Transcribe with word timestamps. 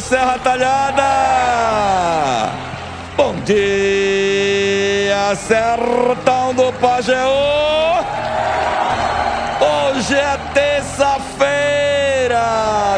Serra 0.00 0.38
Talhada! 0.38 1.02
Bom 3.16 3.34
dia, 3.44 3.56
Sertão 5.36 6.54
do 6.54 6.72
Pajeú! 6.74 7.28
Hoje 9.60 10.14
é 10.14 10.38
terça-feira, 10.54 12.40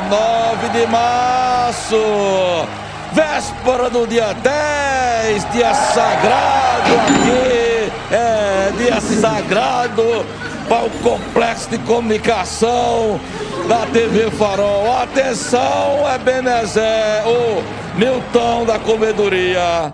9 0.09 0.69
de 0.69 0.87
março, 0.87 1.97
véspera 3.13 3.91
do 3.91 4.07
dia 4.07 4.33
10, 4.35 5.51
dia 5.51 5.75
sagrado 5.75 6.95
aqui, 7.01 7.93
é 8.13 8.73
dia 8.79 9.01
sagrado 9.01 10.25
para 10.69 10.85
o 10.85 10.91
complexo 11.03 11.69
de 11.71 11.79
comunicação 11.79 13.21
da 13.69 13.87
TV 13.87 14.31
Farol. 14.31 14.93
Atenção, 14.99 16.09
é 16.09 16.19
Benezé, 16.19 17.23
o 17.27 17.99
Milton 17.99 18.65
da 18.65 18.79
Comedoria. 18.79 19.93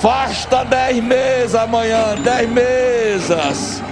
Fasta 0.00 0.64
10 0.64 1.02
meses 1.02 1.54
amanhã, 1.54 2.16
10 2.22 2.50
mesas. 2.50 3.82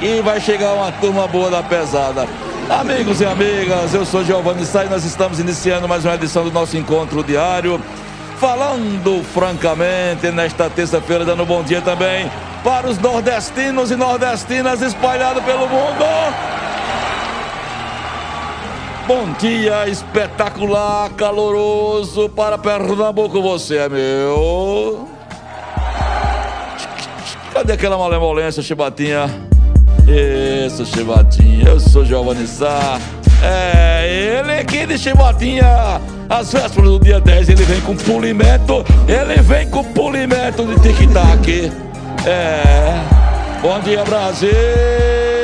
E 0.00 0.20
vai 0.22 0.40
chegar 0.40 0.72
uma 0.72 0.90
turma 0.92 1.28
boa 1.28 1.50
da 1.50 1.62
pesada. 1.62 2.26
Amigos 2.68 3.20
e 3.20 3.26
amigas, 3.26 3.92
eu 3.94 4.04
sou 4.04 4.24
Giovanni 4.24 4.62
e 4.62 4.88
nós 4.88 5.04
estamos 5.04 5.40
iniciando 5.40 5.88
mais 5.88 6.04
uma 6.04 6.14
edição 6.14 6.44
do 6.44 6.52
nosso 6.52 6.76
encontro 6.76 7.22
diário. 7.22 7.80
Falando 8.38 9.22
francamente 9.34 10.30
nesta 10.30 10.70
terça-feira, 10.70 11.24
dando 11.24 11.44
bom 11.44 11.62
dia 11.62 11.82
também 11.82 12.30
para 12.64 12.88
os 12.88 12.98
nordestinos 12.98 13.90
e 13.90 13.96
nordestinas 13.96 14.80
espalhados 14.82 15.42
pelo 15.44 15.68
mundo. 15.68 16.04
Bom 19.12 19.32
dia 19.40 19.88
espetacular, 19.88 21.10
caloroso 21.16 22.28
para 22.28 22.56
Pernambuco, 22.56 23.42
você 23.42 23.78
é 23.78 23.88
meu. 23.88 25.08
Cadê 27.52 27.72
aquela 27.72 27.98
malemolência, 27.98 28.62
chibatinha? 28.62 29.28
Isso, 30.06 30.86
chibatinha. 30.86 31.70
Eu 31.70 31.80
sou 31.80 32.04
Giovanni 32.04 32.46
Sá. 32.46 33.00
É, 33.42 34.38
ele 34.38 34.52
aqui 34.52 34.86
de 34.86 34.96
chibatinha. 34.96 36.00
Às 36.28 36.52
vésperas 36.52 36.90
do 36.90 37.00
dia 37.00 37.18
10, 37.18 37.48
ele 37.48 37.64
vem 37.64 37.80
com 37.80 37.96
polimento. 37.96 38.84
Ele 39.08 39.42
vem 39.42 39.68
com 39.70 39.82
polimento 39.82 40.64
de 40.64 40.80
tic-tac. 40.82 41.72
É. 42.24 42.94
Bom 43.60 43.80
dia, 43.80 44.04
Brasil. 44.04 45.39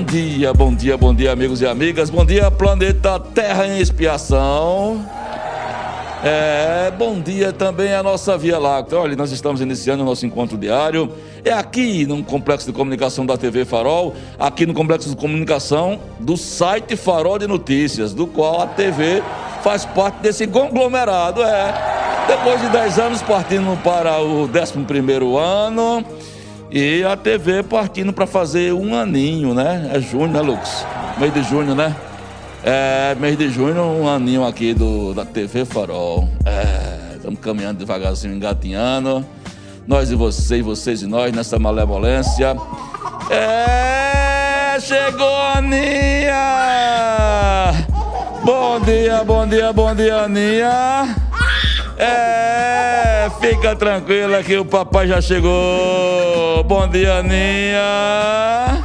Bom 0.00 0.06
dia, 0.06 0.54
bom 0.54 0.74
dia, 0.74 0.96
bom 0.96 1.14
dia, 1.14 1.30
amigos 1.30 1.60
e 1.60 1.66
amigas. 1.66 2.08
Bom 2.08 2.24
dia, 2.24 2.50
planeta 2.50 3.20
Terra 3.20 3.66
em 3.66 3.80
expiação. 3.80 5.04
É, 6.24 6.90
bom 6.96 7.20
dia 7.20 7.52
também 7.52 7.92
a 7.92 8.02
nossa 8.02 8.38
Via 8.38 8.58
Láctea. 8.58 8.98
Olha, 8.98 9.14
nós 9.14 9.30
estamos 9.30 9.60
iniciando 9.60 10.02
o 10.02 10.06
nosso 10.06 10.24
encontro 10.24 10.56
diário. 10.56 11.12
É 11.44 11.52
aqui 11.52 12.06
no 12.06 12.24
Complexo 12.24 12.66
de 12.66 12.72
Comunicação 12.72 13.26
da 13.26 13.36
TV 13.36 13.66
Farol, 13.66 14.14
aqui 14.38 14.64
no 14.64 14.72
Complexo 14.72 15.10
de 15.10 15.16
Comunicação 15.16 16.00
do 16.18 16.34
site 16.34 16.96
Farol 16.96 17.38
de 17.38 17.46
Notícias, 17.46 18.14
do 18.14 18.26
qual 18.26 18.62
a 18.62 18.66
TV 18.68 19.22
faz 19.62 19.84
parte 19.84 20.20
desse 20.22 20.46
conglomerado. 20.46 21.42
É, 21.42 21.74
depois 22.26 22.58
de 22.62 22.70
10 22.70 22.98
anos 22.98 23.20
partindo 23.20 23.76
para 23.82 24.18
o 24.22 24.44
11 24.44 25.36
ano 25.36 26.06
e 26.70 27.02
a 27.04 27.16
TV 27.16 27.62
partindo 27.62 28.12
para 28.12 28.26
fazer 28.26 28.72
um 28.72 28.94
aninho, 28.94 29.52
né? 29.54 29.90
É 29.92 30.00
junho, 30.00 30.28
né, 30.28 30.40
Lucas? 30.40 30.86
Mês 31.18 31.34
de 31.34 31.42
junho, 31.42 31.74
né? 31.74 31.96
É, 32.62 33.16
mês 33.18 33.36
de 33.36 33.50
junho, 33.50 33.82
um 33.82 34.08
aninho 34.08 34.44
aqui 34.44 34.72
do, 34.72 35.12
da 35.12 35.24
TV 35.24 35.64
Farol. 35.64 36.28
É, 36.44 37.16
estamos 37.16 37.40
caminhando 37.40 37.78
devagarzinho, 37.78 38.34
engatinhando. 38.34 39.26
Nós 39.86 40.10
e 40.10 40.14
vocês, 40.14 40.64
vocês 40.64 41.02
e 41.02 41.06
nós 41.06 41.32
nessa 41.32 41.58
malevolência. 41.58 42.56
É, 43.30 44.78
chegou 44.78 45.26
a 45.26 45.58
Aninha! 45.58 46.36
Bom 48.44 48.80
dia, 48.80 49.24
bom 49.24 49.46
dia, 49.46 49.72
bom 49.72 49.94
dia, 49.94 50.22
Aninha! 50.22 51.16
É, 51.98 52.99
fica 53.28 53.76
tranquila 53.76 54.42
que 54.42 54.56
o 54.56 54.64
papai 54.64 55.08
já 55.08 55.20
chegou. 55.20 56.64
Bom 56.64 56.88
dia, 56.88 57.18
Aninha! 57.18 58.82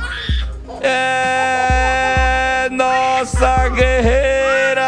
É, 0.82 2.68
nossa 2.72 3.70
guerreira! 3.70 4.84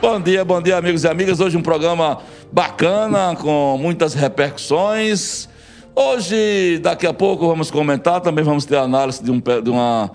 Bom 0.00 0.20
dia, 0.20 0.44
bom 0.44 0.60
dia, 0.60 0.78
amigos 0.78 1.04
e 1.04 1.08
amigas. 1.08 1.38
Hoje 1.38 1.56
um 1.56 1.62
programa 1.62 2.18
bacana, 2.50 3.36
com 3.36 3.78
muitas 3.78 4.14
repercussões. 4.14 5.48
Hoje, 5.94 6.80
daqui 6.82 7.06
a 7.06 7.12
pouco, 7.12 7.46
vamos 7.46 7.70
comentar, 7.70 8.20
também 8.20 8.44
vamos 8.44 8.64
ter 8.64 8.76
análise 8.76 9.22
de, 9.22 9.30
um, 9.30 9.38
de 9.38 9.70
uma, 9.70 10.10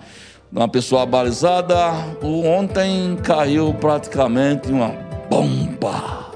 de 0.50 0.58
uma 0.58 0.68
pessoa 0.68 1.06
balizada. 1.06 1.76
O 2.20 2.44
ontem 2.44 3.16
caiu 3.22 3.72
praticamente 3.74 4.70
uma 4.70 5.11
bomba. 5.32 6.30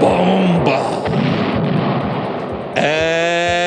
Bomba! 0.00 0.80
É 2.74 3.60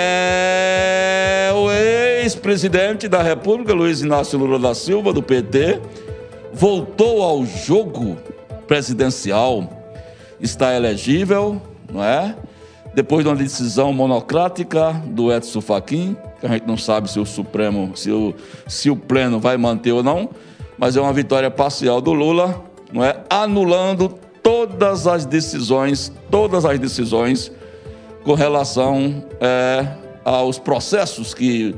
o 1.55 1.71
ex-presidente 1.71 3.07
da 3.07 3.23
República, 3.23 3.73
Luiz 3.73 4.01
Inácio 4.01 4.37
Lula 4.37 4.59
da 4.59 4.75
Silva, 4.75 5.13
do 5.13 5.23
PT, 5.23 5.79
voltou 6.51 7.23
ao 7.23 7.45
jogo 7.45 8.17
presidencial 8.67 9.69
está 10.41 10.75
elegível, 10.75 11.61
não 11.89 12.03
é? 12.03 12.35
Depois 12.93 13.23
de 13.23 13.29
uma 13.29 13.37
decisão 13.37 13.93
monocrática 13.93 14.91
do 15.05 15.31
Edson 15.31 15.61
Fachin, 15.61 16.17
que 16.39 16.45
a 16.45 16.49
gente 16.49 16.67
não 16.67 16.75
sabe 16.75 17.09
se 17.09 17.19
o 17.19 17.25
Supremo, 17.25 17.95
se 17.95 18.11
o, 18.11 18.33
se 18.67 18.89
o 18.89 18.97
Pleno 18.97 19.39
vai 19.39 19.55
manter 19.55 19.91
ou 19.91 20.01
não, 20.03 20.29
mas 20.77 20.97
é 20.97 21.01
uma 21.01 21.13
vitória 21.13 21.51
parcial 21.51 22.01
do 22.01 22.11
Lula, 22.11 22.70
não 22.91 23.03
é? 23.03 23.17
Anulando 23.29 24.09
todas 24.43 25.07
as 25.07 25.25
decisões, 25.25 26.11
todas 26.29 26.65
as 26.65 26.79
decisões 26.79 27.51
com 28.23 28.33
relação 28.33 29.23
é, 29.39 29.87
aos 30.23 30.59
processos 30.59 31.33
que 31.33 31.75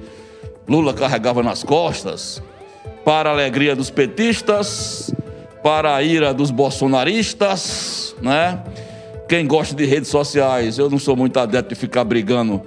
Lula 0.68 0.94
carregava 0.94 1.44
nas 1.44 1.63
costas, 1.63 2.41
para 3.03 3.29
a 3.29 3.34
alegria 3.34 3.75
dos 3.75 3.90
petistas, 3.90 5.13
para 5.62 5.96
a 5.96 6.03
ira 6.03 6.34
dos 6.34 6.51
bolsonaristas, 6.51 8.16
né? 8.22 8.62
Quem 9.28 9.47
gosta 9.47 9.75
de 9.75 9.85
redes 9.85 10.09
sociais, 10.09 10.78
eu 10.78 10.90
não 10.90 11.00
sou 11.00 11.16
muito 11.16 11.40
adepto 11.40 11.74
de 11.74 11.75
ficar 11.75 12.03
brigando 12.03 12.62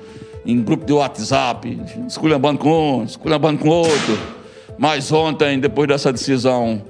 em 0.44 0.62
grupo 0.62 0.84
de 0.84 0.92
WhatsApp, 0.92 1.78
esculhambando 2.06 2.58
com 2.58 2.98
um, 2.98 3.04
esculhambando 3.04 3.58
com 3.58 3.68
outro. 3.68 4.18
Mas 4.78 5.10
ontem, 5.12 5.58
depois 5.58 5.88
dessa 5.88 6.12
decisão, 6.12 6.82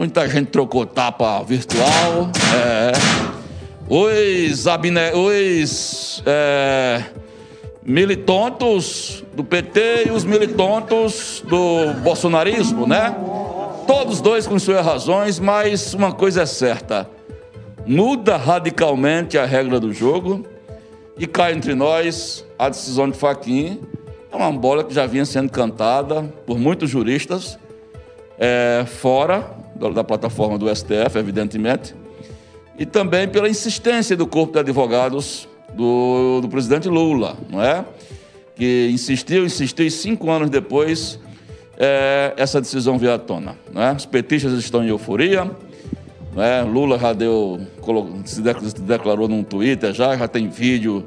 muita 0.00 0.26
gente 0.26 0.46
trocou 0.46 0.86
tapa 0.86 1.42
virtual. 1.42 2.30
É, 2.56 2.92
os, 3.86 4.66
abne, 4.66 5.12
os 5.12 6.22
é, 6.24 7.04
militontos 7.82 9.22
do 9.34 9.44
PT 9.44 10.06
e 10.06 10.10
os 10.10 10.24
militontos 10.24 11.44
do 11.46 11.92
bolsonarismo, 12.02 12.86
né? 12.86 13.14
Todos 13.86 14.22
dois 14.22 14.46
com 14.46 14.58
suas 14.58 14.82
razões, 14.82 15.38
mas 15.38 15.92
uma 15.92 16.12
coisa 16.12 16.42
é 16.42 16.46
certa: 16.46 17.06
muda 17.84 18.38
radicalmente 18.38 19.36
a 19.36 19.44
regra 19.44 19.78
do 19.78 19.92
jogo 19.92 20.46
e 21.18 21.26
cai 21.26 21.52
entre 21.52 21.74
nós 21.74 22.42
a 22.58 22.70
decisão 22.70 23.10
de 23.10 23.18
Faquin. 23.18 23.78
É 24.32 24.36
uma 24.36 24.50
bola 24.50 24.82
que 24.82 24.94
já 24.94 25.04
vinha 25.04 25.26
sendo 25.26 25.50
cantada 25.50 26.22
por 26.46 26.58
muitos 26.58 26.88
juristas, 26.88 27.58
é, 28.40 28.86
fora 28.86 29.54
da 29.94 30.02
plataforma 30.02 30.58
do 30.58 30.74
STF, 30.74 31.18
evidentemente, 31.18 31.94
e 32.78 32.86
também 32.86 33.28
pela 33.28 33.48
insistência 33.48 34.16
do 34.16 34.26
corpo 34.26 34.54
de 34.54 34.58
advogados 34.60 35.46
do, 35.74 36.40
do 36.40 36.48
presidente 36.48 36.88
Lula, 36.88 37.36
não 37.50 37.62
é? 37.62 37.84
que 38.56 38.90
insistiu, 38.92 39.44
insistiu, 39.44 39.86
e 39.86 39.90
cinco 39.90 40.30
anos 40.30 40.50
depois, 40.50 41.18
é, 41.78 42.34
essa 42.36 42.60
decisão 42.60 42.98
veio 42.98 43.14
à 43.14 43.18
tona. 43.18 43.56
Né? 43.72 43.94
Os 43.96 44.04
petistas 44.04 44.52
estão 44.54 44.84
em 44.84 44.88
euforia. 44.88 45.50
Né? 46.34 46.62
Lula 46.62 46.98
já 46.98 47.12
deu, 47.12 47.60
se 48.24 48.42
declarou 48.82 49.28
num 49.28 49.42
Twitter, 49.42 49.94
já, 49.94 50.16
já 50.16 50.28
tem 50.28 50.48
vídeo, 50.48 51.06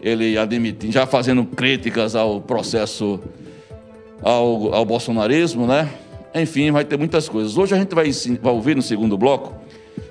ele 0.00 0.38
admitindo, 0.38 0.92
já 0.92 1.04
fazendo 1.04 1.44
críticas 1.44 2.14
ao 2.14 2.40
processo, 2.40 3.20
ao, 4.22 4.72
ao 4.72 4.84
bolsonarismo, 4.84 5.66
né? 5.66 5.88
Enfim, 6.34 6.70
vai 6.70 6.84
ter 6.84 6.98
muitas 6.98 7.28
coisas. 7.28 7.56
Hoje 7.56 7.74
a 7.74 7.78
gente 7.78 7.94
vai, 7.94 8.10
vai 8.40 8.52
ouvir 8.52 8.76
no 8.76 8.82
segundo 8.82 9.16
bloco 9.16 9.54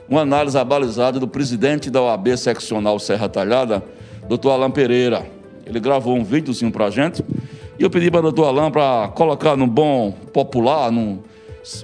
uma 0.09 0.21
análise 0.21 0.57
abalizada 0.57 1.19
do 1.19 1.27
presidente 1.27 1.89
da 1.89 2.01
OAB 2.01 2.35
seccional 2.37 2.97
Serra 2.99 3.27
Talhada, 3.27 3.83
doutor 4.27 4.51
Alain 4.51 4.71
Pereira. 4.71 5.29
Ele 5.65 5.79
gravou 5.79 6.15
um 6.15 6.23
videozinho 6.23 6.71
para 6.71 6.85
a 6.85 6.89
gente 6.89 7.23
e 7.77 7.83
eu 7.83 7.89
pedi 7.89 8.09
para 8.09 8.19
o 8.19 8.23
doutor 8.23 8.45
Alain 8.45 8.71
para 8.71 9.09
colocar 9.09 9.55
no 9.55 9.67
bom 9.67 10.11
popular, 10.11 10.91
num 10.91 11.19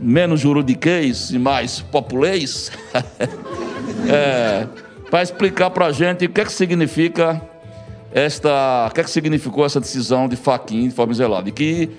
menos 0.01 0.39
juridiquês 0.39 1.31
e 1.31 1.37
mais 1.37 1.81
populês, 1.81 2.71
é, 4.09 4.65
para 5.09 5.21
explicar 5.21 5.69
para 5.69 5.87
a 5.87 5.91
gente 5.91 6.25
o 6.25 6.29
que 6.29 6.41
é 6.41 6.45
que 6.45 6.53
significa 6.53 7.41
esta, 8.13 8.87
o 8.89 8.93
que 8.93 9.01
é 9.01 9.03
que 9.03 9.11
significou 9.11 9.65
essa 9.65 9.79
decisão 9.79 10.29
de 10.29 10.37
Faquin 10.37 10.87
de 10.87 10.95
forma 10.95 11.11
isolada 11.11 11.49
e 11.49 11.51
que 11.51 11.89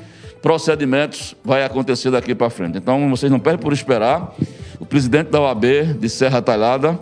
procedimentos 0.44 1.35
vai 1.43 1.64
acontecer 1.64 2.11
daqui 2.11 2.35
para 2.35 2.50
frente. 2.50 2.76
Então, 2.76 3.08
vocês 3.08 3.32
não 3.32 3.41
perdem 3.41 3.62
por 3.62 3.73
esperar. 3.73 4.35
O 4.79 4.85
presidente 4.85 5.31
da 5.31 5.41
OAB 5.41 5.64
de 5.99 6.06
Serra 6.06 6.43
Talhada, 6.43 7.00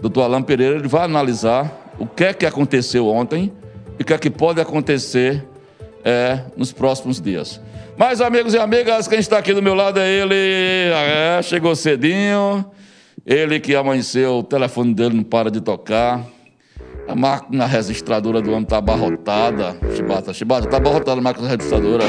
doutor 0.00 0.22
Alain 0.22 0.42
Pereira, 0.44 0.76
ele 0.76 0.86
vai 0.86 1.02
analisar 1.02 1.92
o 1.98 2.06
que 2.06 2.22
é 2.22 2.32
que 2.32 2.46
aconteceu 2.46 3.08
ontem 3.08 3.52
e 3.98 4.02
o 4.04 4.06
que 4.06 4.12
é 4.12 4.18
que 4.18 4.30
pode 4.30 4.60
acontecer 4.60 5.44
é, 6.04 6.42
nos 6.56 6.70
próximos 6.70 7.20
dias. 7.20 7.60
Mas, 7.96 8.20
amigos 8.20 8.54
e 8.54 8.58
amigas, 8.58 9.08
quem 9.08 9.18
está 9.18 9.38
aqui 9.38 9.52
do 9.52 9.60
meu 9.60 9.74
lado 9.74 9.98
é 9.98 10.08
ele. 10.08 10.36
É, 10.36 11.42
chegou 11.42 11.74
cedinho. 11.74 12.64
Ele 13.26 13.58
que 13.58 13.74
amanheceu, 13.74 14.38
o 14.38 14.42
telefone 14.44 14.94
dele 14.94 15.16
não 15.16 15.24
para 15.24 15.50
de 15.50 15.60
tocar. 15.60 16.24
A 17.08 17.14
máquina 17.16 17.66
registradora 17.66 18.40
do 18.40 18.50
homem 18.52 18.62
está 18.62 18.78
abarrotada. 18.78 19.76
Chibata, 19.96 20.32
Chibata, 20.32 20.66
está 20.68 20.76
abarrotada 20.76 21.18
a 21.18 21.22
máquina 21.24 21.48
registradora. 21.48 22.04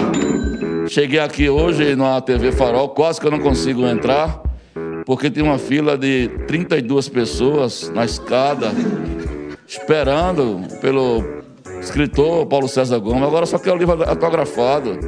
Cheguei 0.87 1.19
aqui 1.19 1.49
hoje 1.49 1.95
na 1.95 2.21
TV 2.21 2.51
Farol, 2.51 2.89
quase 2.89 3.19
que 3.19 3.25
eu 3.25 3.31
não 3.31 3.39
consigo 3.39 3.85
entrar, 3.87 4.41
porque 5.05 5.29
tem 5.29 5.43
uma 5.43 5.57
fila 5.57 5.97
de 5.97 6.29
32 6.47 7.09
pessoas 7.09 7.89
na 7.89 8.05
escada, 8.05 8.71
esperando 9.67 10.61
pelo 10.81 11.23
escritor 11.81 12.45
Paulo 12.45 12.67
César 12.67 12.99
Gomes, 12.99 13.23
agora 13.23 13.45
só 13.45 13.57
quer 13.57 13.73
o 13.73 13.77
livro 13.77 14.07
autografado. 14.07 14.99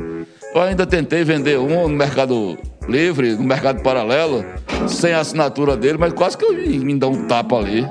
Eu 0.53 0.62
ainda 0.62 0.85
tentei 0.85 1.24
vender 1.24 1.59
um 1.59 1.88
no 1.88 1.95
Mercado 1.95 2.57
Livre, 2.88 3.35
no 3.35 3.44
Mercado 3.44 3.83
Paralelo, 3.83 4.44
sem 4.88 5.13
a 5.13 5.19
assinatura 5.19 5.77
dele, 5.77 5.97
mas 6.00 6.13
quase 6.13 6.38
que 6.38 6.45
eu 6.45 6.53
me 6.53 6.97
dá 6.97 7.07
um 7.07 7.27
tapa 7.27 7.57
ali. 7.57 7.88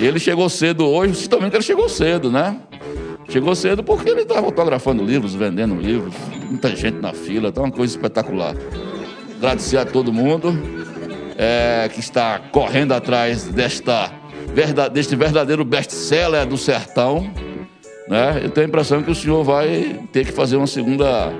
E 0.00 0.06
ele 0.06 0.18
chegou 0.18 0.48
cedo 0.48 0.86
hoje, 0.86 1.28
que 1.28 1.34
ele 1.34 1.62
chegou 1.62 1.88
cedo, 1.88 2.30
né? 2.30 2.56
Chegou 3.28 3.54
cedo 3.54 3.82
porque 3.82 4.08
ele 4.08 4.22
estava 4.22 4.46
autografando 4.46 5.04
livros, 5.04 5.34
vendendo 5.34 5.74
livros, 5.74 6.14
muita 6.48 6.74
gente 6.74 6.98
na 6.98 7.12
fila, 7.12 7.50
tá 7.50 7.60
uma 7.60 7.72
coisa 7.72 7.96
espetacular. 7.96 8.54
Agradecer 9.36 9.78
a 9.78 9.84
todo 9.84 10.12
mundo 10.12 10.52
é, 11.36 11.88
que 11.92 12.00
está 12.00 12.38
correndo 12.50 12.92
atrás 12.92 13.44
desta, 13.48 14.12
deste 14.92 15.16
verdadeiro 15.16 15.64
best-seller 15.64 16.46
do 16.46 16.56
sertão. 16.56 17.30
Né? 18.08 18.40
Eu 18.44 18.50
tenho 18.50 18.66
a 18.66 18.68
impressão 18.68 19.02
que 19.02 19.10
o 19.10 19.14
senhor 19.14 19.42
vai 19.42 20.00
ter 20.12 20.24
que 20.24 20.32
fazer 20.32 20.56
uma 20.56 20.66
segunda, 20.66 21.32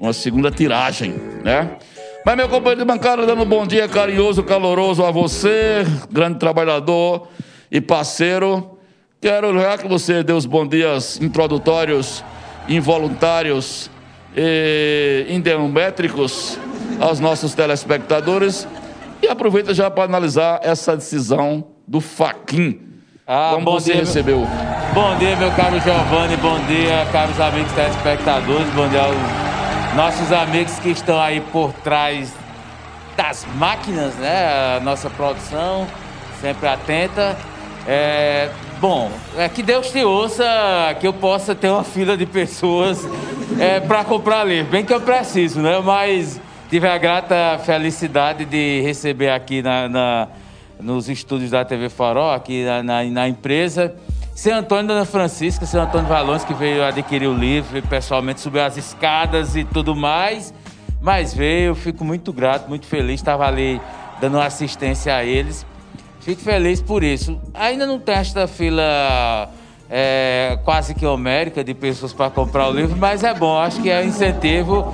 uma 0.00 0.12
segunda 0.12 0.50
tiragem, 0.50 1.14
né? 1.44 1.76
Mas 2.24 2.36
meu 2.36 2.48
companheiro 2.48 2.80
de 2.80 2.84
bancada 2.84 3.24
dando 3.24 3.42
um 3.42 3.46
bom 3.46 3.64
dia 3.64 3.86
carinhoso, 3.86 4.42
caloroso 4.42 5.04
a 5.04 5.12
você, 5.12 5.84
grande 6.10 6.40
trabalhador 6.40 7.28
e 7.70 7.80
parceiro. 7.80 8.75
Quero 9.20 9.58
já 9.58 9.78
que 9.78 9.88
você 9.88 10.22
dê 10.22 10.32
os 10.32 10.44
bons 10.44 10.68
dias 10.68 11.18
introdutórios, 11.20 12.22
involuntários 12.68 13.90
e 14.36 15.26
indemétricos 15.30 16.58
aos 17.00 17.18
nossos 17.18 17.54
telespectadores 17.54 18.68
e 19.22 19.28
aproveita 19.28 19.72
já 19.72 19.90
para 19.90 20.04
analisar 20.04 20.60
essa 20.62 20.94
decisão 20.94 21.64
do 21.88 22.00
Faquin 22.00 22.80
ah, 23.26 23.52
Como 23.54 23.72
você 23.72 23.92
dia, 23.92 24.02
recebeu? 24.02 24.46
Bom 24.94 25.16
dia, 25.16 25.34
meu 25.36 25.50
caro 25.52 25.80
Giovanni, 25.80 26.36
bom 26.36 26.58
dia, 26.66 27.06
caros 27.10 27.40
amigos 27.40 27.72
telespectadores, 27.72 28.68
bom 28.74 28.86
dia 28.88 29.02
aos 29.02 29.96
nossos 29.96 30.30
amigos 30.30 30.78
que 30.78 30.90
estão 30.90 31.18
aí 31.20 31.40
por 31.40 31.72
trás 31.82 32.32
das 33.16 33.46
máquinas, 33.56 34.14
né? 34.16 34.76
A 34.76 34.80
nossa 34.80 35.08
produção, 35.08 35.88
sempre 36.40 36.68
atenta. 36.68 37.36
É, 37.88 38.50
bom, 38.80 39.10
é 39.36 39.48
que 39.48 39.62
Deus 39.62 39.90
te 39.90 40.04
ouça, 40.04 40.44
que 41.00 41.06
eu 41.06 41.12
possa 41.12 41.54
ter 41.54 41.68
uma 41.68 41.84
fila 41.84 42.16
de 42.16 42.26
pessoas 42.26 43.06
é, 43.58 43.80
para 43.80 44.04
comprar 44.04 44.44
livro, 44.44 44.70
bem 44.70 44.84
que 44.84 44.92
eu 44.92 45.00
preciso, 45.00 45.60
né? 45.60 45.80
Mas 45.80 46.40
tive 46.68 46.86
a 46.86 46.98
grata 46.98 47.58
felicidade 47.64 48.44
de 48.44 48.80
receber 48.82 49.30
aqui 49.30 49.62
na, 49.62 49.88
na 49.88 50.28
nos 50.80 51.08
estúdios 51.08 51.50
da 51.50 51.64
TV 51.64 51.88
Farol, 51.88 52.32
aqui 52.32 52.64
na, 52.64 52.82
na, 52.82 53.04
na 53.04 53.28
empresa. 53.28 53.94
Seu 54.34 54.54
Antônio 54.54 54.88
Dona 54.88 55.06
Francisca, 55.06 55.64
seu 55.64 55.80
Antônio 55.80 56.06
Valões, 56.06 56.44
que 56.44 56.52
veio 56.52 56.84
adquirir 56.84 57.26
o 57.26 57.34
livro, 57.34 57.80
pessoalmente 57.82 58.40
subiu 58.40 58.62
as 58.62 58.76
escadas 58.76 59.56
e 59.56 59.64
tudo 59.64 59.96
mais. 59.96 60.52
Mas 61.00 61.32
veio, 61.32 61.68
eu 61.68 61.74
fico 61.74 62.04
muito 62.04 62.32
grato, 62.32 62.68
muito 62.68 62.86
feliz, 62.86 63.14
estava 63.14 63.46
ali 63.46 63.80
dando 64.20 64.38
assistência 64.38 65.14
a 65.14 65.24
eles. 65.24 65.64
Fico 66.26 66.42
feliz 66.42 66.82
por 66.82 67.04
isso. 67.04 67.38
Ainda 67.54 67.86
não 67.86 68.00
tem 68.00 68.16
esta 68.16 68.48
fila 68.48 69.48
é, 69.88 70.58
quase 70.64 70.92
que 70.92 71.06
homérica 71.06 71.62
de 71.62 71.72
pessoas 71.72 72.12
para 72.12 72.28
comprar 72.28 72.68
o 72.68 72.72
livro, 72.72 72.96
mas 72.96 73.22
é 73.22 73.32
bom, 73.32 73.56
acho 73.56 73.80
que 73.80 73.88
é 73.88 74.00
um 74.00 74.06
incentivo 74.06 74.92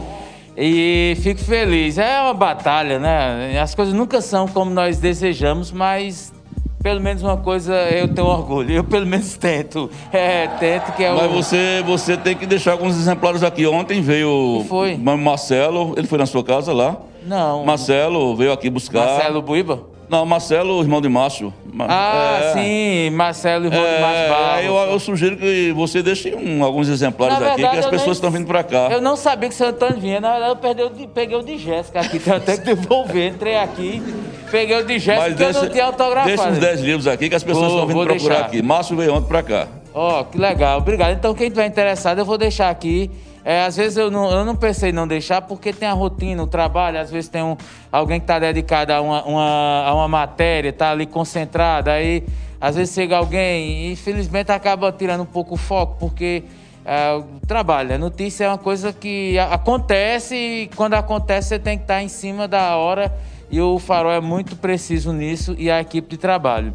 e 0.54 1.16
fico 1.22 1.40
feliz. 1.40 1.96
É 1.96 2.20
uma 2.20 2.34
batalha, 2.34 2.98
né? 2.98 3.58
As 3.58 3.74
coisas 3.74 3.94
nunca 3.94 4.20
são 4.20 4.46
como 4.46 4.70
nós 4.72 4.98
desejamos, 4.98 5.72
mas 5.72 6.34
pelo 6.82 7.00
menos 7.00 7.22
uma 7.22 7.38
coisa 7.38 7.72
eu 7.90 8.08
tenho 8.08 8.26
orgulho. 8.26 8.70
Eu 8.70 8.84
pelo 8.84 9.06
menos 9.06 9.34
tento. 9.38 9.88
É, 10.12 10.48
tento 10.48 10.92
que 10.92 11.02
é 11.02 11.14
o. 11.14 11.16
Mas 11.16 11.32
você, 11.32 11.82
você 11.86 12.14
tem 12.14 12.36
que 12.36 12.44
deixar 12.44 12.72
alguns 12.72 12.94
exemplares 12.94 13.42
aqui. 13.42 13.66
Ontem 13.66 14.02
veio 14.02 14.66
foi? 14.68 14.98
Marcelo, 14.98 15.94
ele 15.96 16.06
foi 16.06 16.18
na 16.18 16.26
sua 16.26 16.44
casa 16.44 16.74
lá? 16.74 16.94
Não. 17.26 17.64
Marcelo 17.64 18.36
veio 18.36 18.52
aqui 18.52 18.68
buscar. 18.68 19.06
Marcelo 19.06 19.40
Buiba? 19.40 19.91
Não, 20.12 20.26
Marcelo, 20.26 20.78
irmão 20.82 21.00
de 21.00 21.08
Márcio. 21.08 21.54
Ah, 21.88 22.38
é. 22.42 22.52
sim, 22.52 23.16
Marcelo, 23.16 23.64
irmão 23.64 23.82
é, 23.82 23.94
de 23.94 24.00
Márcio 24.02 24.28
Barros. 24.28 24.64
Eu, 24.66 24.92
eu, 24.92 25.00
sugiro 25.00 25.38
que 25.38 25.72
você 25.72 26.02
deixe 26.02 26.34
um, 26.34 26.62
alguns 26.62 26.90
exemplares 26.90 27.38
verdade, 27.38 27.64
aqui, 27.64 27.72
que 27.72 27.78
as 27.78 27.86
pessoas 27.86 28.18
estão 28.18 28.30
vindo 28.30 28.46
para 28.46 28.62
cá. 28.62 28.90
Eu 28.90 29.00
não 29.00 29.16
sabia 29.16 29.48
que 29.48 29.54
o 29.54 29.56
seu 29.56 29.68
Antônio 29.68 29.98
vinha, 29.98 30.20
na 30.20 30.32
verdade 30.32 30.50
eu 30.50 30.56
perdi, 30.56 31.06
peguei 31.06 31.34
o 31.34 31.42
de 31.42 31.56
Jéssica 31.56 32.00
aqui, 32.00 32.18
tenho 32.18 32.36
até 32.36 32.58
que 32.58 32.62
devolver. 32.62 33.32
Entrei 33.32 33.56
aqui, 33.56 34.02
peguei 34.50 34.76
o 34.76 34.84
de 34.84 34.98
Jéssica, 34.98 35.28
porque 35.30 35.44
eu 35.44 35.52
não 35.62 35.68
tinha 35.70 35.86
autografado. 35.86 36.26
Deixa 36.26 36.50
uns 36.50 36.58
10 36.58 36.80
livros 36.82 37.06
aqui, 37.06 37.30
que 37.30 37.34
as 37.34 37.42
pessoas 37.42 37.72
vou, 37.72 37.80
estão 37.80 37.86
vindo 37.86 38.06
procurar 38.06 38.34
deixar. 38.34 38.46
aqui. 38.48 38.60
Márcio 38.60 38.94
veio 38.94 39.14
ontem 39.14 39.28
para 39.28 39.42
cá. 39.42 39.68
Ó, 39.94 40.20
oh, 40.20 40.24
que 40.26 40.36
legal, 40.36 40.76
obrigado. 40.76 41.12
Então, 41.12 41.32
quem 41.32 41.46
estiver 41.46 41.64
interessado, 41.64 42.18
eu 42.18 42.26
vou 42.26 42.36
deixar 42.36 42.68
aqui. 42.68 43.10
É, 43.44 43.64
às 43.64 43.76
vezes 43.76 43.96
eu 43.96 44.10
não, 44.10 44.30
eu 44.30 44.44
não 44.44 44.54
pensei 44.54 44.90
em 44.90 44.92
não 44.92 45.06
deixar 45.06 45.42
porque 45.42 45.72
tem 45.72 45.88
a 45.88 45.92
rotina, 45.92 46.42
o 46.42 46.46
trabalho, 46.46 47.00
às 47.00 47.10
vezes 47.10 47.28
tem 47.28 47.42
um, 47.42 47.56
alguém 47.90 48.20
que 48.20 48.24
está 48.24 48.38
dedicado 48.38 48.92
a 48.92 49.00
uma, 49.00 49.24
uma, 49.24 49.84
a 49.84 49.94
uma 49.94 50.08
matéria, 50.08 50.68
está 50.68 50.92
ali 50.92 51.06
concentrado, 51.06 51.90
aí 51.90 52.24
às 52.60 52.76
vezes 52.76 52.94
chega 52.94 53.16
alguém 53.16 53.86
e 53.86 53.92
infelizmente 53.92 54.52
acaba 54.52 54.92
tirando 54.92 55.22
um 55.22 55.26
pouco 55.26 55.54
o 55.54 55.56
foco, 55.56 55.96
porque 55.98 56.44
é, 56.84 57.14
o 57.14 57.44
trabalho, 57.46 57.94
a 57.94 57.98
notícia 57.98 58.44
é 58.44 58.48
uma 58.48 58.58
coisa 58.58 58.92
que 58.92 59.36
acontece 59.38 60.36
e 60.36 60.70
quando 60.76 60.94
acontece 60.94 61.48
você 61.48 61.58
tem 61.58 61.76
que 61.76 61.84
estar 61.84 61.96
tá 61.96 62.02
em 62.02 62.08
cima 62.08 62.46
da 62.46 62.76
hora 62.76 63.12
e 63.50 63.60
o 63.60 63.78
Farol 63.80 64.12
é 64.12 64.20
muito 64.20 64.54
preciso 64.54 65.12
nisso 65.12 65.54
e 65.58 65.68
a 65.68 65.80
equipe 65.80 66.08
de 66.08 66.16
trabalho. 66.16 66.72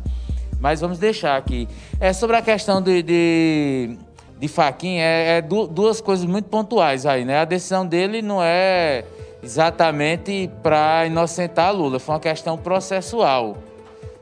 Mas 0.60 0.82
vamos 0.82 1.00
deixar 1.00 1.38
aqui. 1.38 1.68
É 2.00 2.12
sobre 2.14 2.36
a 2.36 2.42
questão 2.42 2.82
de, 2.82 3.04
de 3.04 3.98
de 4.40 4.48
Faquin 4.48 4.98
é, 4.98 5.38
é 5.38 5.42
duas 5.42 6.00
coisas 6.00 6.26
muito 6.26 6.48
pontuais 6.50 7.06
aí, 7.06 7.26
né? 7.26 7.40
A 7.40 7.46
decisão 7.46 7.86
dele 7.86 8.22
não 8.22 8.42
é 8.42 9.04
exatamente 9.42 10.50
para 10.62 11.06
inocentar 11.06 11.74
Lula, 11.74 12.00
foi 12.00 12.16
uma 12.16 12.22
questão 12.22 12.58
processual. 12.58 13.58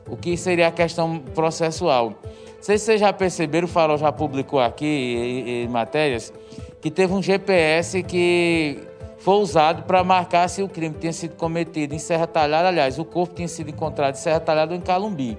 O 0.08 0.16
que 0.16 0.36
seria 0.36 0.68
a 0.68 0.70
questão 0.70 1.18
processual? 1.34 2.10
Não 2.10 2.62
sei 2.62 2.78
se 2.78 2.86
vocês 2.86 3.00
já 3.00 3.12
perceberam, 3.12 3.66
o 3.66 3.68
Farol 3.68 3.98
já 3.98 4.10
publicou 4.10 4.60
aqui 4.60 4.86
em, 4.86 5.64
em 5.64 5.68
matérias, 5.68 6.32
que 6.80 6.90
teve 6.90 7.12
um 7.12 7.22
GPS 7.22 8.02
que 8.02 8.78
foi 9.18 9.34
usado 9.34 9.82
para 9.82 10.02
marcar 10.02 10.48
se 10.48 10.62
o 10.62 10.68
crime 10.68 10.94
tinha 10.98 11.12
sido 11.12 11.36
cometido 11.36 11.94
em 11.94 11.98
Serra 11.98 12.26
Talhada. 12.26 12.68
Aliás, 12.68 12.98
o 12.98 13.04
corpo 13.04 13.34
tinha 13.34 13.48
sido 13.48 13.70
encontrado 13.70 14.14
em 14.14 14.18
Serra 14.18 14.40
Talhada 14.40 14.72
ou 14.72 14.78
em 14.78 14.80
Calumbi. 14.80 15.36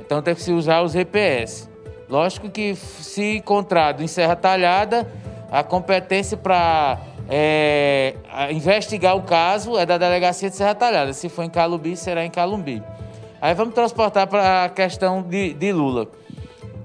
Então 0.00 0.20
teve 0.22 0.36
que 0.36 0.42
se 0.42 0.52
usar 0.52 0.82
os 0.82 0.92
GPS 0.92 1.71
Lógico 2.12 2.50
que 2.50 2.76
se 2.76 3.38
encontrado 3.38 4.02
em 4.02 4.06
Serra 4.06 4.36
Talhada, 4.36 5.10
a 5.50 5.62
competência 5.62 6.36
para 6.36 6.98
é, 7.26 8.14
investigar 8.50 9.16
o 9.16 9.22
caso 9.22 9.78
é 9.78 9.86
da 9.86 9.96
delegacia 9.96 10.50
de 10.50 10.56
Serra 10.56 10.74
Talhada. 10.74 11.14
Se 11.14 11.30
for 11.30 11.42
em 11.42 11.48
Calumbi, 11.48 11.96
será 11.96 12.22
em 12.22 12.30
Calumbi. 12.30 12.82
Aí 13.40 13.54
vamos 13.54 13.72
transportar 13.72 14.26
para 14.26 14.64
a 14.64 14.68
questão 14.68 15.22
de, 15.22 15.54
de, 15.54 15.72
Lula. 15.72 16.06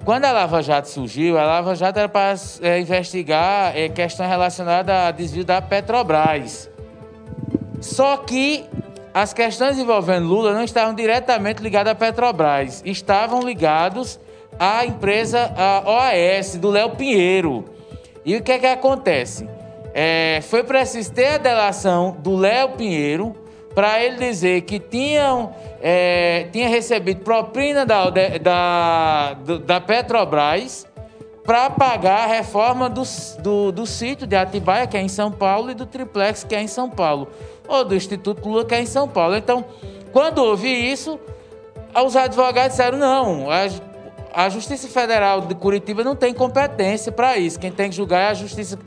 Quando 0.06 0.24
a 0.24 0.32
Lava 0.32 0.64
Jato 0.64 0.88
surgiu, 0.88 1.38
a 1.38 1.44
Lava 1.44 1.76
Jato 1.76 2.00
era 2.00 2.08
para 2.08 2.34
é, 2.62 2.80
investigar 2.80 3.78
é, 3.78 3.90
questões 3.90 4.30
relacionadas 4.30 4.96
a 4.96 5.12
desvio 5.12 5.44
da 5.44 5.62
Petrobras. 5.62 6.72
Só 7.82 8.16
que 8.16 8.64
as 9.14 9.34
questões 9.34 9.78
envolvendo 9.78 10.26
Lula 10.26 10.54
não 10.54 10.64
estavam 10.64 10.96
diretamente 10.96 11.62
ligadas 11.62 11.92
à 11.92 11.96
Petrobras, 11.96 12.82
estavam 12.86 13.42
ligados 13.42 14.18
à 14.60 14.86
empresa 14.86 15.52
a 15.56 15.84
OAS 15.86 16.56
do 16.56 16.70
Léo 16.70 16.92
Pinheiro. 16.92 17.66
E 18.26 18.36
o 18.36 18.44
que 18.44 18.52
é 18.52 18.60
que 18.60 18.66
acontece? 18.66 19.48
É, 19.94 20.42
foi 20.42 20.64
preciso 20.64 21.12
ter 21.14 21.28
a 21.28 21.38
delação 21.38 22.18
do 22.20 22.36
Léo 22.36 22.70
Pinheiro 22.70 23.36
para 23.74 24.04
ele 24.04 24.18
dizer 24.18 24.62
que 24.62 24.80
tinham, 24.80 25.54
é, 25.82 26.48
tinha 26.52 26.68
recebido 26.68 27.24
propina 27.24 27.86
da, 27.86 28.10
da, 28.10 29.34
da 29.66 29.80
Petrobras 29.80 30.88
para 31.44 31.70
pagar 31.70 32.24
a 32.24 32.26
reforma 32.26 32.90
do, 32.90 33.04
do, 33.40 33.72
do 33.72 33.86
sítio 33.86 34.28
de 34.28 34.36
Atibaia, 34.36 34.86
que 34.86 34.98
é 34.98 35.02
em 35.02 35.08
São 35.08 35.32
Paulo, 35.32 35.72
e 35.72 35.74
do 35.74 35.86
triplex, 35.86 36.44
que 36.44 36.54
é 36.54 36.62
em 36.62 36.68
São 36.68 36.90
Paulo, 36.90 37.30
ou 37.68 37.86
do 37.86 37.96
Instituto 37.96 38.50
Lula, 38.50 38.66
que 38.66 38.76
é 38.76 38.82
em 38.82 38.86
São 38.86 39.08
Paulo. 39.08 39.38
Então, 39.38 39.64
quando 40.12 40.40
houve 40.40 40.68
isso, 40.68 41.20
os 41.96 42.16
advogados 42.16 42.72
disseram: 42.72 42.98
não, 42.98 43.48
a, 44.38 44.50
Justiça 44.50 44.88
Federal 44.88 45.42
de 45.42 45.56
Curitiba 45.56 46.04
não 46.04 46.16
tem 46.16 46.32
competência 46.32 47.12
para 47.12 47.40
isso. 47.40 47.60
Quem 47.60 47.72
tem 47.72 47.90
que 47.90 47.96
julgar 47.96 48.20
é 48.20 48.28
a 48.28 48.34
Justiça, 48.36 48.78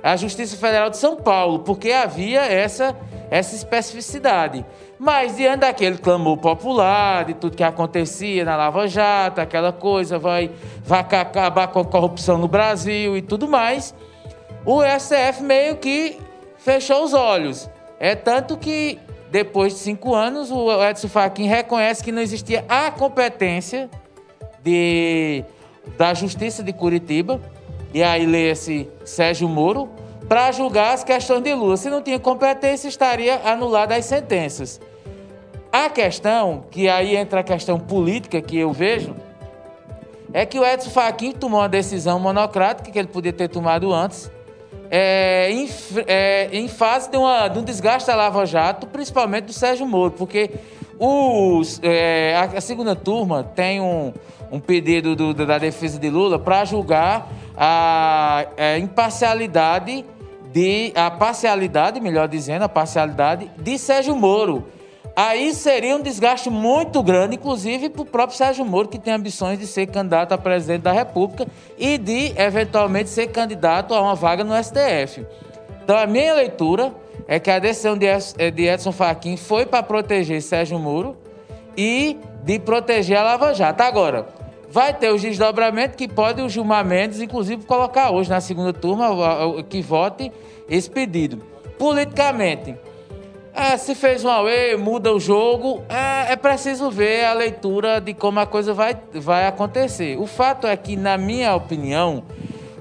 a 0.00 0.14
Justiça 0.14 0.56
Federal 0.56 0.88
de 0.88 0.98
São 0.98 1.16
Paulo, 1.16 1.58
porque 1.58 1.90
havia 1.90 2.42
essa, 2.42 2.96
essa 3.28 3.56
especificidade. 3.56 4.64
Mas 5.00 5.36
diante 5.36 5.62
daquele 5.62 5.98
clamor 5.98 6.36
popular, 6.36 7.24
de 7.24 7.34
tudo 7.34 7.56
que 7.56 7.64
acontecia 7.64 8.44
na 8.44 8.54
Lava 8.54 8.86
Jato, 8.86 9.40
aquela 9.40 9.72
coisa, 9.72 10.16
vai, 10.16 10.52
vai 10.84 11.00
acabar 11.00 11.66
com 11.66 11.80
a 11.80 11.84
corrupção 11.84 12.38
no 12.38 12.46
Brasil 12.46 13.16
e 13.16 13.22
tudo 13.22 13.48
mais, 13.48 13.92
o 14.64 14.80
STF 14.80 15.42
meio 15.42 15.78
que 15.78 16.20
fechou 16.56 17.02
os 17.02 17.14
olhos. 17.14 17.68
É 17.98 18.14
tanto 18.14 18.56
que, 18.56 19.00
depois 19.28 19.72
de 19.72 19.80
cinco 19.80 20.14
anos, 20.14 20.52
o 20.52 20.70
Edson 20.84 21.08
Fachin 21.08 21.46
reconhece 21.46 22.04
que 22.04 22.12
não 22.12 22.22
existia 22.22 22.64
a 22.68 22.92
competência 22.92 23.90
de, 24.62 25.44
da 25.96 26.14
Justiça 26.14 26.62
de 26.62 26.72
Curitiba, 26.72 27.40
e 27.92 28.02
aí 28.02 28.26
lê-se 28.26 28.88
Sérgio 29.04 29.48
Moro, 29.48 29.88
para 30.28 30.52
julgar 30.52 30.94
as 30.94 31.02
questões 31.02 31.42
de 31.42 31.52
Lula. 31.54 31.76
Se 31.76 31.90
não 31.90 32.00
tinha 32.00 32.18
competência, 32.18 32.88
estaria 32.88 33.40
anulada 33.44 33.96
as 33.96 34.04
sentenças. 34.04 34.80
A 35.72 35.88
questão, 35.88 36.64
que 36.70 36.88
aí 36.88 37.16
entra 37.16 37.40
a 37.40 37.42
questão 37.42 37.78
política 37.78 38.40
que 38.40 38.58
eu 38.58 38.72
vejo, 38.72 39.14
é 40.32 40.46
que 40.46 40.58
o 40.58 40.64
Edson 40.64 40.90
Fachin 40.90 41.32
tomou 41.32 41.60
uma 41.60 41.68
decisão 41.68 42.18
monocrática 42.20 42.90
que 42.90 42.98
ele 42.98 43.08
podia 43.08 43.32
ter 43.32 43.48
tomado 43.48 43.92
antes, 43.92 44.30
é, 44.90 45.50
em, 45.50 45.68
é, 46.06 46.48
em, 46.52 46.66
fase 46.66 47.10
de, 47.10 47.16
uma, 47.16 47.48
de, 47.48 47.58
um 47.58 47.62
desgaste 47.62 48.06
da 48.08 48.16
Lava 48.16 48.44
Jato, 48.44 48.86
principalmente 48.86 49.44
do 49.44 49.52
Sérgio 49.52 49.86
Moro, 49.86 50.12
porque 50.12 50.50
os, 51.02 51.80
é, 51.82 52.36
a, 52.36 52.58
a, 52.58 52.60
segunda 52.60 52.94
turma 52.94 53.42
tem 53.42 53.80
um, 53.80 54.12
um 54.52 54.60
pedido 54.60 55.16
do, 55.16 55.32
da 55.32 55.56
defesa 55.56 55.98
de 55.98 56.10
Lula 56.10 56.38
para 56.38 56.62
julgar 56.66 57.26
a, 57.56 58.44
a, 58.58 58.78
imparcialidade 58.78 60.04
de 60.52 60.92
a 60.94 61.10
parcialidade, 61.10 61.98
melhor 62.00 62.28
dizendo, 62.28 62.64
a 62.64 62.68
parcialidade 62.68 63.50
de 63.56 63.78
Sérgio 63.78 64.14
Moro. 64.14 64.66
Aí 65.16 65.54
seria 65.54 65.96
um 65.96 66.02
desgaste 66.02 66.50
muito 66.50 67.02
grande, 67.02 67.36
inclusive 67.36 67.88
para 67.88 68.02
o 68.02 68.04
próprio 68.04 68.36
Sérgio 68.36 68.64
Moro, 68.66 68.88
que 68.88 68.98
tem 68.98 69.14
ambições 69.14 69.58
de 69.58 69.66
ser 69.66 69.86
candidato 69.86 70.32
a 70.32 70.38
presidente 70.38 70.82
da 70.82 70.92
República 70.92 71.46
e 71.78 71.96
de, 71.96 72.34
eventualmente, 72.36 73.08
ser 73.08 73.28
candidato 73.28 73.94
a 73.94 74.02
uma 74.02 74.14
vaga 74.14 74.44
no 74.44 74.52
STF. 74.62 75.26
Então, 75.82 75.96
a 75.96 76.06
minha 76.06 76.34
leitura 76.34 76.92
é 77.26 77.38
que 77.38 77.50
a 77.50 77.58
decisão 77.58 77.96
de 77.96 78.66
Edson 78.66 78.92
Fachin 78.92 79.36
foi 79.36 79.66
para 79.66 79.82
proteger 79.82 80.40
Sérgio 80.42 80.78
Moro 80.78 81.16
e 81.76 82.18
de 82.44 82.58
proteger 82.58 83.18
a 83.18 83.22
Lava 83.22 83.54
Jato. 83.54 83.82
Agora, 83.82 84.26
Vai 84.72 84.94
ter 84.94 85.12
os 85.12 85.20
desdobramentos 85.20 85.96
que 85.96 86.06
pode 86.06 86.40
o 86.40 86.48
Gilmar 86.48 86.84
Mendes, 86.84 87.20
inclusive, 87.20 87.64
colocar 87.64 88.12
hoje 88.12 88.30
na 88.30 88.40
segunda 88.40 88.72
turma 88.72 89.08
que 89.68 89.82
vote 89.82 90.30
esse 90.68 90.88
pedido. 90.88 91.42
Politicamente, 91.76 92.76
é, 93.52 93.76
se 93.76 93.96
fez 93.96 94.24
um 94.24 94.28
away, 94.28 94.76
muda 94.76 95.12
o 95.12 95.18
jogo, 95.18 95.82
é, 95.88 96.32
é, 96.32 96.36
preciso 96.36 96.88
ver 96.88 97.24
a 97.24 97.32
leitura 97.32 98.00
de 98.00 98.14
como 98.14 98.38
a 98.38 98.46
coisa 98.46 98.72
vai, 98.72 98.96
vai 99.12 99.48
acontecer. 99.48 100.16
O 100.20 100.26
fato 100.26 100.68
é 100.68 100.76
que, 100.76 100.96
na 100.96 101.18
minha 101.18 101.52
opinião, 101.52 102.22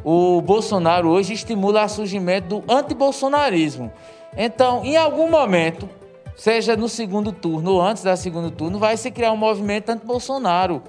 o 0.04 0.40
Bolsonaro 0.42 1.10
hoje 1.10 1.34
estimula 1.34 1.86
o 1.86 1.90
surgimento 1.90 2.60
do 2.60 2.72
antibolsonarismo. 2.72 3.92
Então, 4.38 4.84
em 4.84 4.96
algum 4.96 5.30
momento, 5.30 5.90
seja 6.36 6.76
no 6.76 6.88
segundo 6.88 7.32
turno 7.32 7.74
ou 7.74 7.82
antes 7.82 8.04
da 8.04 8.16
segundo 8.16 8.50
turno, 8.52 8.80
vai 8.80 8.96
se 8.96 9.12
criar 9.12 9.32
um 9.32 9.38
movimento 9.38 9.90
anti-Bolsonaro 9.90 10.82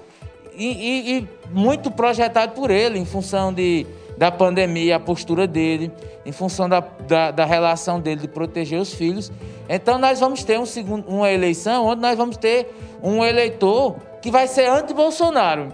e, 0.55 0.65
e, 0.65 1.17
e 1.17 1.29
muito 1.49 1.91
projetado 1.91 2.53
por 2.53 2.71
ele, 2.71 2.99
em 2.99 3.05
função 3.05 3.53
de, 3.53 3.85
da 4.17 4.31
pandemia, 4.31 4.97
a 4.97 4.99
postura 4.99 5.47
dele, 5.47 5.91
em 6.25 6.31
função 6.31 6.69
da, 6.69 6.79
da, 6.79 7.31
da, 7.31 7.45
relação 7.45 7.99
dele 7.99 8.21
de 8.21 8.27
proteger 8.27 8.79
os 8.79 8.93
filhos. 8.93 9.31
Então 9.67 9.97
nós 9.97 10.19
vamos 10.19 10.43
ter 10.43 10.59
um 10.59 10.65
segundo, 10.65 11.07
uma 11.07 11.31
eleição 11.31 11.85
onde 11.85 12.01
nós 12.01 12.17
vamos 12.17 12.37
ter 12.37 12.73
um 13.01 13.23
eleitor 13.23 13.95
que 14.21 14.29
vai 14.29 14.47
ser 14.47 14.67
anti-Bolsonaro. 14.67 15.69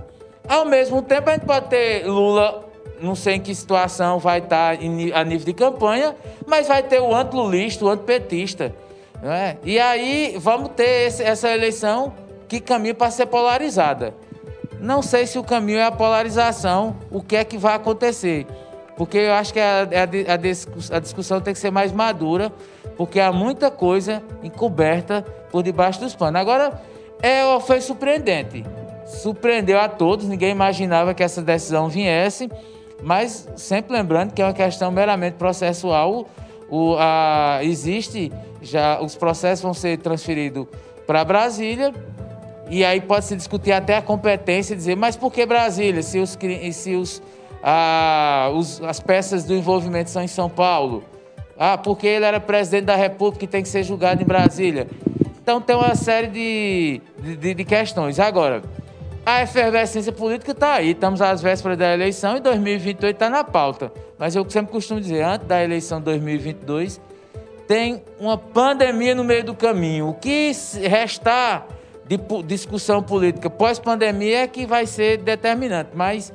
Ao 0.47 0.63
mesmo 0.63 1.01
tempo, 1.01 1.29
a 1.29 1.33
gente 1.33 1.45
pode 1.45 1.67
ter 1.67 2.07
Lula, 2.07 2.66
não 3.01 3.15
sei 3.15 3.35
em 3.35 3.39
que 3.39 3.53
situação 3.53 4.19
vai 4.19 4.39
estar 4.39 4.77
a 5.13 5.23
nível 5.23 5.45
de 5.45 5.53
campanha, 5.53 6.15
mas 6.45 6.67
vai 6.67 6.83
ter 6.83 6.99
o 6.99 7.13
anti-lulista, 7.13 7.85
o 7.85 7.89
anti-petista. 7.89 8.73
É? 9.23 9.57
E 9.63 9.79
aí 9.79 10.35
vamos 10.39 10.69
ter 10.75 11.07
esse, 11.07 11.23
essa 11.23 11.49
eleição 11.49 12.13
que 12.47 12.59
caminha 12.59 12.93
para 12.93 13.09
ser 13.09 13.25
polarizada. 13.25 14.13
Não 14.79 15.01
sei 15.01 15.25
se 15.25 15.39
o 15.39 15.43
caminho 15.43 15.79
é 15.79 15.83
a 15.83 15.91
polarização, 15.91 16.95
o 17.09 17.21
que 17.21 17.35
é 17.35 17.43
que 17.43 17.57
vai 17.57 17.75
acontecer. 17.75 18.45
Porque 18.95 19.17
eu 19.17 19.33
acho 19.33 19.53
que 19.53 19.59
a, 19.59 19.83
a, 19.83 20.95
a 20.95 20.99
discussão 20.99 21.41
tem 21.41 21.53
que 21.53 21.59
ser 21.59 21.71
mais 21.71 21.91
madura, 21.91 22.51
porque 22.95 23.19
há 23.19 23.31
muita 23.31 23.69
coisa 23.71 24.23
encoberta 24.43 25.25
por 25.51 25.63
debaixo 25.63 25.99
dos 25.99 26.15
panos. 26.15 26.39
Agora, 26.39 26.81
é, 27.21 27.41
foi 27.59 27.81
surpreendente. 27.81 28.63
Surpreendeu 29.05 29.79
a 29.79 29.87
todos, 29.87 30.27
ninguém 30.27 30.51
imaginava 30.51 31.13
que 31.13 31.23
essa 31.23 31.41
decisão 31.41 31.89
viesse, 31.89 32.49
mas 33.01 33.47
sempre 33.55 33.93
lembrando 33.93 34.33
que 34.33 34.41
é 34.41 34.45
uma 34.45 34.53
questão 34.53 34.91
meramente 34.91 35.35
processual. 35.35 36.27
O, 36.69 36.95
a, 36.99 37.59
existe 37.61 38.31
já, 38.61 38.99
os 39.01 39.15
processos 39.15 39.63
vão 39.63 39.73
ser 39.73 39.97
transferidos 39.99 40.67
para 41.05 41.23
Brasília 41.23 41.93
e 42.69 42.83
aí 42.83 42.99
pode 42.99 43.25
se 43.25 43.35
discutir 43.35 43.71
até 43.71 43.97
a 43.97 44.01
competência 44.01 44.73
e 44.73 44.77
dizer, 44.77 44.95
mas 44.95 45.15
por 45.15 45.31
que 45.31 45.45
Brasília, 45.45 46.03
se, 46.03 46.19
os, 46.19 46.37
se 46.73 46.95
os, 46.95 47.21
ah, 47.63 48.51
os, 48.53 48.81
as 48.83 48.99
peças 48.99 49.45
do 49.45 49.53
envolvimento 49.53 50.09
são 50.09 50.21
em 50.21 50.27
São 50.27 50.49
Paulo? 50.49 51.03
Ah, 51.57 51.77
porque 51.77 52.05
ele 52.05 52.25
era 52.25 52.39
presidente 52.39 52.85
da 52.85 52.95
República 52.95 53.45
e 53.45 53.47
tem 53.47 53.63
que 53.63 53.69
ser 53.69 53.83
julgado 53.83 54.21
em 54.21 54.25
Brasília. 54.25 54.87
Então 55.41 55.61
tem 55.61 55.75
uma 55.75 55.95
série 55.95 56.27
de, 56.27 57.01
de, 57.37 57.53
de 57.53 57.63
questões. 57.63 58.19
Agora, 58.19 58.61
a 59.27 59.41
efervescência 59.41 60.13
política 60.13 60.53
está 60.53 60.75
aí. 60.75 60.91
Estamos 60.91 61.21
às 61.21 61.41
vésperas 61.41 61.77
da 61.77 61.93
eleição 61.93 62.37
e 62.37 62.39
2028 62.39 63.13
está 63.13 63.29
na 63.29 63.43
pauta. 63.43 63.91
Mas 64.17 64.37
eu 64.37 64.49
sempre 64.49 64.71
costumo 64.71 65.01
dizer, 65.01 65.21
antes 65.21 65.45
da 65.45 65.61
eleição 65.61 65.99
2022, 65.99 67.01
tem 67.67 68.01
uma 68.21 68.37
pandemia 68.37 69.13
no 69.13 69.25
meio 69.25 69.43
do 69.43 69.53
caminho. 69.53 70.07
O 70.07 70.13
que 70.13 70.53
restar 70.81 71.67
de 72.05 72.17
discussão 72.45 73.03
política 73.03 73.49
pós-pandemia 73.49 74.43
é 74.43 74.47
que 74.47 74.65
vai 74.65 74.85
ser 74.85 75.17
determinante. 75.17 75.89
Mas 75.93 76.31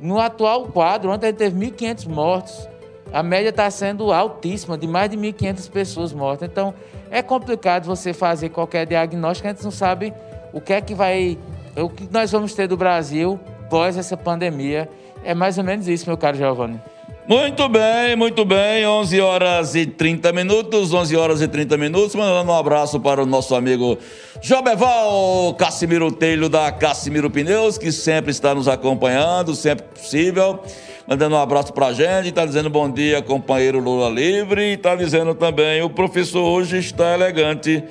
no 0.00 0.18
atual 0.18 0.66
quadro, 0.66 1.12
ontem 1.12 1.26
a 1.26 1.30
gente 1.30 1.38
teve 1.38 1.56
1.500 1.56 2.08
mortos, 2.08 2.68
a 3.12 3.22
média 3.22 3.50
está 3.50 3.70
sendo 3.70 4.12
altíssima, 4.12 4.76
de 4.76 4.88
mais 4.88 5.08
de 5.08 5.16
1.500 5.16 5.70
pessoas 5.70 6.12
mortas. 6.12 6.48
Então 6.50 6.74
é 7.08 7.22
complicado 7.22 7.84
você 7.84 8.12
fazer 8.12 8.48
qualquer 8.48 8.84
diagnóstico, 8.84 9.46
a 9.46 9.52
gente 9.52 9.62
não 9.62 9.70
sabe 9.70 10.12
o 10.52 10.60
que 10.60 10.72
é 10.72 10.80
que 10.80 10.92
vai, 10.92 11.38
o 11.76 11.88
que 11.88 12.08
nós 12.10 12.30
vamos 12.30 12.54
ter 12.54 12.66
do 12.66 12.76
Brasil 12.76 13.38
pós 13.70 13.96
essa 13.96 14.16
pandemia. 14.16 14.88
É 15.24 15.34
mais 15.34 15.56
ou 15.56 15.64
menos 15.64 15.88
isso, 15.88 16.06
meu 16.06 16.16
caro 16.16 16.36
Giovanni. 16.36 16.80
Muito 17.26 17.68
bem, 17.68 18.16
muito 18.16 18.44
bem. 18.44 18.84
11 18.84 19.20
horas 19.20 19.74
e 19.76 19.86
30 19.86 20.32
minutos, 20.32 20.92
11 20.92 21.16
horas 21.16 21.40
e 21.40 21.46
30 21.46 21.78
minutos. 21.78 22.14
Mandando 22.16 22.50
um 22.50 22.54
abraço 22.54 22.98
para 22.98 23.22
o 23.22 23.26
nosso 23.26 23.54
amigo 23.54 23.96
Jobeval 24.40 25.54
Cassimiro 25.54 26.10
Telho 26.10 26.48
da 26.48 26.72
Cassimiro 26.72 27.30
Pneus, 27.30 27.78
que 27.78 27.92
sempre 27.92 28.32
está 28.32 28.54
nos 28.54 28.66
acompanhando, 28.66 29.54
sempre 29.54 29.86
possível. 29.86 30.60
Mandando 31.06 31.36
um 31.36 31.38
abraço 31.38 31.72
para 31.72 31.86
a 31.86 31.92
gente, 31.92 32.28
está 32.28 32.44
dizendo 32.44 32.68
bom 32.68 32.90
dia, 32.90 33.22
companheiro 33.22 33.78
Lula 33.78 34.10
Livre, 34.10 34.60
e 34.60 34.74
está 34.74 34.96
dizendo 34.96 35.34
também 35.34 35.80
o 35.82 35.90
professor 35.90 36.42
hoje 36.42 36.78
está 36.78 37.14
elegante 37.14 37.84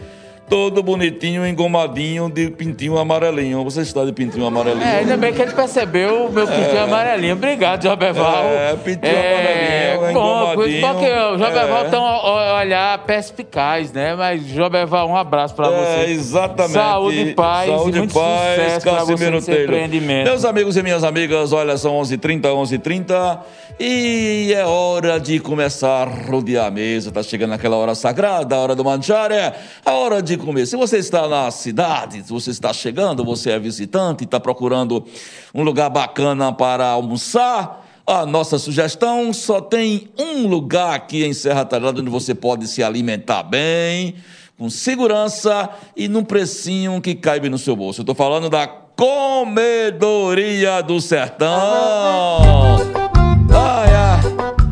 todo 0.51 0.83
bonitinho, 0.83 1.47
engomadinho, 1.47 2.29
de 2.29 2.49
pintinho 2.49 2.97
amarelinho. 2.97 3.63
Você 3.63 3.83
está 3.83 4.03
de 4.03 4.11
pintinho 4.11 4.45
amarelinho? 4.45 4.83
É, 4.83 4.97
ainda 4.97 5.15
bem 5.15 5.31
que 5.31 5.41
ele 5.41 5.53
percebeu 5.53 6.25
o 6.25 6.29
meu 6.29 6.45
pintinho 6.45 6.75
é. 6.75 6.79
amarelinho. 6.81 7.35
Obrigado, 7.35 7.81
Jobeval. 7.83 8.43
É, 8.43 8.75
pintinho 8.75 9.15
é, 9.15 9.93
amarelinho, 9.93 10.11
engomadinho. 10.11 10.87
Porque 10.89 11.09
o 11.09 11.37
Jobeval 11.37 11.85
é. 11.85 11.89
tem 11.89 11.99
um 11.99 12.59
olhar 12.59 12.97
perspicaz, 13.05 13.93
né? 13.93 14.13
Mas, 14.13 14.45
Jobeval, 14.45 15.07
um 15.07 15.15
abraço 15.15 15.55
para 15.55 15.67
é, 15.67 15.69
você. 15.69 16.11
exatamente. 16.11 16.73
Saúde, 16.73 17.33
paz 17.33 17.69
Saúde, 17.69 17.95
e 17.95 17.99
muito 17.99 18.13
paz, 18.13 18.55
sucesso 18.55 18.89
para 18.89 19.03
você 19.05 19.31
nesse 19.31 19.51
empreendimento. 19.53 20.25
Meus 20.25 20.43
amigos 20.43 20.75
e 20.75 20.83
minhas 20.83 21.05
amigas, 21.05 21.53
olha, 21.53 21.77
são 21.77 21.93
11h30, 22.01 22.41
11h30 22.41 23.39
e 23.83 24.53
é 24.53 24.63
hora 24.63 25.19
de 25.19 25.39
começar 25.39 26.07
a 26.07 26.29
rodear 26.29 26.67
a 26.67 26.71
mesa. 26.71 27.11
Tá 27.11 27.23
chegando 27.23 27.55
aquela 27.55 27.75
hora 27.75 27.95
sagrada, 27.95 28.55
a 28.55 28.59
hora 28.59 28.75
do 28.75 28.85
manjar, 28.85 29.31
é 29.31 29.59
a 29.83 29.93
hora 29.93 30.21
de 30.21 30.37
comer. 30.37 30.67
Se 30.67 30.75
você 30.75 30.99
está 30.99 31.27
na 31.27 31.49
cidade, 31.49 32.21
se 32.21 32.31
você 32.31 32.51
está 32.51 32.71
chegando, 32.71 33.25
você 33.25 33.49
é 33.49 33.57
visitante, 33.57 34.23
está 34.23 34.39
procurando 34.39 35.03
um 35.51 35.63
lugar 35.63 35.89
bacana 35.89 36.53
para 36.53 36.89
almoçar, 36.89 37.87
a 38.05 38.23
nossa 38.23 38.59
sugestão 38.59 39.33
só 39.33 39.59
tem 39.59 40.09
um 40.15 40.45
lugar 40.45 40.93
aqui 40.93 41.25
em 41.25 41.33
Serra 41.33 41.65
Talhada 41.65 42.01
onde 42.01 42.11
você 42.11 42.35
pode 42.35 42.67
se 42.67 42.83
alimentar 42.83 43.41
bem, 43.41 44.13
com 44.59 44.69
segurança 44.69 45.67
e 45.97 46.07
num 46.07 46.23
precinho 46.23 47.01
que 47.01 47.15
caiba 47.15 47.49
no 47.49 47.57
seu 47.57 47.75
bolso. 47.75 48.01
Eu 48.01 48.03
estou 48.03 48.13
falando 48.13 48.47
da 48.47 48.67
Comedoria 48.67 50.83
do 50.83 51.01
Sertão. 51.01 53.00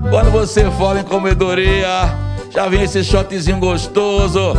Quando 0.10 0.32
você 0.32 0.70
fala 0.72 1.00
em 1.00 1.04
comedoria, 1.04 2.16
já 2.52 2.68
vem 2.68 2.84
esse 2.84 3.04
shotzinho 3.04 3.60
gostoso 3.60 4.54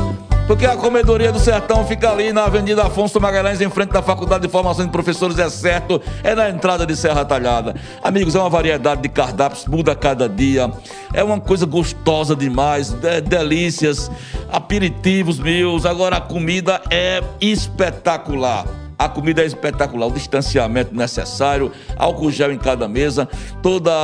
porque 0.51 0.67
a 0.67 0.77
Comedoria 0.77 1.31
do 1.31 1.39
Sertão 1.39 1.87
fica 1.87 2.11
ali 2.11 2.33
na 2.33 2.47
Avenida 2.47 2.83
Afonso 2.83 3.21
Magalhães, 3.21 3.61
em 3.61 3.71
frente 3.71 3.91
da 3.91 4.03
Faculdade 4.03 4.49
de 4.49 4.53
Formação 4.53 4.85
de 4.85 4.91
Professores, 4.91 5.39
é 5.39 5.49
certo, 5.49 6.03
é 6.25 6.35
na 6.35 6.51
entrada 6.51 6.85
de 6.85 6.97
Serra 6.97 7.25
Talhada. 7.25 7.77
Amigos, 8.03 8.35
é 8.35 8.41
uma 8.41 8.51
variedade 8.51 9.01
de 9.01 9.09
cardápios, 9.09 9.65
muda 9.67 9.95
cada 9.95 10.29
dia, 10.29 10.69
é 11.15 11.23
uma 11.23 11.41
coisa 11.41 11.67
gostosa 11.67 12.35
demais, 12.35 12.91
delícias, 13.29 14.11
aperitivos 14.51 15.39
meus, 15.39 15.87
agora 15.87 16.17
a 16.17 16.21
comida 16.21 16.83
é 16.91 17.23
espetacular. 17.41 18.67
A 19.01 19.09
comida 19.09 19.41
é 19.41 19.47
espetacular, 19.47 20.09
o 20.09 20.13
distanciamento 20.13 20.95
necessário, 20.95 21.73
álcool 21.97 22.31
gel 22.31 22.53
em 22.53 22.59
cada 22.59 22.87
mesa, 22.87 23.27
todas 23.63 23.95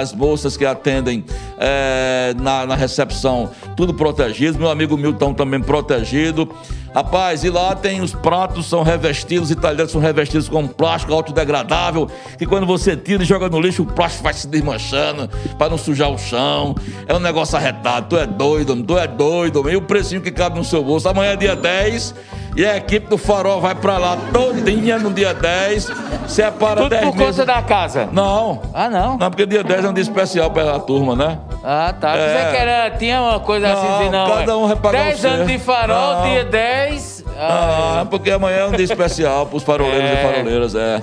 as 0.00 0.12
moças 0.12 0.56
que 0.56 0.64
atendem 0.64 1.24
é, 1.58 2.32
na, 2.40 2.64
na, 2.64 2.76
recepção, 2.76 3.50
tudo 3.76 3.92
protegido. 3.92 4.56
Meu 4.56 4.70
amigo 4.70 4.96
Milton 4.96 5.34
também 5.34 5.60
protegido. 5.60 6.48
Rapaz, 6.94 7.42
e 7.42 7.50
lá 7.50 7.74
tem 7.74 8.00
os 8.00 8.14
pratos, 8.14 8.66
são 8.66 8.84
revestidos, 8.84 9.50
italianos 9.50 9.90
são 9.90 10.00
revestidos 10.00 10.48
com 10.48 10.64
plástico 10.68 11.12
autodegradável, 11.12 12.08
que 12.38 12.46
quando 12.46 12.66
você 12.66 12.96
tira 12.96 13.24
e 13.24 13.26
joga 13.26 13.48
no 13.48 13.60
lixo, 13.60 13.82
o 13.82 13.86
plástico 13.86 14.22
vai 14.22 14.32
se 14.32 14.46
desmanchando 14.46 15.28
para 15.58 15.70
não 15.70 15.76
sujar 15.76 16.08
o 16.08 16.16
chão. 16.16 16.72
É 17.08 17.14
um 17.14 17.18
negócio 17.18 17.58
arretado, 17.58 18.10
tu 18.10 18.16
é 18.16 18.26
doido, 18.28 18.80
tu 18.80 18.96
é 18.96 19.08
doido, 19.08 19.68
e 19.68 19.76
o 19.76 19.82
precinho 19.82 20.22
que 20.22 20.30
cabe 20.30 20.56
no 20.56 20.64
seu 20.64 20.84
bolso. 20.84 21.08
Amanhã 21.08 21.32
é 21.32 21.36
dia 21.36 21.56
10 21.56 22.14
e 22.56 22.64
a 22.64 22.76
equipe 22.76 23.06
do 23.08 23.18
Farol 23.18 23.60
vai 23.60 23.74
pra 23.74 23.98
lá 23.98 24.16
todinha 24.32 24.98
no 24.98 25.12
dia 25.12 25.34
10. 25.34 25.88
Separa 26.26 26.76
Tudo 26.82 26.90
10 26.90 27.04
por 27.04 27.16
meses. 27.16 27.36
conta 27.36 27.46
da 27.46 27.62
casa? 27.62 28.08
Não. 28.12 28.62
Ah, 28.74 28.88
não? 28.88 29.16
Não, 29.18 29.30
porque 29.30 29.46
dia 29.46 29.62
10 29.62 29.84
é 29.84 29.88
um 29.88 29.92
dia 29.92 30.02
especial 30.02 30.50
pra 30.50 30.78
turma, 30.80 31.14
né? 31.14 31.38
Ah, 31.62 31.94
tá. 31.98 32.16
É. 32.16 32.28
Você 32.46 32.50
que 32.50 32.56
era, 32.62 32.90
tinha 32.96 33.20
uma 33.22 33.38
coisa 33.40 33.68
Não, 33.68 33.96
assim, 34.00 34.10
não. 34.10 34.26
cada 34.30 34.58
um 34.58 34.66
vai 34.66 34.76
pagar 34.76 35.04
10 35.04 35.18
o 35.18 35.20
seu. 35.20 35.30
anos 35.30 35.46
de 35.46 35.58
farol, 35.58 36.14
Não. 36.16 36.22
dia 36.30 36.44
10. 36.44 37.24
Ah, 37.38 38.06
porque 38.10 38.30
amanhã 38.30 38.56
é 38.58 38.66
um 38.66 38.72
dia 38.72 38.84
especial 38.84 39.46
pros 39.46 39.62
faroleiros 39.62 40.10
É. 40.10 40.14
e 40.14 40.16
faroleiras, 40.32 40.74
é. 40.74 41.02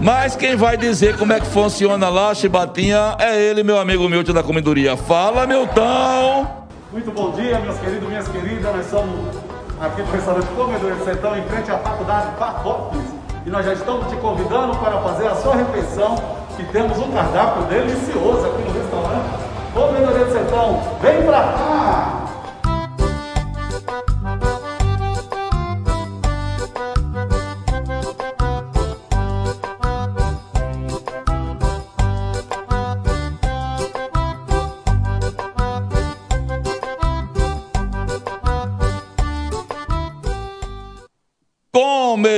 Mas 0.00 0.36
quem 0.36 0.56
vai 0.56 0.76
dizer 0.76 1.16
como 1.16 1.32
é 1.32 1.40
que 1.40 1.46
funciona 1.46 2.08
lá, 2.08 2.34
Chibatinha, 2.34 3.16
é 3.18 3.40
ele, 3.40 3.62
meu 3.62 3.78
amigo 3.78 4.08
Milton 4.08 4.32
da 4.32 4.42
Comedoria. 4.42 4.96
Fala, 4.96 5.46
Milton! 5.46 6.46
Muito 6.92 7.10
bom 7.12 7.30
dia, 7.32 7.58
meus 7.60 7.78
queridos, 7.78 8.08
minhas 8.08 8.28
queridas. 8.28 8.74
Nós 8.76 8.86
somos 8.86 9.36
aqui 9.80 10.02
do 10.02 10.10
restaurante 10.10 10.46
Comedor 10.48 10.94
do 10.94 11.04
Sertão, 11.04 11.36
em 11.36 11.42
frente 11.44 11.70
à 11.70 11.78
Faculdade 11.78 12.26
Farrops. 12.38 13.00
E 13.46 13.50
nós 13.50 13.64
já 13.64 13.72
estamos 13.72 14.06
te 14.08 14.16
convidando 14.16 14.76
para 14.78 14.98
fazer 15.00 15.26
a 15.28 15.34
sua 15.36 15.56
refeição. 15.56 16.16
E 16.58 16.64
temos 16.64 16.98
um 16.98 17.12
cardápio 17.12 17.62
delicioso 17.64 18.46
aqui 18.46 18.62
no 18.62 18.72
restaurante 18.72 19.48
Comedoria 19.72 20.24
do 20.24 20.32
Sertão. 20.32 20.80
Vem 21.00 21.22
pra 21.22 21.40
cá! 21.40 22.17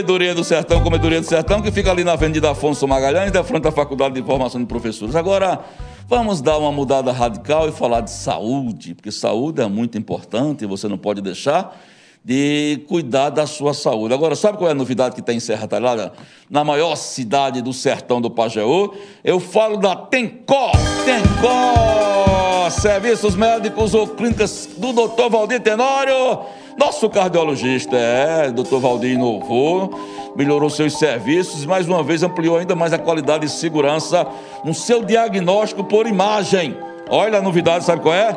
Comedoria 0.00 0.34
do 0.34 0.42
Sertão, 0.42 0.82
Comedoria 0.82 1.20
do 1.20 1.26
Sertão, 1.26 1.60
que 1.60 1.70
fica 1.70 1.90
ali 1.90 2.02
na 2.02 2.12
Avenida 2.12 2.50
Afonso 2.50 2.88
Magalhães, 2.88 3.30
da 3.30 3.44
frente 3.44 3.64
da 3.64 3.70
Faculdade 3.70 4.14
de 4.14 4.22
Formação 4.22 4.58
de 4.58 4.66
Professores. 4.66 5.14
Agora, 5.14 5.60
vamos 6.08 6.40
dar 6.40 6.56
uma 6.56 6.72
mudada 6.72 7.12
radical 7.12 7.68
e 7.68 7.72
falar 7.72 8.00
de 8.00 8.10
saúde, 8.10 8.94
porque 8.94 9.12
saúde 9.12 9.60
é 9.60 9.66
muito 9.66 9.98
importante 9.98 10.64
você 10.64 10.88
não 10.88 10.96
pode 10.96 11.20
deixar 11.20 11.78
de 12.24 12.82
cuidar 12.88 13.28
da 13.28 13.46
sua 13.46 13.74
saúde. 13.74 14.14
Agora, 14.14 14.34
sabe 14.34 14.56
qual 14.56 14.68
é 14.68 14.72
a 14.72 14.74
novidade 14.74 15.14
que 15.14 15.20
tem 15.20 15.36
em 15.36 15.40
Serra 15.40 15.68
Talhada? 15.68 16.14
Na 16.48 16.64
maior 16.64 16.96
cidade 16.96 17.60
do 17.60 17.74
sertão 17.74 18.22
do 18.22 18.30
Pajeú, 18.30 18.94
eu 19.22 19.38
falo 19.38 19.76
da 19.76 19.94
Tencó. 19.94 20.72
Tencó! 21.04 22.70
Serviços 22.70 23.36
médicos 23.36 23.92
ou 23.92 24.06
clínicas 24.06 24.66
do 24.78 24.94
Dr. 24.94 25.28
Valdir 25.30 25.60
Tenório. 25.60 26.40
Nosso 26.80 27.10
cardiologista 27.10 27.94
é, 27.94 28.50
Dr. 28.50 28.78
Valdir 28.78 29.12
inovou, 29.12 29.90
melhorou 30.34 30.70
seus 30.70 30.98
serviços 30.98 31.62
e 31.62 31.66
mais 31.66 31.86
uma 31.86 32.02
vez 32.02 32.22
ampliou 32.22 32.56
ainda 32.56 32.74
mais 32.74 32.94
a 32.94 32.98
qualidade 32.98 33.44
e 33.44 33.50
segurança 33.50 34.26
no 34.64 34.72
seu 34.72 35.04
diagnóstico 35.04 35.84
por 35.84 36.06
imagem. 36.06 36.74
Olha 37.10 37.36
a 37.36 37.42
novidade, 37.42 37.84
sabe 37.84 38.00
qual 38.00 38.14
é? 38.14 38.32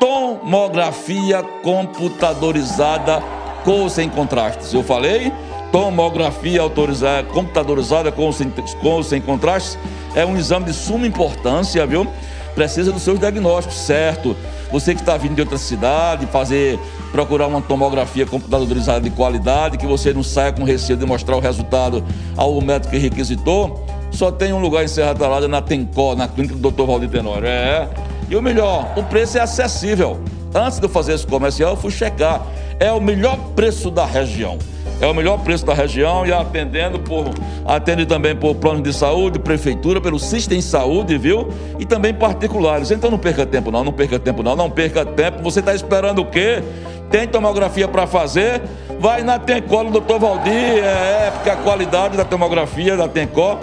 Tomografia 0.00 1.42
computadorizada 1.62 3.22
com 3.66 3.82
ou 3.82 3.90
sem 3.90 4.08
contrastes. 4.08 4.72
Eu 4.72 4.82
falei? 4.82 5.30
Tomografia 5.70 6.62
autorizada, 6.62 7.28
computadorizada 7.28 8.10
com 8.10 8.22
ou 8.22 8.32
sem, 8.32 8.50
com 8.80 8.88
ou 8.88 9.02
sem 9.02 9.20
contrastes 9.20 9.78
é 10.14 10.24
um 10.24 10.38
exame 10.38 10.64
de 10.64 10.72
suma 10.72 11.06
importância, 11.06 11.86
viu? 11.86 12.06
Precisa 12.54 12.92
dos 12.92 13.02
seus 13.02 13.18
diagnósticos, 13.18 13.76
certo? 13.78 14.36
Você 14.70 14.94
que 14.94 15.00
está 15.00 15.16
vindo 15.16 15.34
de 15.34 15.40
outra 15.40 15.58
cidade, 15.58 16.26
fazer, 16.26 16.78
procurar 17.12 17.46
uma 17.46 17.60
tomografia 17.60 18.26
computadorizada 18.26 19.00
de 19.00 19.10
qualidade, 19.10 19.76
que 19.76 19.86
você 19.86 20.12
não 20.12 20.22
saia 20.22 20.52
com 20.52 20.64
receio 20.64 20.96
de 20.96 21.04
mostrar 21.04 21.36
o 21.36 21.40
resultado 21.40 22.04
ao 22.36 22.60
médico 22.60 22.92
que 22.92 22.98
requisitou, 22.98 23.84
só 24.10 24.30
tem 24.30 24.52
um 24.52 24.60
lugar 24.60 24.84
em 24.84 24.88
Serra 24.88 25.14
Talhada, 25.14 25.48
na 25.48 25.60
Tencó, 25.60 26.14
na 26.14 26.28
clínica 26.28 26.54
do 26.54 26.70
Dr. 26.70 26.84
Valdir 26.84 27.10
Tenório. 27.10 27.46
É. 27.46 27.88
E 28.30 28.36
o 28.36 28.42
melhor, 28.42 28.92
o 28.96 29.02
preço 29.02 29.36
é 29.36 29.40
acessível. 29.40 30.20
Antes 30.54 30.78
de 30.78 30.86
eu 30.86 30.88
fazer 30.88 31.14
esse 31.14 31.26
comercial, 31.26 31.70
eu 31.72 31.76
fui 31.76 31.90
checar. 31.90 32.46
É 32.78 32.92
o 32.92 33.00
melhor 33.00 33.36
preço 33.56 33.90
da 33.90 34.06
região. 34.06 34.56
É 35.00 35.06
o 35.06 35.14
melhor 35.14 35.38
preço 35.40 35.66
da 35.66 35.74
região 35.74 36.24
e 36.24 36.32
atendendo 36.32 36.98
por 36.98 37.26
atende 37.64 38.06
também 38.06 38.34
por 38.34 38.54
plano 38.54 38.82
de 38.82 38.92
saúde, 38.92 39.38
prefeitura, 39.38 40.00
pelo 40.00 40.18
Sistem 40.18 40.60
Saúde, 40.60 41.18
viu? 41.18 41.48
E 41.78 41.84
também 41.84 42.14
particulares. 42.14 42.90
Então 42.90 43.10
não 43.10 43.18
perca 43.18 43.44
tempo 43.44 43.70
não, 43.70 43.84
não 43.84 43.92
perca 43.92 44.18
tempo 44.18 44.42
não, 44.42 44.54
não 44.54 44.70
perca 44.70 45.04
tempo. 45.04 45.42
Você 45.42 45.60
está 45.60 45.74
esperando 45.74 46.20
o 46.20 46.24
quê? 46.24 46.62
Tem 47.10 47.26
tomografia 47.26 47.86
para 47.88 48.06
fazer? 48.06 48.62
Vai 48.98 49.22
na 49.22 49.38
Tencó, 49.38 49.82
no 49.82 49.90
Dr. 49.90 50.18
Valdir, 50.18 50.52
é, 50.52 51.26
é, 51.26 51.30
porque 51.34 51.50
a 51.50 51.56
qualidade 51.56 52.16
da 52.16 52.24
tomografia 52.24 52.96
da 52.96 53.08
Tencó 53.08 53.58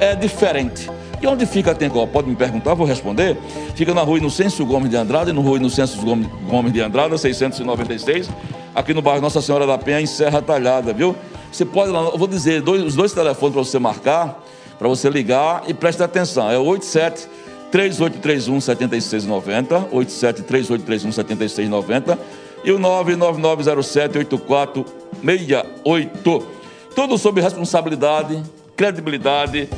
é 0.00 0.16
diferente. 0.16 0.90
E 1.22 1.26
onde 1.26 1.44
fica 1.44 1.72
a 1.72 1.74
Tencó? 1.74 2.06
Pode 2.06 2.28
me 2.28 2.34
perguntar, 2.34 2.74
vou 2.74 2.86
responder. 2.86 3.36
Fica 3.74 3.92
na 3.92 4.00
rua 4.00 4.18
Inocêncio 4.18 4.64
Gomes 4.64 4.88
de 4.88 4.96
Andrade, 4.96 5.32
no 5.32 5.42
rua 5.42 5.58
Inocêncio 5.58 6.00
Gomes 6.48 6.72
de 6.72 6.80
Andrade, 6.80 7.18
696, 7.18 8.30
aqui 8.74 8.92
no 8.94 9.02
bairro 9.02 9.20
Nossa 9.22 9.40
Senhora 9.40 9.66
da 9.66 9.78
Penha, 9.78 10.00
em 10.00 10.06
Serra 10.06 10.40
Talhada, 10.42 10.92
viu? 10.92 11.14
Você 11.52 11.64
pode, 11.64 11.90
lá, 11.90 12.00
eu 12.00 12.18
vou 12.18 12.28
dizer 12.28 12.62
dois- 12.62 12.82
os 12.82 12.94
dois 12.94 13.12
telefones 13.12 13.54
para 13.54 13.64
você 13.64 13.78
marcar, 13.78 14.42
para 14.78 14.88
você 14.88 15.08
ligar 15.10 15.62
e 15.66 15.74
preste 15.74 16.02
atenção. 16.02 16.50
É 16.50 16.58
87 16.58 17.28
3831 17.70 18.60
7690, 18.60 19.88
87 19.92 20.42
3831 20.42 21.12
7690 21.12 22.18
e 22.64 22.72
o 22.72 22.78
99907 22.78 24.18
8468. 24.18 26.46
Tudo 26.94 27.16
sob 27.18 27.40
responsabilidade, 27.40 28.42
credibilidade 28.76 29.68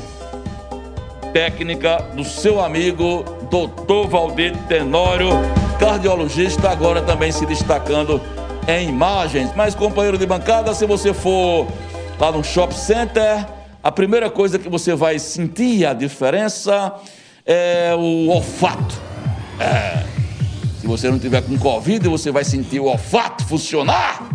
técnica 1.31 1.97
do 2.15 2.23
seu 2.23 2.63
amigo 2.63 3.23
Dr. 3.49 4.07
Valdir 4.09 4.55
Tenório, 4.67 5.29
cardiologista, 5.79 6.69
agora 6.69 7.01
também 7.01 7.31
se 7.31 7.45
destacando 7.45 8.21
em 8.67 8.89
imagens. 8.89 9.51
Mas, 9.55 9.75
companheiro 9.75 10.17
de 10.17 10.25
bancada, 10.25 10.73
se 10.73 10.85
você 10.85 11.13
for 11.13 11.67
lá 12.19 12.31
no 12.31 12.43
shopping 12.43 12.75
center, 12.75 13.45
a 13.83 13.91
primeira 13.91 14.29
coisa 14.29 14.57
que 14.57 14.69
você 14.69 14.95
vai 14.95 15.19
sentir 15.19 15.85
a 15.85 15.93
diferença 15.93 16.93
é 17.45 17.93
o 17.95 18.29
olfato. 18.29 18.95
É. 19.59 20.03
Se 20.79 20.87
você 20.87 21.09
não 21.09 21.19
tiver 21.19 21.41
com 21.41 21.57
Covid, 21.57 22.07
você 22.07 22.31
vai 22.31 22.43
sentir 22.43 22.79
o 22.79 22.85
olfato 22.85 23.45
funcionar. 23.45 24.29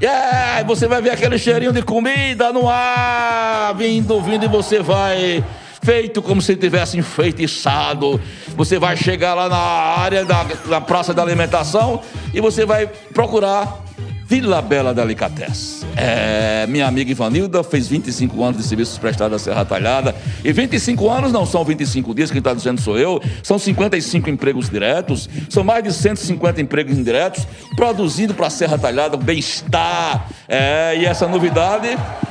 É, 0.00 0.64
você 0.64 0.88
vai 0.88 1.00
ver 1.00 1.10
aquele 1.10 1.38
cheirinho 1.38 1.72
de 1.72 1.82
comida 1.82 2.52
no 2.52 2.68
ar, 2.68 3.72
vindo, 3.74 4.20
vindo, 4.20 4.44
e 4.44 4.48
você 4.48 4.80
vai 4.80 5.44
feito 5.82 6.22
como 6.22 6.40
se 6.40 6.56
tivesse 6.56 6.96
enfeitiçado. 6.98 8.20
Você 8.56 8.78
vai 8.78 8.96
chegar 8.96 9.34
lá 9.34 9.48
na 9.48 9.56
área 9.56 10.24
da, 10.24 10.44
da 10.44 10.80
praça 10.80 11.12
da 11.12 11.22
alimentação 11.22 12.00
e 12.32 12.40
você 12.40 12.64
vai 12.64 12.86
procurar 12.86 13.82
Vila 14.24 14.62
Bela 14.62 14.94
Delicatessen. 14.94 15.88
É, 15.94 16.66
minha 16.66 16.86
amiga 16.86 17.10
Ivanilda 17.10 17.62
fez 17.62 17.88
25 17.88 18.42
anos 18.42 18.56
de 18.56 18.66
serviços 18.66 18.96
prestados 18.96 19.36
à 19.36 19.44
Serra 19.44 19.64
Talhada. 19.64 20.14
E 20.42 20.52
25 20.52 21.10
anos 21.10 21.32
não 21.32 21.44
são 21.44 21.62
25 21.64 22.14
dias, 22.14 22.30
quem 22.30 22.38
está 22.38 22.54
dizendo 22.54 22.80
sou 22.80 22.96
eu. 22.96 23.20
São 23.42 23.58
55 23.58 24.30
empregos 24.30 24.70
diretos, 24.70 25.28
são 25.50 25.62
mais 25.62 25.84
de 25.84 25.92
150 25.92 26.62
empregos 26.62 26.96
indiretos, 26.96 27.46
produzindo 27.76 28.32
para 28.32 28.46
a 28.46 28.50
Serra 28.50 28.78
Talhada 28.78 29.18
bem-estar. 29.18 30.28
É, 30.48 30.96
e 30.96 31.04
essa 31.04 31.28
novidade 31.28 31.88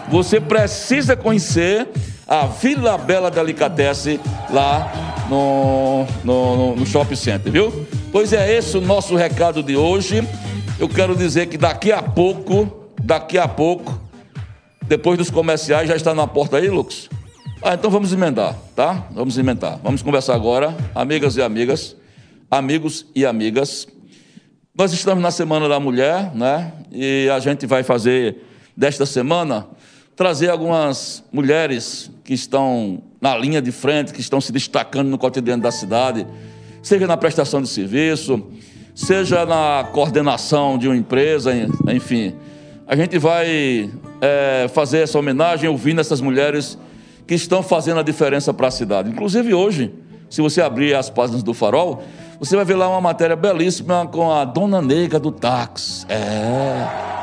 você 0.10 0.40
precisa 0.40 1.16
conhecer 1.16 1.88
a 2.28 2.46
Vila 2.46 2.98
Bela 2.98 3.30
Delicatessen 3.30 4.20
lá 4.50 4.92
no, 5.30 6.06
no, 6.24 6.76
no 6.76 6.86
Shopping 6.86 7.16
Center, 7.16 7.52
viu? 7.52 7.86
Pois 8.12 8.34
é 8.34 8.58
esse 8.58 8.78
o 8.78 8.82
nosso 8.82 9.16
recado 9.16 9.64
de 9.64 9.76
hoje 9.76 10.28
eu 10.82 10.90
quero 10.90 11.16
dizer 11.16 11.46
que 11.46 11.60
daqui 11.60 11.92
a 11.92 12.02
pouco, 12.02 12.90
daqui 13.04 13.38
a 13.38 13.48
pouco, 13.48 14.02
depois 14.88 15.16
dos 15.16 15.30
comerciais, 15.30 15.88
já 15.88 15.96
está 15.96 16.12
na 16.16 16.26
porta 16.26 16.58
aí, 16.58 16.70
Lucas? 16.70 17.08
Ah, 17.62 17.76
então 17.76 17.92
vamos 17.92 18.12
emendar, 18.12 18.56
tá? 18.76 19.06
Vamos 19.12 19.38
emendar. 19.38 19.80
Vamos 19.84 20.02
conversar 20.02 20.34
agora, 20.34 20.76
amigas 20.96 21.38
e 21.38 21.42
amigas, 21.44 21.96
amigos 22.50 23.06
e 23.14 23.28
amigas. 23.28 23.88
Nós 24.76 24.92
estamos 24.92 25.22
na 25.22 25.30
Semana 25.30 25.70
da 25.70 25.80
Mulher, 25.80 26.34
né? 26.34 26.74
E 26.92 27.30
a 27.32 27.38
gente 27.38 27.68
vai 27.68 27.84
fazer 27.84 28.38
desta 28.76 29.06
semana 29.06 29.68
trazer 30.22 30.52
algumas 30.52 31.24
mulheres 31.32 32.12
que 32.24 32.32
estão 32.32 33.02
na 33.20 33.36
linha 33.36 33.60
de 33.60 33.72
frente, 33.72 34.14
que 34.14 34.22
estão 34.22 34.40
se 34.40 34.52
destacando 34.52 35.08
no 35.08 35.18
cotidiano 35.18 35.64
da 35.64 35.72
cidade, 35.72 36.28
seja 36.84 37.08
na 37.08 37.18
prestação 37.18 37.60
de 37.60 37.68
serviço, 37.68 38.46
seja 38.94 39.48
na 39.48 39.84
coordenação 39.92 40.78
de 40.78 40.88
uma 40.88 40.96
empresa, 40.96 41.52
enfim. 41.92 42.36
A 42.86 42.96
gente 42.96 43.18
vai 43.18 43.90
é, 44.22 44.70
fazer 44.72 45.00
essa 45.00 45.18
homenagem 45.18 45.68
ouvindo 45.68 46.00
essas 46.00 46.22
mulheres 46.22 46.78
que 47.26 47.34
estão 47.34 47.64
fazendo 47.64 48.00
a 48.00 48.04
diferença 48.04 48.54
para 48.54 48.68
a 48.68 48.72
cidade. 48.72 49.10
Inclusive 49.10 49.56
hoje, 49.56 49.92
se 50.30 50.40
você 50.40 50.62
abrir 50.62 50.94
as 50.94 51.10
páginas 51.10 51.42
do 51.42 51.52
Farol, 51.52 52.04
você 52.40 52.56
vai 52.56 52.64
ver 52.64 52.76
lá 52.76 52.88
uma 52.88 53.02
matéria 53.02 53.36
belíssima 53.36 54.06
com 54.06 54.32
a 54.32 54.46
dona 54.46 54.84
negra 54.84 55.20
do 55.20 55.32
táxi. 55.32 56.06
É. 56.08 57.21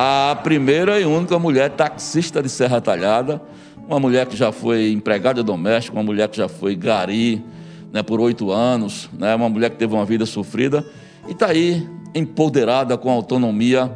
A 0.00 0.36
primeira 0.44 1.00
e 1.00 1.04
única 1.04 1.36
mulher 1.40 1.70
taxista 1.70 2.40
de 2.40 2.48
Serra 2.48 2.80
Talhada, 2.80 3.42
uma 3.88 3.98
mulher 3.98 4.26
que 4.26 4.36
já 4.36 4.52
foi 4.52 4.92
empregada 4.92 5.42
doméstica, 5.42 5.96
uma 5.96 6.04
mulher 6.04 6.28
que 6.28 6.36
já 6.36 6.48
foi 6.48 6.76
gari, 6.76 7.44
né, 7.92 8.00
por 8.00 8.20
oito 8.20 8.52
anos, 8.52 9.10
né, 9.18 9.34
uma 9.34 9.48
mulher 9.48 9.70
que 9.70 9.76
teve 9.76 9.92
uma 9.92 10.04
vida 10.04 10.24
sofrida 10.24 10.86
e 11.26 11.32
está 11.32 11.48
aí 11.48 11.84
empoderada 12.14 12.96
com 12.96 13.10
autonomia, 13.10 13.90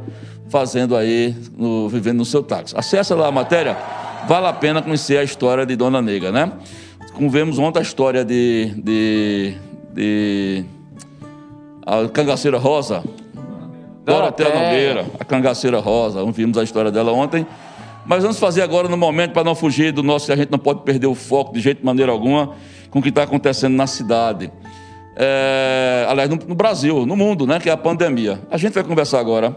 fazendo 0.48 0.96
aí, 0.96 1.36
no, 1.56 1.88
vivendo 1.88 2.16
no 2.16 2.24
seu 2.24 2.42
táxi. 2.42 2.74
Acesse 2.76 3.14
lá 3.14 3.28
a 3.28 3.32
matéria, 3.32 3.78
vale 4.26 4.48
a 4.48 4.52
pena 4.52 4.82
conhecer 4.82 5.18
a 5.18 5.22
história 5.22 5.64
de 5.64 5.76
Dona 5.76 6.02
Negra, 6.02 6.32
né? 6.32 6.50
Como 7.14 7.30
vemos 7.30 7.60
ontem 7.60 7.78
a 7.78 7.82
história 7.82 8.24
de, 8.24 8.74
de, 8.76 9.54
de 9.94 10.64
a 11.86 12.08
cangaceira 12.08 12.58
rosa, 12.58 13.04
Dorotea 14.04 14.48
Nogueira, 14.48 15.06
a 15.18 15.24
cangaceira 15.24 15.78
rosa, 15.78 16.24
vimos 16.32 16.58
a 16.58 16.62
história 16.62 16.90
dela 16.90 17.12
ontem. 17.12 17.46
Mas 18.04 18.22
vamos 18.22 18.38
fazer 18.38 18.62
agora 18.62 18.88
no 18.88 18.96
momento, 18.96 19.32
para 19.32 19.44
não 19.44 19.54
fugir 19.54 19.92
do 19.92 20.02
nosso, 20.02 20.32
a 20.32 20.36
gente 20.36 20.50
não 20.50 20.58
pode 20.58 20.82
perder 20.82 21.06
o 21.06 21.14
foco 21.14 21.52
de 21.52 21.60
jeito 21.60 21.78
de 21.78 21.84
maneira 21.84 22.10
alguma, 22.10 22.54
com 22.90 22.98
o 22.98 23.02
que 23.02 23.10
está 23.10 23.22
acontecendo 23.22 23.76
na 23.76 23.86
cidade. 23.86 24.50
É, 25.16 26.04
aliás, 26.08 26.28
no, 26.28 26.36
no, 26.36 26.54
Brasil, 26.54 27.06
no 27.06 27.16
mundo, 27.16 27.46
né, 27.46 27.60
que 27.60 27.68
é 27.68 27.72
a 27.72 27.76
pandemia. 27.76 28.40
A 28.50 28.56
gente 28.56 28.72
vai 28.72 28.82
conversar 28.82 29.20
agora 29.20 29.56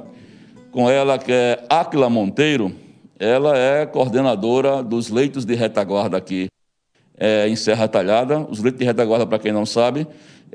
com 0.72 0.90
ela, 0.90 1.18
que 1.18 1.32
é 1.32 1.64
Aquila 1.70 2.10
Monteiro. 2.10 2.72
Ela 3.18 3.58
é 3.58 3.86
coordenadora 3.86 4.84
dos 4.84 5.10
leitos 5.10 5.46
de 5.46 5.56
retaguarda 5.56 6.18
aqui 6.18 6.48
é, 7.18 7.48
em 7.48 7.56
Serra 7.56 7.88
Talhada. 7.88 8.40
Os 8.50 8.62
leitos 8.62 8.80
de 8.80 8.86
retaguarda, 8.86 9.26
para 9.26 9.40
quem 9.40 9.52
não 9.52 9.66
sabe, 9.66 10.06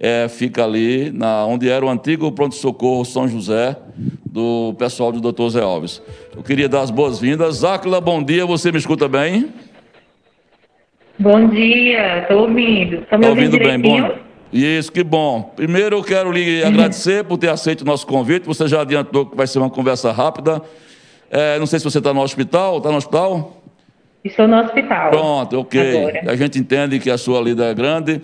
é, 0.01 0.27
fica 0.29 0.65
ali 0.65 1.13
na, 1.13 1.45
onde 1.45 1.69
era 1.69 1.85
o 1.85 1.91
antigo 1.91 2.33
pronto-socorro 2.33 3.05
São 3.05 3.29
José, 3.29 3.77
do 4.25 4.75
pessoal 4.79 5.13
do 5.13 5.21
Dr. 5.21 5.49
Zé 5.51 5.61
Alves. 5.61 6.03
Eu 6.35 6.43
queria 6.43 6.71
dar 6.71 6.81
as 6.81 6.91
boas-vindas. 6.91 7.63
Aquila, 7.63 8.01
bom 8.01 8.23
dia, 8.23 8.47
você 8.47 8.73
me 8.73 8.79
escuta 8.79 9.07
bem? 9.07 9.53
Bom 11.19 11.49
dia, 11.49 12.23
estou 12.23 12.49
ouvindo. 12.49 12.97
Está 12.97 13.19
me 13.19 13.25
tá 13.25 13.29
ouvindo, 13.29 13.59
bem? 13.59 13.79
Bom, 13.79 14.11
isso, 14.51 14.91
que 14.91 15.05
bom. 15.05 15.53
Primeiro 15.55 15.97
eu 15.97 16.03
quero 16.03 16.33
lhe 16.33 16.65
agradecer 16.65 17.23
por 17.25 17.37
ter 17.37 17.51
aceito 17.51 17.83
o 17.83 17.85
nosso 17.85 18.07
convite. 18.07 18.47
Você 18.47 18.67
já 18.67 18.81
adiantou 18.81 19.27
que 19.27 19.37
vai 19.37 19.47
ser 19.47 19.59
uma 19.59 19.69
conversa 19.69 20.11
rápida. 20.13 20.63
É, 21.31 21.59
não 21.59 21.67
sei 21.67 21.79
se 21.79 21.85
você 21.85 21.99
está 21.99 22.15
no 22.15 22.23
hospital. 22.23 22.79
Está 22.79 22.91
no 22.91 22.97
hospital? 22.97 23.63
Estou 24.25 24.49
no 24.49 24.61
hospital. 24.61 25.11
Pronto, 25.11 25.61
ok. 25.61 25.99
Agora. 25.99 26.33
A 26.33 26.37
gente 26.37 26.59
entende 26.59 26.99
que 26.99 27.11
a 27.11 27.19
sua 27.19 27.39
lida 27.43 27.67
é 27.67 27.75
grande. 27.75 28.23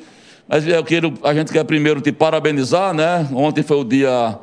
Mas 0.48 0.66
eu 0.66 0.84
quero, 0.84 1.12
a 1.22 1.34
gente 1.34 1.52
quer 1.52 1.64
primeiro 1.64 2.00
te 2.00 2.12
parabenizar, 2.12 2.94
né? 2.94 3.26
Ontem 3.32 3.62
foi 3.62 3.78
o 3.78 3.84
Dia 3.84 4.38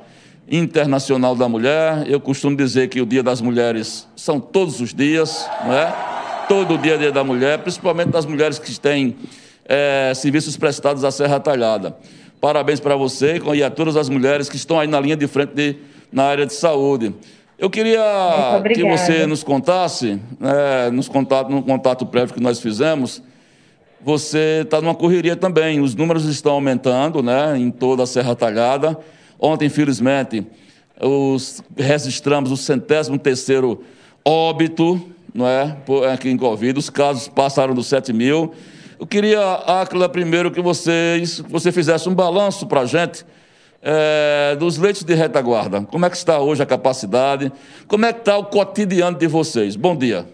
Internacional 0.51 1.35
da 1.35 1.47
Mulher. 1.47 2.05
Eu 2.07 2.19
costumo 2.19 2.57
dizer 2.57 2.89
que 2.89 3.01
o 3.01 3.05
Dia 3.05 3.23
das 3.23 3.39
Mulheres 3.39 4.07
são 4.15 4.39
todos 4.39 4.81
os 4.81 4.93
dias, 4.93 5.49
não 5.65 5.73
é? 5.73 5.93
todo 6.47 6.77
dia 6.77 6.97
Dia 6.97 7.11
da 7.11 7.23
Mulher, 7.23 7.59
principalmente 7.59 8.09
das 8.09 8.25
mulheres 8.25 8.59
que 8.59 8.79
têm 8.79 9.15
é, 9.65 10.11
serviços 10.15 10.57
prestados 10.57 11.03
à 11.03 11.11
Serra 11.11 11.39
Talhada. 11.39 11.95
Parabéns 12.41 12.79
para 12.79 12.95
você 12.95 13.41
e 13.55 13.63
a 13.63 13.69
todas 13.69 13.95
as 13.95 14.09
mulheres 14.09 14.49
que 14.49 14.57
estão 14.57 14.79
aí 14.79 14.87
na 14.87 14.99
linha 14.99 15.15
de 15.15 15.25
frente 15.27 15.53
de, 15.53 15.77
na 16.11 16.25
área 16.25 16.45
de 16.45 16.53
saúde. 16.53 17.13
Eu 17.57 17.69
queria 17.69 18.01
que 18.73 18.83
você 18.83 19.25
nos 19.25 19.43
contasse, 19.43 20.19
né, 20.39 20.89
nos 20.91 21.07
contato, 21.07 21.49
no 21.49 21.63
contato 21.63 22.05
prévio 22.05 22.33
que 22.33 22.41
nós 22.41 22.59
fizemos, 22.59 23.23
você 24.03 24.61
está 24.63 24.81
numa 24.81 24.95
correria 24.95 25.35
também. 25.35 25.79
Os 25.79 25.95
números 25.95 26.25
estão 26.25 26.53
aumentando 26.53 27.23
né, 27.23 27.57
em 27.57 27.71
toda 27.71 28.03
a 28.03 28.05
Serra 28.05 28.35
Talhada. 28.35 28.97
Ontem, 29.39 29.65
infelizmente, 29.65 30.45
os, 31.01 31.63
registramos 31.77 32.51
o 32.51 32.57
centésimo 32.57 33.17
terceiro 33.17 33.83
óbito 34.23 35.13
não 35.33 35.47
é? 35.47 35.75
Aqui 36.13 36.29
em 36.29 36.37
Covid, 36.37 36.77
os 36.77 36.89
casos 36.89 37.27
passaram 37.27 37.73
dos 37.73 37.87
7 37.87 38.13
mil. 38.13 38.53
Eu 38.99 39.07
queria, 39.07 39.41
Áquila, 39.81 40.07
primeiro 40.07 40.51
que 40.51 40.61
você, 40.61 41.21
você 41.49 41.71
fizesse 41.71 42.07
um 42.07 42.13
balanço 42.13 42.67
para 42.67 42.81
a 42.81 42.85
gente 42.85 43.25
é, 43.81 44.55
dos 44.57 44.77
leitos 44.77 45.03
de 45.03 45.13
retaguarda. 45.15 45.81
Como 45.81 46.05
é 46.05 46.09
que 46.09 46.15
está 46.15 46.39
hoje 46.39 46.61
a 46.61 46.65
capacidade? 46.65 47.51
Como 47.87 48.05
é 48.05 48.13
que 48.13 48.19
está 48.19 48.37
o 48.37 48.45
cotidiano 48.45 49.17
de 49.17 49.27
vocês? 49.27 49.75
Bom 49.75 49.95
dia. 49.95 50.25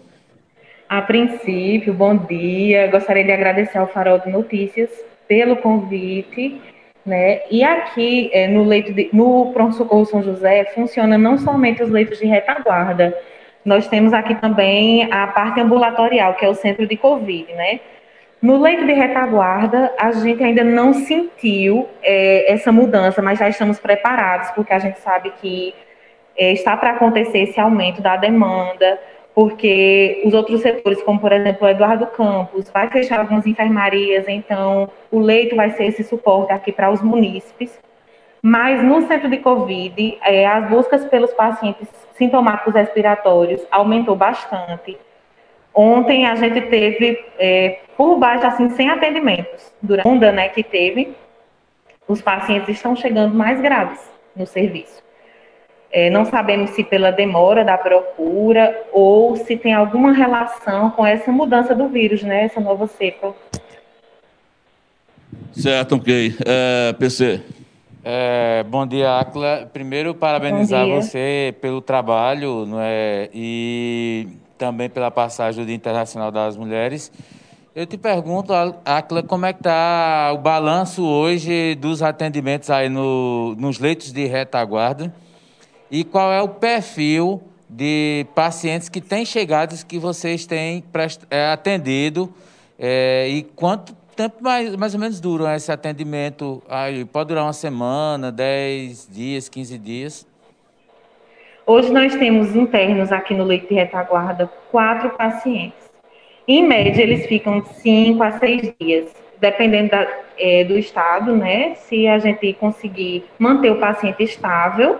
A 0.90 1.00
princípio, 1.02 1.94
bom 1.94 2.16
dia. 2.16 2.88
Gostaria 2.88 3.22
de 3.22 3.30
agradecer 3.30 3.78
ao 3.78 3.86
Farol 3.86 4.18
de 4.18 4.28
Notícias 4.28 4.90
pelo 5.28 5.54
convite. 5.54 6.60
Né? 7.06 7.42
E 7.48 7.62
aqui 7.62 8.28
é, 8.32 8.48
no 8.48 8.64
leito 8.64 8.92
de, 8.92 9.08
no 9.12 9.52
Pronto 9.52 9.76
Socorro 9.76 10.04
São 10.04 10.20
José 10.20 10.64
funciona 10.74 11.16
não 11.16 11.38
somente 11.38 11.80
os 11.80 11.90
leitos 11.90 12.18
de 12.18 12.26
retaguarda, 12.26 13.16
nós 13.64 13.86
temos 13.86 14.12
aqui 14.12 14.34
também 14.34 15.08
a 15.12 15.28
parte 15.28 15.60
ambulatorial, 15.60 16.34
que 16.34 16.44
é 16.44 16.48
o 16.48 16.54
centro 16.54 16.84
de 16.84 16.96
Covid, 16.96 17.52
né? 17.52 17.78
No 18.42 18.60
leito 18.60 18.84
de 18.84 18.92
retaguarda, 18.92 19.94
a 19.96 20.10
gente 20.10 20.42
ainda 20.42 20.64
não 20.64 20.92
sentiu 20.92 21.88
é, 22.02 22.52
essa 22.52 22.72
mudança, 22.72 23.22
mas 23.22 23.38
já 23.38 23.48
estamos 23.48 23.78
preparados, 23.78 24.50
porque 24.50 24.72
a 24.72 24.78
gente 24.80 24.98
sabe 24.98 25.32
que 25.40 25.72
é, 26.36 26.52
está 26.52 26.76
para 26.76 26.90
acontecer 26.90 27.38
esse 27.38 27.60
aumento 27.60 28.02
da 28.02 28.16
demanda, 28.16 28.98
porque 29.34 30.22
os 30.24 30.34
outros 30.34 30.60
setores, 30.60 31.02
como 31.02 31.20
por 31.20 31.32
exemplo 31.32 31.66
o 31.66 31.70
Eduardo 31.70 32.06
Campos, 32.08 32.68
vai 32.70 32.88
fechar 32.90 33.20
algumas 33.20 33.46
enfermarias, 33.46 34.26
então 34.28 34.90
o 35.10 35.20
leito 35.20 35.56
vai 35.56 35.70
ser 35.70 35.84
esse 35.84 36.04
suporte 36.04 36.52
aqui 36.52 36.72
para 36.72 36.90
os 36.90 37.00
munícipes. 37.00 37.78
Mas 38.42 38.82
no 38.82 39.02
centro 39.02 39.28
de 39.28 39.36
Covid, 39.36 40.18
é, 40.22 40.46
as 40.46 40.68
buscas 40.68 41.04
pelos 41.04 41.32
pacientes 41.34 41.88
sintomáticos 42.14 42.74
respiratórios 42.74 43.66
aumentou 43.70 44.16
bastante. 44.16 44.96
Ontem 45.74 46.26
a 46.26 46.34
gente 46.34 46.60
teve, 46.62 47.22
é, 47.38 47.80
por 47.96 48.18
baixo, 48.18 48.46
assim, 48.46 48.70
sem 48.70 48.88
atendimentos. 48.88 49.72
Durante 49.80 50.06
a 50.06 50.10
onda 50.10 50.32
né, 50.32 50.48
que 50.48 50.62
teve, 50.62 51.14
os 52.08 52.20
pacientes 52.20 52.76
estão 52.76 52.96
chegando 52.96 53.34
mais 53.34 53.60
graves 53.60 54.00
no 54.34 54.46
serviço. 54.46 55.02
É, 55.92 56.08
não 56.08 56.24
sabemos 56.24 56.70
se 56.70 56.84
pela 56.84 57.10
demora 57.10 57.64
da 57.64 57.76
procura 57.76 58.80
ou 58.92 59.36
se 59.36 59.56
tem 59.56 59.74
alguma 59.74 60.12
relação 60.12 60.90
com 60.90 61.04
essa 61.04 61.32
mudança 61.32 61.74
do 61.74 61.88
vírus, 61.88 62.22
né? 62.22 62.44
Essa 62.44 62.60
nova 62.60 62.86
cepa. 62.86 63.34
Certo, 65.52 65.96
ok. 65.96 66.36
É, 66.46 66.92
PC. 66.92 67.40
É, 68.04 68.64
bom 68.68 68.86
dia, 68.86 69.18
Acla. 69.18 69.68
Primeiro, 69.72 70.14
parabenizar 70.14 70.86
você 70.86 71.54
pelo 71.60 71.80
trabalho 71.80 72.64
não 72.66 72.78
é, 72.80 73.28
e 73.34 74.28
também 74.56 74.88
pela 74.88 75.10
passagem 75.10 75.64
do 75.64 75.66
Dia 75.66 75.74
Internacional 75.74 76.30
das 76.30 76.56
Mulheres. 76.56 77.10
Eu 77.74 77.84
te 77.84 77.98
pergunto, 77.98 78.52
Acla, 78.84 79.24
como 79.24 79.44
é 79.44 79.52
que 79.52 79.58
está 79.58 80.30
o 80.32 80.38
balanço 80.38 81.04
hoje 81.04 81.74
dos 81.74 82.00
atendimentos 82.00 82.70
aí 82.70 82.88
no, 82.88 83.56
nos 83.56 83.80
leitos 83.80 84.12
de 84.12 84.24
retaguarda 84.26 85.12
e 85.90 86.04
qual 86.04 86.32
é 86.32 86.40
o 86.40 86.48
perfil 86.48 87.42
de 87.68 88.26
pacientes 88.34 88.88
que 88.88 89.00
têm 89.00 89.24
chegado 89.24 89.74
que 89.84 89.98
vocês 89.98 90.46
têm 90.46 90.84
é, 91.30 91.52
atendido 91.52 92.32
é, 92.78 93.28
e 93.28 93.42
quanto 93.42 93.94
tempo 94.16 94.36
mais, 94.40 94.74
mais 94.76 94.94
ou 94.94 95.00
menos 95.00 95.20
dura 95.20 95.56
esse 95.56 95.70
atendimento? 95.70 96.62
Aí, 96.68 97.04
pode 97.04 97.28
durar 97.28 97.44
uma 97.44 97.52
semana, 97.52 98.30
10 98.30 99.08
dias, 99.10 99.48
15 99.48 99.78
dias? 99.78 100.26
Hoje 101.66 101.92
nós 101.92 102.14
temos 102.16 102.56
internos 102.56 103.12
aqui 103.12 103.34
no 103.34 103.44
leito 103.44 103.68
de 103.68 103.74
retaguarda 103.74 104.50
quatro 104.70 105.10
pacientes. 105.10 105.90
Em 106.48 106.66
média, 106.66 107.02
eles 107.02 107.26
ficam 107.26 107.64
cinco 107.64 108.22
a 108.22 108.32
seis 108.32 108.72
dias, 108.80 109.14
dependendo 109.38 109.90
da, 109.90 110.06
é, 110.36 110.64
do 110.64 110.76
estado, 110.76 111.36
né? 111.36 111.74
Se 111.76 112.08
a 112.08 112.18
gente 112.18 112.54
conseguir 112.54 113.24
manter 113.38 113.70
o 113.70 113.76
paciente 113.78 114.24
estável, 114.24 114.98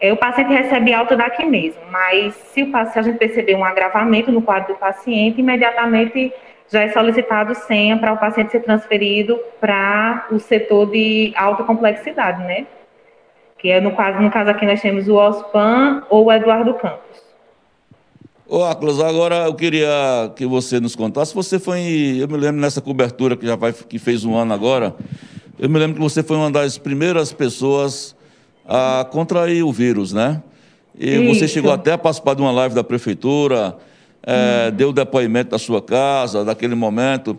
o 0.00 0.16
paciente 0.16 0.52
recebe 0.52 0.94
alta 0.94 1.16
daqui 1.16 1.44
mesmo. 1.44 1.80
Mas 1.90 2.34
se, 2.34 2.62
o, 2.62 2.66
se 2.86 2.98
a 2.98 3.02
gente 3.02 3.18
perceber 3.18 3.54
um 3.54 3.64
agravamento 3.64 4.32
no 4.32 4.40
quadro 4.40 4.72
do 4.72 4.78
paciente, 4.78 5.40
imediatamente 5.40 6.32
já 6.70 6.82
é 6.82 6.92
solicitado 6.92 7.54
senha 7.54 7.98
para 7.98 8.12
o 8.12 8.16
paciente 8.16 8.52
ser 8.52 8.60
transferido 8.60 9.38
para 9.60 10.26
o 10.30 10.38
setor 10.38 10.90
de 10.90 11.32
alta 11.36 11.64
complexidade, 11.64 12.42
né? 12.44 12.66
Que 13.58 13.70
é 13.70 13.80
no 13.80 13.94
caso, 13.94 14.20
no 14.22 14.30
caso 14.30 14.50
aqui 14.50 14.64
nós 14.64 14.80
temos 14.80 15.06
o 15.08 15.16
OSPAN 15.16 16.04
ou 16.08 16.26
o 16.26 16.32
Eduardo 16.32 16.72
Campos. 16.74 17.20
Ô, 18.46 18.64
Aclas, 18.64 19.00
agora 19.00 19.46
eu 19.46 19.54
queria 19.54 19.88
que 20.34 20.46
você 20.46 20.80
nos 20.80 20.96
contasse. 20.96 21.34
Você 21.34 21.58
foi, 21.58 22.16
eu 22.18 22.26
me 22.26 22.36
lembro 22.36 22.60
nessa 22.60 22.80
cobertura 22.80 23.36
que 23.36 23.46
já 23.46 23.54
vai, 23.54 23.72
que 23.72 23.98
fez 23.98 24.24
um 24.24 24.34
ano 24.36 24.54
agora, 24.54 24.94
eu 25.58 25.68
me 25.68 25.78
lembro 25.78 25.96
que 25.96 26.02
você 26.02 26.22
foi 26.22 26.36
uma 26.36 26.50
das 26.50 26.78
primeiras 26.78 27.32
pessoas 27.32 28.16
a 28.66 29.06
contrair 29.10 29.64
o 29.64 29.72
vírus, 29.72 30.12
né? 30.12 30.42
E 30.98 31.16
Isso. 31.16 31.38
você 31.38 31.48
chegou 31.48 31.72
até 31.72 31.92
a 31.92 31.98
participar 31.98 32.34
de 32.34 32.42
uma 32.42 32.52
live 32.52 32.74
da 32.74 32.84
prefeitura, 32.84 33.76
é, 34.22 34.68
hum. 34.68 34.76
deu 34.76 34.92
depoimento 34.92 35.50
da 35.50 35.58
sua 35.58 35.80
casa, 35.80 36.44
daquele 36.44 36.74
momento. 36.74 37.38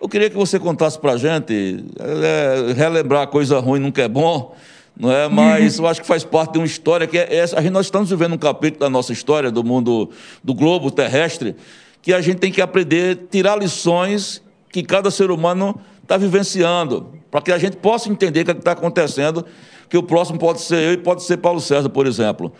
Eu 0.00 0.08
queria 0.08 0.28
que 0.28 0.36
você 0.36 0.58
contasse 0.58 0.98
para 0.98 1.12
a 1.12 1.16
gente, 1.16 1.84
é, 2.00 2.72
relembrar 2.72 3.26
coisa 3.28 3.60
ruim 3.60 3.78
nunca 3.78 4.02
é 4.02 4.08
bom, 4.08 4.54
não 4.96 5.12
é? 5.12 5.28
Mas 5.28 5.78
eu 5.78 5.86
acho 5.88 6.00
que 6.00 6.06
faz 6.06 6.24
parte 6.24 6.54
de 6.54 6.58
uma 6.58 6.66
história 6.66 7.06
que 7.06 7.16
é 7.16 7.36
essa. 7.36 7.60
Nós 7.70 7.86
estamos 7.86 8.10
vivendo 8.10 8.32
um 8.32 8.38
capítulo 8.38 8.80
da 8.80 8.90
nossa 8.90 9.12
história, 9.12 9.50
do 9.50 9.62
mundo, 9.62 10.10
do 10.42 10.54
globo 10.54 10.90
terrestre, 10.90 11.54
que 12.00 12.12
a 12.12 12.20
gente 12.20 12.38
tem 12.38 12.50
que 12.50 12.60
aprender, 12.60 13.28
tirar 13.30 13.56
lições 13.56 14.42
que 14.70 14.82
cada 14.82 15.10
ser 15.10 15.30
humano 15.30 15.78
está 16.02 16.16
vivenciando, 16.16 17.12
para 17.30 17.40
que 17.40 17.52
a 17.52 17.58
gente 17.58 17.76
possa 17.76 18.08
entender 18.08 18.40
o 18.40 18.44
que 18.46 18.50
é 18.50 18.54
está 18.54 18.72
acontecendo, 18.72 19.46
que 19.92 19.98
o 19.98 20.02
próximo 20.02 20.38
pode 20.38 20.62
ser 20.62 20.82
eu 20.82 20.92
e 20.94 20.96
pode 20.96 21.22
ser 21.22 21.36
Paulo 21.36 21.60
César, 21.60 21.90
por 21.90 22.06
exemplo. 22.06 22.50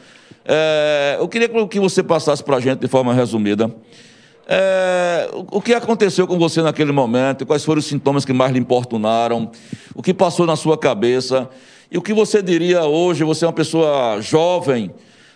É, 0.44 1.16
eu 1.18 1.26
queria 1.26 1.48
que 1.48 1.80
você 1.80 2.02
passasse 2.02 2.44
para 2.44 2.58
a 2.58 2.60
gente 2.60 2.80
de 2.80 2.88
forma 2.88 3.14
resumida. 3.14 3.74
É, 4.46 5.30
o 5.50 5.58
que 5.58 5.72
aconteceu 5.72 6.26
com 6.26 6.38
você 6.38 6.60
naquele 6.60 6.92
momento? 6.92 7.46
Quais 7.46 7.64
foram 7.64 7.78
os 7.78 7.86
sintomas 7.86 8.26
que 8.26 8.34
mais 8.34 8.52
lhe 8.52 8.58
importunaram? 8.58 9.50
O 9.94 10.02
que 10.02 10.12
passou 10.12 10.44
na 10.44 10.56
sua 10.56 10.76
cabeça? 10.76 11.48
E 11.90 11.96
o 11.96 12.02
que 12.02 12.12
você 12.12 12.42
diria 12.42 12.84
hoje? 12.84 13.24
Você 13.24 13.46
é 13.46 13.48
uma 13.48 13.54
pessoa 13.54 14.20
jovem, 14.20 14.90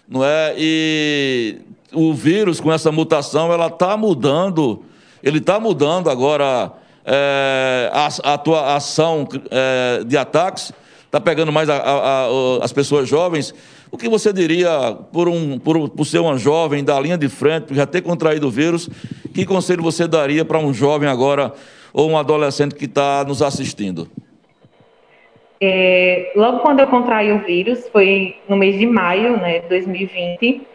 não 0.06 0.22
é? 0.22 0.54
E 0.58 1.60
o 1.94 2.12
vírus, 2.12 2.60
com 2.60 2.70
essa 2.70 2.92
mutação, 2.92 3.50
ela 3.50 3.68
está 3.68 3.96
mudando. 3.96 4.82
Ele 5.22 5.38
está 5.38 5.58
mudando 5.58 6.10
agora 6.10 6.72
é, 7.06 7.90
a, 7.90 8.34
a 8.34 8.36
tua 8.36 8.74
ação 8.74 9.26
é, 9.50 10.04
de 10.04 10.18
ataques. 10.18 10.74
Está 11.06 11.20
pegando 11.20 11.52
mais 11.52 11.70
a, 11.70 11.76
a, 11.76 12.28
as 12.62 12.72
pessoas 12.72 13.08
jovens. 13.08 13.54
O 13.90 13.96
que 13.96 14.08
você 14.08 14.32
diria 14.32 14.96
por, 15.12 15.28
um, 15.28 15.58
por, 15.58 15.88
por 15.88 16.04
ser 16.04 16.18
uma 16.18 16.36
jovem 16.36 16.84
da 16.84 16.98
linha 16.98 17.16
de 17.16 17.28
frente, 17.28 17.68
por 17.68 17.74
já 17.74 17.86
ter 17.86 18.02
contraído 18.02 18.48
o 18.48 18.50
vírus? 18.50 18.90
Que 19.32 19.46
conselho 19.46 19.82
você 19.82 20.08
daria 20.08 20.44
para 20.44 20.58
um 20.58 20.74
jovem 20.74 21.08
agora 21.08 21.52
ou 21.92 22.10
um 22.10 22.18
adolescente 22.18 22.74
que 22.74 22.86
está 22.86 23.24
nos 23.24 23.40
assistindo? 23.40 24.08
É, 25.60 26.32
logo 26.36 26.58
quando 26.58 26.80
eu 26.80 26.86
contraí 26.88 27.32
o 27.32 27.38
vírus, 27.38 27.88
foi 27.88 28.36
no 28.48 28.56
mês 28.56 28.78
de 28.78 28.86
maio 28.86 29.36
né, 29.38 29.60
de 29.60 29.68
2020. 29.68 30.66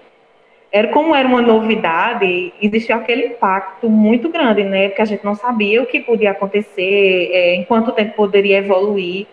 Era, 0.72 0.88
como 0.88 1.14
era 1.14 1.28
uma 1.28 1.42
novidade, 1.42 2.54
existia 2.62 2.96
aquele 2.96 3.28
impacto 3.28 3.90
muito 3.90 4.30
grande, 4.30 4.64
né? 4.64 4.88
Porque 4.88 5.02
a 5.02 5.06
gente 5.06 5.24
não 5.24 5.36
sabia 5.36 5.84
o 5.84 5.86
que 5.86 6.00
podia 6.00 6.32
acontecer, 6.32 7.30
é, 7.34 7.56
em 7.56 7.66
quanto 7.66 7.92
tempo 7.92 8.16
poderia 8.16 8.60
evoluir 8.60 9.28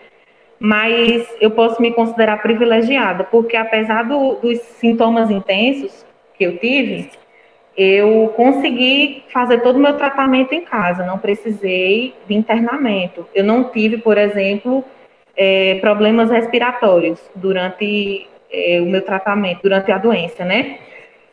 mas 0.59 1.27
eu 1.39 1.51
posso 1.51 1.81
me 1.81 1.91
considerar 1.91 2.41
privilegiada, 2.41 3.23
porque 3.23 3.55
apesar 3.55 4.03
do, 4.03 4.35
dos 4.35 4.59
sintomas 4.59 5.31
intensos 5.31 6.05
que 6.37 6.43
eu 6.43 6.57
tive, 6.57 7.09
eu 7.77 8.33
consegui 8.35 9.23
fazer 9.31 9.61
todo 9.61 9.77
o 9.77 9.79
meu 9.79 9.93
tratamento 9.93 10.53
em 10.53 10.61
casa, 10.61 11.05
não 11.05 11.17
precisei 11.17 12.13
de 12.27 12.33
internamento. 12.35 13.25
Eu 13.33 13.43
não 13.45 13.65
tive, 13.65 13.97
por 13.97 14.17
exemplo, 14.17 14.83
é, 15.35 15.75
problemas 15.75 16.29
respiratórios 16.29 17.21
durante 17.33 18.27
é, 18.51 18.81
o 18.81 18.85
meu 18.85 19.01
tratamento, 19.01 19.61
durante 19.63 19.91
a 19.93 19.97
doença, 19.97 20.43
né? 20.43 20.79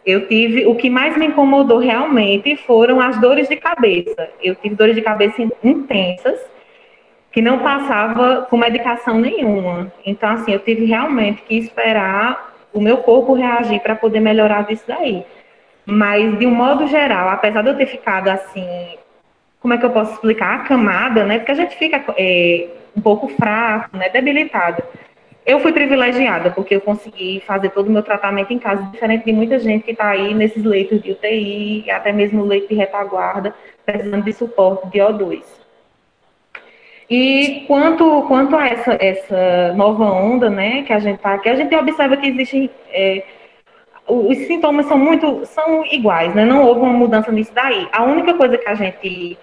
Eu 0.05 0.29
tive, 0.29 0.67
o 0.67 0.77
que 0.77 0.89
mais 0.89 1.17
me 1.17 1.27
incomodou 1.27 1.79
realmente 1.79 2.55
foram 2.55 3.01
as 3.01 3.21
dores 3.21 3.49
de 3.49 3.57
cabeça. 3.57 4.31
Eu 4.41 4.55
tive 4.55 4.77
dores 4.77 4.95
de 4.95 5.03
cabeça 5.03 5.43
intensas, 5.65 6.39
que 7.37 7.43
não 7.43 7.59
passava 7.59 8.47
com 8.49 8.57
medicação 8.57 9.21
nenhuma. 9.21 9.93
Então, 10.07 10.31
assim, 10.31 10.53
eu 10.53 10.59
tive 10.59 10.87
realmente 10.87 11.43
que 11.43 11.55
esperar 11.59 12.55
o 12.73 12.81
meu 12.81 12.97
corpo 12.97 13.35
reagir 13.35 13.79
para 13.81 13.95
poder 13.95 14.21
melhorar 14.21 14.65
disso 14.65 14.85
daí. 14.89 15.23
Mas, 15.85 16.39
de 16.39 16.47
um 16.47 16.55
modo 16.55 16.87
geral, 16.87 17.29
apesar 17.29 17.61
de 17.61 17.69
eu 17.69 17.77
ter 17.77 17.89
ficado 17.89 18.29
assim, 18.29 18.67
como 19.61 19.75
é 19.75 19.77
que 19.77 19.85
eu 19.85 19.91
posso 19.91 20.15
explicar? 20.15 20.61
Acamada, 20.61 21.27
né? 21.27 21.37
Porque 21.37 21.53
a 21.53 21.57
gente 21.57 21.77
fica 21.77 22.03
é, 22.17 22.69
um 22.97 23.03
pouco 23.03 23.29
fraco, 23.29 23.95
né? 23.95 24.09
Debilitada. 24.09 24.83
Eu 25.45 25.61
fui 25.61 25.75
privilegiada, 25.75 26.51
porque 26.53 26.77
eu 26.77 26.81
consegui 26.81 27.43
fazer 27.47 27.69
todo 27.69 27.89
o 27.89 27.93
meu 27.93 28.03
tratamento 28.03 28.51
em 28.51 28.59
casa, 28.59 28.83
diferente 28.85 29.27
de 29.27 29.33
muita 29.35 29.59
gente 29.59 29.85
que 29.85 29.91
está 29.91 30.09
aí 30.09 30.33
nesses 30.33 30.65
leitos 30.65 31.03
de 31.03 31.13
UTI, 31.13 31.91
até 31.91 32.13
mesmo 32.13 32.47
leito 32.47 32.69
de 32.69 32.77
retaguarda, 32.77 33.55
precisando 33.85 34.25
de 34.25 34.33
suporte 34.33 34.89
de 34.89 35.01
O2. 35.01 35.66
E 37.09 37.65
quanto, 37.69 38.23
quanto 38.23 38.57
a 38.57 38.67
essa, 38.67 38.99
essa 39.01 39.73
nova 39.75 40.05
onda, 40.05 40.51
né, 40.51 40.83
que 40.83 40.93
a 40.93 40.99
gente 40.99 41.17
está 41.17 41.35
aqui, 41.35 41.49
a 41.49 41.55
gente 41.55 41.75
observa 41.75 42.17
que 42.17 42.27
existem. 42.27 42.71
É, 42.91 43.23
os 44.09 44.37
sintomas 44.39 44.87
são 44.87 44.99
muito 44.99 45.45
são 45.47 45.85
iguais, 45.87 46.33
né? 46.35 46.45
Não 46.45 46.65
houve 46.65 46.81
uma 46.81 46.93
mudança 46.93 47.33
nisso 47.33 47.53
daí. 47.53 47.89
A 47.93 48.05
única 48.05 48.35
coisa 48.35 48.57
que 48.57 48.69
a 48.69 48.75
gente 48.75 49.37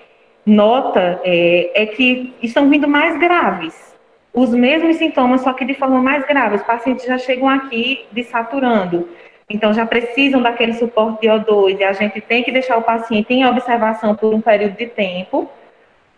nota 0.45 1.21
é, 1.23 1.83
é 1.83 1.85
que 1.85 2.33
estão 2.41 2.69
vindo 2.69 2.87
mais 2.87 3.17
graves. 3.19 3.93
Os 4.33 4.49
mesmos 4.51 4.97
sintomas, 4.97 5.41
só 5.41 5.53
que 5.53 5.65
de 5.65 5.73
forma 5.73 6.01
mais 6.01 6.25
grave. 6.25 6.55
Os 6.55 6.63
pacientes 6.63 7.05
já 7.05 7.17
chegam 7.17 7.47
aqui 7.49 8.05
desaturando. 8.11 9.09
Então, 9.49 9.73
já 9.73 9.85
precisam 9.85 10.41
daquele 10.41 10.73
suporte 10.73 11.21
de 11.21 11.27
O2 11.27 11.79
e 11.79 11.83
a 11.83 11.93
gente 11.93 12.21
tem 12.21 12.41
que 12.41 12.51
deixar 12.51 12.77
o 12.77 12.81
paciente 12.81 13.33
em 13.33 13.45
observação 13.45 14.15
por 14.15 14.33
um 14.33 14.41
período 14.41 14.77
de 14.77 14.87
tempo 14.87 15.49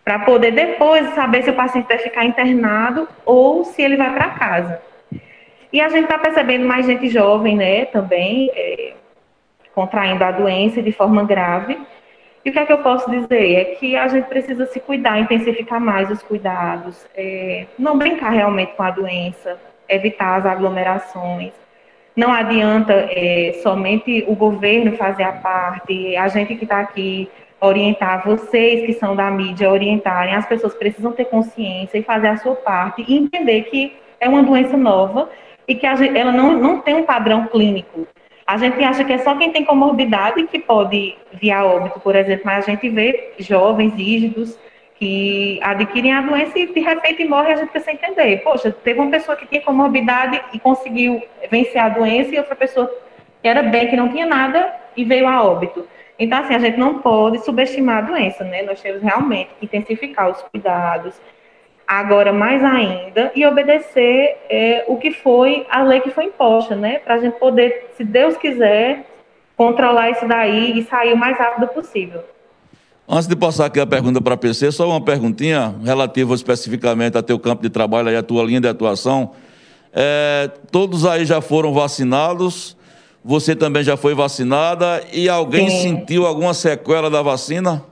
para 0.05 0.19
poder 0.19 0.51
depois 0.51 1.09
saber 1.15 1.41
se 1.43 1.49
o 1.49 1.55
paciente 1.55 1.87
vai 1.87 1.97
ficar 1.97 2.23
internado 2.23 3.09
ou 3.25 3.65
se 3.65 3.81
ele 3.81 3.97
vai 3.97 4.13
para 4.13 4.29
casa. 4.29 4.79
E 5.73 5.81
a 5.81 5.89
gente 5.89 6.03
está 6.03 6.19
percebendo 6.19 6.65
mais 6.65 6.85
gente 6.85 7.09
jovem, 7.09 7.57
né, 7.57 7.85
também, 7.85 8.51
é, 8.53 8.93
contraindo 9.73 10.23
a 10.23 10.31
doença 10.31 10.81
de 10.81 10.91
forma 10.91 11.23
grave. 11.23 11.77
E 12.45 12.49
o 12.51 12.53
que 12.53 12.59
é 12.59 12.65
que 12.67 12.71
eu 12.71 12.77
posso 12.77 13.09
dizer? 13.09 13.55
É 13.55 13.65
que 13.75 13.97
a 13.97 14.07
gente 14.07 14.25
precisa 14.25 14.67
se 14.67 14.79
cuidar, 14.79 15.19
intensificar 15.19 15.81
mais 15.81 16.11
os 16.11 16.21
cuidados, 16.21 17.03
é, 17.15 17.65
não 17.77 17.97
brincar 17.97 18.29
realmente 18.29 18.73
com 18.73 18.83
a 18.83 18.91
doença, 18.91 19.59
evitar 19.89 20.35
as 20.35 20.45
aglomerações. 20.45 21.51
Não 22.15 22.31
adianta 22.31 22.93
é, 22.93 23.59
somente 23.63 24.23
o 24.27 24.35
governo 24.35 24.95
fazer 24.95 25.23
a 25.23 25.33
parte, 25.33 26.15
a 26.15 26.27
gente 26.27 26.55
que 26.55 26.63
está 26.63 26.79
aqui 26.79 27.27
orientar 27.59 28.25
vocês 28.25 28.85
que 28.85 28.93
são 28.93 29.15
da 29.15 29.29
mídia, 29.31 29.69
orientarem, 29.69 30.35
as 30.35 30.45
pessoas 30.45 30.73
precisam 30.73 31.11
ter 31.11 31.25
consciência 31.25 31.97
e 31.97 32.03
fazer 32.03 32.27
a 32.27 32.37
sua 32.37 32.55
parte 32.55 33.03
e 33.07 33.15
entender 33.15 33.63
que 33.63 33.93
é 34.19 34.27
uma 34.27 34.43
doença 34.43 34.77
nova 34.77 35.29
e 35.67 35.75
que 35.75 35.95
gente, 35.95 36.17
ela 36.17 36.31
não, 36.31 36.53
não 36.57 36.81
tem 36.81 36.95
um 36.95 37.03
padrão 37.03 37.47
clínico. 37.47 38.07
A 38.45 38.57
gente 38.57 38.83
acha 38.83 39.03
que 39.03 39.11
é 39.11 39.17
só 39.17 39.35
quem 39.35 39.51
tem 39.51 39.65
comorbidade 39.65 40.45
que 40.47 40.59
pode 40.59 41.17
vir 41.33 41.51
a 41.51 41.65
óbito, 41.65 41.99
por 41.99 42.15
exemplo, 42.15 42.43
mas 42.45 42.67
a 42.67 42.71
gente 42.71 42.87
vê 42.89 43.33
jovens 43.39 43.93
rígidos 43.95 44.57
que 44.99 45.59
adquirem 45.61 46.13
a 46.13 46.21
doença 46.21 46.57
e 46.57 46.67
de 46.67 46.79
repente 46.79 47.25
morre 47.25 47.51
a 47.51 47.55
gente 47.55 47.69
precisa 47.69 47.93
entender. 47.93 48.37
Poxa, 48.43 48.71
teve 48.71 48.99
uma 48.99 49.09
pessoa 49.09 49.35
que 49.35 49.47
tinha 49.47 49.61
comorbidade 49.61 50.39
e 50.53 50.59
conseguiu 50.59 51.21
vencer 51.49 51.81
a 51.81 51.89
doença 51.89 52.33
e 52.33 52.37
outra 52.37 52.55
pessoa 52.55 52.87
que 53.41 53.47
era 53.47 53.63
bem, 53.63 53.89
que 53.89 53.95
não 53.95 54.09
tinha 54.09 54.25
nada 54.25 54.73
e 54.95 55.03
veio 55.03 55.27
a 55.27 55.43
óbito. 55.43 55.85
Então, 56.17 56.39
assim, 56.39 56.55
a 56.55 56.59
gente 56.59 56.77
não 56.77 56.99
pode 56.99 57.43
subestimar 57.43 57.97
a 57.97 58.01
doença, 58.01 58.43
né? 58.43 58.63
Nós 58.63 58.81
temos 58.81 59.01
realmente 59.01 59.49
que 59.59 59.65
intensificar 59.65 60.29
os 60.31 60.41
cuidados, 60.43 61.13
agora 61.87 62.31
mais 62.31 62.63
ainda, 62.63 63.31
e 63.35 63.45
obedecer 63.45 64.37
é, 64.49 64.85
o 64.87 64.97
que 64.97 65.11
foi, 65.11 65.67
a 65.69 65.83
lei 65.83 65.99
que 65.99 66.09
foi 66.11 66.25
imposta, 66.25 66.75
né? 66.75 66.99
Para 66.99 67.15
a 67.15 67.17
gente 67.19 67.37
poder, 67.37 67.91
se 67.97 68.03
Deus 68.03 68.37
quiser, 68.37 69.05
controlar 69.57 70.09
isso 70.09 70.27
daí 70.27 70.79
e 70.79 70.83
sair 70.83 71.13
o 71.13 71.17
mais 71.17 71.37
rápido 71.37 71.67
possível. 71.67 72.23
Antes 73.07 73.27
de 73.27 73.35
passar 73.35 73.65
aqui 73.65 73.79
a 73.79 73.85
pergunta 73.85 74.19
para 74.19 74.33
a 74.33 74.37
PC, 74.37 74.71
só 74.71 74.89
uma 74.89 74.99
perguntinha 74.99 75.75
relativa 75.83 76.33
especificamente 76.33 77.17
a 77.17 77.21
teu 77.21 77.37
campo 77.37 77.61
de 77.61 77.69
trabalho 77.69 78.09
e 78.09 78.15
a 78.15 78.23
tua 78.23 78.43
linha 78.43 78.59
de 78.59 78.67
atuação. 78.67 79.31
É, 79.93 80.49
todos 80.71 81.05
aí 81.05 81.23
já 81.23 81.39
foram 81.39 81.71
vacinados? 81.71 82.75
Você 83.27 83.55
também 83.55 83.81
já 83.81 83.97
foi 83.97 84.13
vacinada? 84.13 85.03
E 85.11 85.27
alguém 85.27 85.67
Sim. 85.67 85.81
sentiu 85.81 86.27
alguma 86.27 86.53
sequela 86.53 87.09
da 87.09 87.23
vacina? 87.23 87.83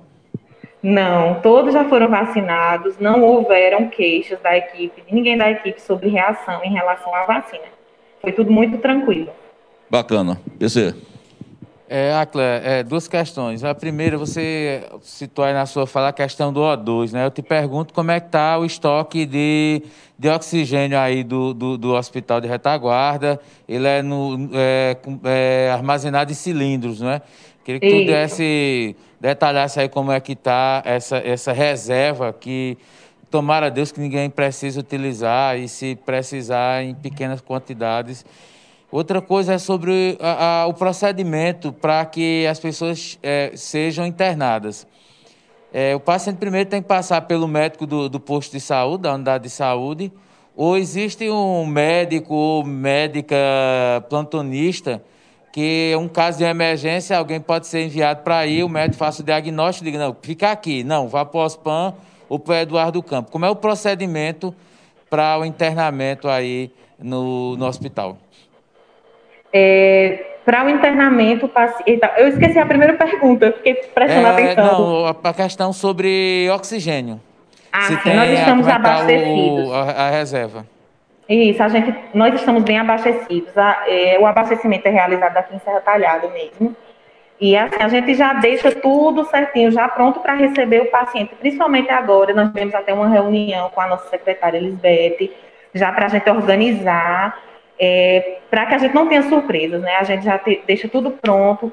Não, 0.82 1.42
todos 1.42 1.74
já 1.74 1.90
foram 1.90 2.08
vacinados, 2.08 3.00
não 3.00 3.24
houveram 3.24 3.88
queixas 3.88 4.40
da 4.42 4.56
equipe, 4.56 5.02
de 5.02 5.12
ninguém 5.12 5.36
da 5.36 5.50
equipe 5.50 5.82
sobre 5.82 6.08
reação 6.08 6.64
em 6.64 6.72
relação 6.72 7.16
à 7.16 7.26
vacina. 7.26 7.64
Foi 8.22 8.32
tudo 8.32 8.52
muito 8.52 8.78
tranquilo. 8.78 9.32
Bacana. 9.90 10.40
PC. 10.60 10.94
É, 11.96 12.12
Acla, 12.12 12.42
é, 12.42 12.82
duas 12.82 13.08
questões. 13.08 13.64
A 13.64 13.76
primeira, 13.76 14.18
você 14.18 14.82
citou 15.04 15.46
aí 15.46 15.54
na 15.54 15.68
sua 15.68 15.86
fala 15.86 16.08
a 16.08 16.12
questão 16.12 16.52
do 16.52 16.60
O2, 16.60 17.12
né? 17.12 17.24
Eu 17.24 17.30
te 17.30 17.44
pergunto 17.44 17.94
como 17.94 18.10
é 18.10 18.20
que 18.20 18.26
está 18.26 18.58
o 18.58 18.66
estoque 18.66 19.28
de, 19.28 19.84
de 20.18 20.28
oxigênio 20.28 20.98
aí 20.98 21.24
do, 21.24 21.54
do, 21.54 21.78
do 21.78 21.94
hospital 21.94 22.42
de 22.42 22.48
retaguarda. 22.48 23.40
Ele 23.70 23.88
é, 23.88 24.02
no, 24.02 24.50
é, 24.56 24.98
é 25.24 25.72
armazenado 25.72 26.32
em 26.32 26.34
cilindros, 26.34 27.00
né? 27.00 27.22
Queria 27.64 27.80
que 27.80 27.88
tu 27.88 28.06
desse, 28.08 28.96
detalhasse 29.22 29.80
aí 29.80 29.88
como 29.88 30.12
é 30.12 30.20
que 30.20 30.32
está 30.32 30.82
essa, 30.86 31.18
essa 31.18 31.54
reserva 31.54 32.34
que 32.34 32.76
tomara 33.30 33.70
Deus 33.70 33.92
que 33.92 34.00
ninguém 34.00 34.32
precise 34.32 34.80
utilizar 34.80 35.60
e 35.60 35.68
se 35.68 35.96
precisar 35.96 36.84
em 36.84 36.96
pequenas 36.96 37.40
quantidades. 37.40 38.26
Outra 38.94 39.20
coisa 39.24 39.56
é 39.56 39.58
sobre 39.58 40.20
a, 40.22 40.62
a, 40.62 40.68
o 40.68 40.74
procedimento 40.76 41.74
para 41.74 42.06
que 42.06 42.46
as 42.46 42.60
pessoas 42.60 43.18
é, 43.24 43.52
sejam 43.56 44.06
internadas. 44.06 44.86
É, 45.74 45.96
o 45.96 46.00
paciente 46.00 46.38
primeiro 46.38 46.70
tem 46.70 46.80
que 46.80 46.88
passar 46.88 47.22
pelo 47.22 47.48
médico 47.48 47.88
do, 47.88 48.08
do 48.08 48.20
posto 48.20 48.52
de 48.52 48.60
saúde, 48.60 49.02
da 49.02 49.16
unidade 49.16 49.46
de 49.46 49.50
saúde, 49.50 50.14
ou 50.56 50.78
existe 50.78 51.28
um 51.28 51.66
médico 51.66 52.36
ou 52.36 52.64
médica 52.64 53.36
plantonista 54.10 55.04
que 55.52 55.96
um 55.98 56.08
caso 56.08 56.38
de 56.38 56.44
emergência, 56.44 57.18
alguém 57.18 57.42
pode 57.42 57.66
ser 57.66 57.86
enviado 57.86 58.22
para 58.22 58.38
aí, 58.38 58.64
o 58.64 58.70
médico 58.70 58.98
faça 58.98 59.24
o 59.24 59.26
diagnóstico 59.26 59.88
e 59.88 59.92
diga, 59.92 60.06
não, 60.06 60.16
fica 60.22 60.52
aqui, 60.52 60.84
não, 60.84 61.08
vá 61.08 61.26
para 61.26 61.40
o 61.40 61.44
OSPAN 61.44 61.96
ou 62.30 62.38
para 62.38 62.54
o 62.54 62.58
Eduardo 62.58 63.02
Campo. 63.02 63.32
Como 63.32 63.44
é 63.44 63.50
o 63.50 63.56
procedimento 63.56 64.54
para 65.10 65.40
o 65.40 65.44
internamento 65.44 66.30
aí 66.30 66.72
no, 67.00 67.58
no 67.58 67.66
hospital? 67.66 68.20
É, 69.54 70.34
para 70.44 70.66
o 70.66 70.70
internamento, 70.70 71.50
eu 72.18 72.28
esqueci 72.28 72.60
a 72.60 72.66
primeira 72.66 72.94
pergunta, 72.94 73.52
fiquei 73.54 73.76
prestando 73.76 74.28
é, 74.28 74.32
atenção. 74.32 74.80
Não, 74.80 75.08
a 75.24 75.34
questão 75.34 75.72
sobre 75.72 76.50
oxigênio. 76.52 77.22
Ah, 77.72 77.84
sim, 77.84 77.98
tem, 77.98 78.16
nós 78.16 78.30
estamos 78.30 78.68
tá 78.68 78.76
abastecidos. 78.76 79.70
O, 79.70 79.74
a, 79.74 79.82
a 79.82 80.10
reserva. 80.10 80.66
Isso, 81.28 81.64
a 81.64 81.70
gente, 81.70 81.96
nós 82.14 82.34
estamos 82.36 82.64
bem 82.64 82.78
abastecidos. 82.78 83.58
A, 83.58 83.84
é, 83.88 84.18
o 84.20 84.26
abastecimento 84.26 84.86
é 84.88 84.92
realizado 84.92 85.38
aqui 85.38 85.56
em 85.56 85.60
Serra 85.60 85.80
Talhada 85.80 86.28
mesmo. 86.28 86.76
E 87.40 87.58
assim, 87.58 87.82
a 87.82 87.88
gente 87.88 88.14
já 88.14 88.34
deixa 88.34 88.72
tudo 88.72 89.26
certinho, 89.26 89.72
já 89.72 89.88
pronto 89.88 90.20
para 90.20 90.34
receber 90.34 90.82
o 90.82 90.92
paciente. 90.92 91.36
Principalmente 91.36 91.90
agora, 91.90 92.34
nós 92.34 92.50
tivemos 92.50 92.76
até 92.76 92.94
uma 92.94 93.08
reunião 93.08 93.70
com 93.70 93.82
a 93.82 93.88
nossa 93.88 94.10
secretária 94.10 94.58
Elisbeth, 94.58 95.32
já 95.74 95.92
para 95.92 96.06
a 96.06 96.10
gente 96.10 96.30
organizar, 96.30 97.38
é, 97.80 98.38
para 98.50 98.66
que 98.66 98.76
a 98.76 98.78
gente 98.78 98.96
não 98.96 99.08
tenha 99.08 99.24
surpresas, 99.24 99.82
né? 99.82 99.96
A 99.96 100.04
gente 100.04 100.26
já 100.26 100.38
te, 100.38 100.62
deixa 100.66 100.88
tudo 100.88 101.12
pronto, 101.12 101.72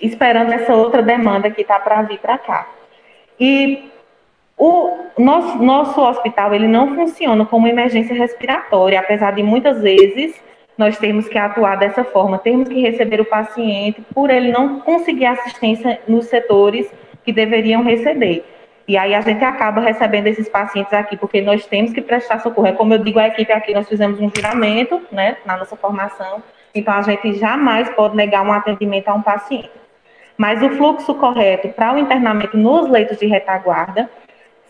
esperando 0.00 0.52
essa 0.52 0.74
outra 0.74 1.02
demanda 1.02 1.50
que 1.50 1.62
está 1.62 1.78
para 1.78 2.02
vir 2.02 2.18
para 2.18 2.38
cá. 2.38 2.68
E 3.38 3.90
o 4.56 4.98
nosso, 5.16 5.58
nosso 5.62 6.00
hospital 6.00 6.54
ele 6.54 6.66
não 6.66 6.94
funciona 6.94 7.44
como 7.46 7.68
emergência 7.68 8.14
respiratória, 8.14 8.98
apesar 8.98 9.32
de 9.32 9.42
muitas 9.42 9.80
vezes 9.80 10.34
nós 10.76 10.96
temos 10.96 11.28
que 11.28 11.36
atuar 11.36 11.76
dessa 11.76 12.04
forma, 12.04 12.38
temos 12.38 12.68
que 12.68 12.80
receber 12.80 13.20
o 13.20 13.24
paciente 13.24 14.00
por 14.14 14.30
ele 14.30 14.52
não 14.52 14.80
conseguir 14.80 15.26
assistência 15.26 16.00
nos 16.06 16.26
setores 16.26 16.88
que 17.24 17.32
deveriam 17.32 17.82
receber. 17.82 18.44
E 18.88 18.96
aí 18.96 19.14
a 19.14 19.20
gente 19.20 19.44
acaba 19.44 19.82
recebendo 19.82 20.28
esses 20.28 20.48
pacientes 20.48 20.94
aqui, 20.94 21.14
porque 21.14 21.42
nós 21.42 21.66
temos 21.66 21.92
que 21.92 22.00
prestar 22.00 22.40
socorro. 22.40 22.68
É 22.68 22.72
como 22.72 22.94
eu 22.94 22.98
digo 22.98 23.18
à 23.18 23.28
equipe 23.28 23.52
aqui, 23.52 23.74
nós 23.74 23.86
fizemos 23.86 24.18
um 24.18 24.30
juramento, 24.34 24.98
né, 25.12 25.36
na 25.44 25.58
nossa 25.58 25.76
formação, 25.76 26.42
então 26.74 26.94
a 26.94 27.02
gente 27.02 27.34
jamais 27.34 27.90
pode 27.90 28.16
negar 28.16 28.42
um 28.42 28.50
atendimento 28.50 29.08
a 29.08 29.14
um 29.14 29.20
paciente. 29.20 29.70
Mas 30.38 30.62
o 30.62 30.70
fluxo 30.70 31.14
correto 31.16 31.68
para 31.68 31.92
o 31.94 31.98
internamento 31.98 32.56
nos 32.56 32.88
leitos 32.88 33.18
de 33.18 33.26
retaguarda 33.26 34.08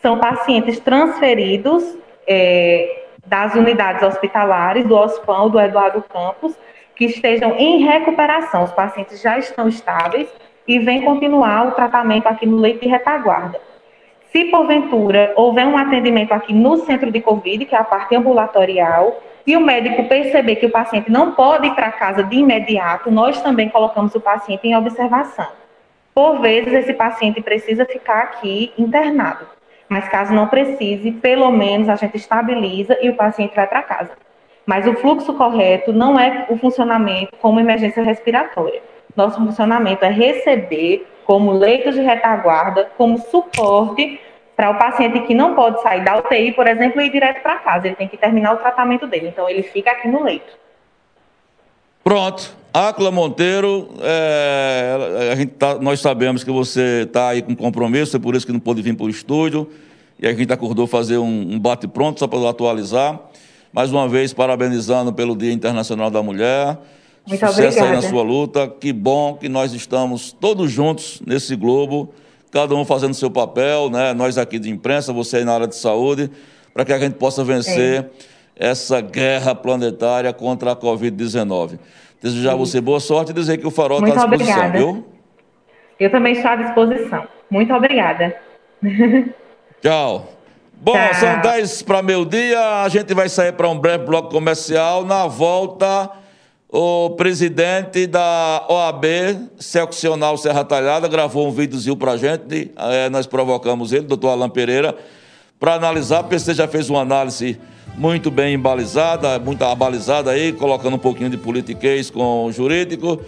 são 0.02 0.18
pacientes 0.18 0.80
transferidos 0.80 1.96
é, 2.26 3.04
das 3.24 3.54
unidades 3.54 4.02
hospitalares, 4.02 4.84
do 4.84 4.96
OSPAN, 4.96 5.48
do 5.48 5.60
Eduardo 5.60 6.02
Campos, 6.02 6.58
que 6.96 7.04
estejam 7.04 7.54
em 7.56 7.84
recuperação. 7.84 8.64
Os 8.64 8.72
pacientes 8.72 9.20
já 9.20 9.38
estão 9.38 9.68
estáveis 9.68 10.28
e 10.66 10.80
vêm 10.80 11.02
continuar 11.02 11.68
o 11.68 11.72
tratamento 11.72 12.26
aqui 12.26 12.46
no 12.46 12.56
leito 12.56 12.80
de 12.80 12.88
retaguarda. 12.88 13.67
Se 14.30 14.44
porventura 14.46 15.32
houver 15.36 15.66
um 15.66 15.76
atendimento 15.76 16.32
aqui 16.32 16.52
no 16.52 16.76
centro 16.78 17.10
de 17.10 17.20
Covid, 17.20 17.64
que 17.64 17.74
é 17.74 17.78
a 17.78 17.84
parte 17.84 18.14
ambulatorial, 18.14 19.22
e 19.46 19.56
o 19.56 19.60
médico 19.60 20.04
perceber 20.04 20.56
que 20.56 20.66
o 20.66 20.70
paciente 20.70 21.10
não 21.10 21.32
pode 21.32 21.68
ir 21.68 21.74
para 21.74 21.90
casa 21.90 22.22
de 22.22 22.36
imediato, 22.36 23.10
nós 23.10 23.40
também 23.40 23.70
colocamos 23.70 24.14
o 24.14 24.20
paciente 24.20 24.68
em 24.68 24.76
observação. 24.76 25.48
Por 26.14 26.40
vezes, 26.40 26.74
esse 26.74 26.92
paciente 26.92 27.40
precisa 27.40 27.86
ficar 27.86 28.18
aqui 28.18 28.72
internado. 28.76 29.46
Mas 29.88 30.06
caso 30.08 30.34
não 30.34 30.46
precise, 30.46 31.12
pelo 31.12 31.50
menos 31.50 31.88
a 31.88 31.96
gente 31.96 32.16
estabiliza 32.18 32.98
e 33.00 33.08
o 33.08 33.16
paciente 33.16 33.56
vai 33.56 33.66
para 33.66 33.82
casa. 33.82 34.12
Mas 34.66 34.86
o 34.86 34.92
fluxo 34.92 35.32
correto 35.32 35.94
não 35.94 36.20
é 36.20 36.44
o 36.50 36.58
funcionamento 36.58 37.34
como 37.40 37.58
emergência 37.58 38.02
respiratória. 38.02 38.82
Nosso 39.16 39.38
funcionamento 39.38 40.04
é 40.04 40.10
receber 40.10 41.06
como 41.28 41.52
leito 41.52 41.92
de 41.92 42.00
retaguarda, 42.00 42.90
como 42.96 43.18
suporte 43.18 44.18
para 44.56 44.70
o 44.70 44.78
paciente 44.78 45.20
que 45.20 45.34
não 45.34 45.54
pode 45.54 45.82
sair 45.82 46.02
da 46.02 46.16
UTI, 46.16 46.52
por 46.52 46.66
exemplo, 46.66 47.02
e 47.02 47.04
ir 47.04 47.12
direto 47.12 47.42
para 47.42 47.56
casa. 47.56 47.86
Ele 47.86 47.96
tem 47.96 48.08
que 48.08 48.16
terminar 48.16 48.54
o 48.54 48.56
tratamento 48.56 49.06
dele. 49.06 49.28
Então, 49.28 49.46
ele 49.46 49.62
fica 49.62 49.90
aqui 49.90 50.08
no 50.08 50.24
leito. 50.24 50.50
Pronto. 52.02 52.56
Acla 52.72 53.10
Monteiro, 53.10 53.90
é, 54.00 55.30
a 55.30 55.34
gente 55.34 55.52
tá, 55.52 55.74
nós 55.74 56.00
sabemos 56.00 56.42
que 56.42 56.50
você 56.50 57.02
está 57.06 57.28
aí 57.28 57.42
com 57.42 57.54
compromisso, 57.54 58.16
é 58.16 58.18
por 58.18 58.34
isso 58.34 58.46
que 58.46 58.52
não 58.52 58.60
pôde 58.60 58.80
vir 58.80 58.96
para 58.96 59.04
o 59.04 59.10
estúdio. 59.10 59.70
E 60.18 60.26
a 60.26 60.32
gente 60.32 60.50
acordou 60.50 60.86
fazer 60.86 61.18
um, 61.18 61.52
um 61.52 61.58
bate-pronto 61.58 62.20
só 62.20 62.26
para 62.26 62.48
atualizar. 62.48 63.20
Mais 63.70 63.92
uma 63.92 64.08
vez, 64.08 64.32
parabenizando 64.32 65.12
pelo 65.12 65.36
Dia 65.36 65.52
Internacional 65.52 66.10
da 66.10 66.22
Mulher. 66.22 66.78
Muito 67.28 67.46
Sucesso 67.46 67.60
obrigada. 67.60 67.86
aí 67.86 67.94
na 67.96 68.02
sua 68.02 68.22
luta. 68.22 68.68
Que 68.68 68.92
bom 68.92 69.34
que 69.34 69.48
nós 69.48 69.72
estamos 69.74 70.32
todos 70.32 70.70
juntos 70.70 71.20
nesse 71.26 71.54
globo, 71.54 72.12
cada 72.50 72.74
um 72.74 72.84
fazendo 72.84 73.12
seu 73.12 73.30
papel, 73.30 73.90
né? 73.90 74.14
Nós 74.14 74.38
aqui 74.38 74.58
de 74.58 74.70
imprensa, 74.70 75.12
você 75.12 75.38
aí 75.38 75.44
na 75.44 75.52
área 75.52 75.66
de 75.66 75.76
saúde, 75.76 76.30
para 76.72 76.84
que 76.84 76.92
a 76.92 76.98
gente 76.98 77.14
possa 77.14 77.44
vencer 77.44 78.08
essa 78.56 79.00
guerra 79.00 79.54
planetária 79.54 80.32
contra 80.32 80.72
a 80.72 80.76
Covid-19. 80.76 81.78
Desejar 82.22 82.52
a 82.52 82.56
você 82.56 82.80
boa 82.80 82.98
sorte 82.98 83.30
e 83.30 83.34
dizer 83.34 83.58
que 83.58 83.66
o 83.66 83.70
farol 83.70 83.98
está 83.98 84.22
à 84.22 84.26
disposição, 84.26 84.54
obrigada. 84.56 84.78
viu? 84.78 85.06
Eu 86.00 86.10
também 86.10 86.32
estou 86.32 86.50
à 86.50 86.56
disposição. 86.56 87.28
Muito 87.50 87.72
obrigada. 87.72 88.34
Tchau. 89.82 90.28
Bom, 90.80 90.92
Tchau. 90.92 91.14
são 91.14 91.40
10 91.40 91.82
para 91.82 92.02
meio 92.02 92.24
dia. 92.24 92.82
A 92.82 92.88
gente 92.88 93.12
vai 93.12 93.28
sair 93.28 93.52
para 93.52 93.68
um 93.68 93.78
breve 93.78 94.04
bloco 94.04 94.30
comercial. 94.30 95.04
Na 95.04 95.26
volta, 95.26 96.10
o 96.70 97.10
presidente 97.10 98.06
da 98.06 98.66
OAB 98.68 99.04
Seccional 99.58 100.36
Serra 100.36 100.64
Talhada 100.64 101.08
gravou 101.08 101.48
um 101.48 101.50
videozinho 101.50 101.96
para 101.96 102.12
a 102.12 102.16
gente. 102.16 102.70
Eh, 102.76 103.08
nós 103.08 103.26
provocamos 103.26 103.92
ele, 103.92 104.04
doutor 104.04 104.28
Alain 104.28 104.50
Pereira, 104.50 104.94
para 105.58 105.74
analisar, 105.74 106.22
porque 106.22 106.38
você 106.38 106.52
já 106.52 106.68
fez 106.68 106.90
uma 106.90 107.00
análise 107.00 107.58
muito 107.96 108.30
bem 108.30 108.54
embalizada, 108.54 109.38
muito 109.38 109.64
abalizada 109.64 110.30
aí, 110.30 110.52
colocando 110.52 110.96
um 110.96 110.98
pouquinho 110.98 111.30
de 111.30 111.38
politiquês 111.38 112.10
com 112.10 112.44
o 112.44 112.52
jurídico. 112.52 113.18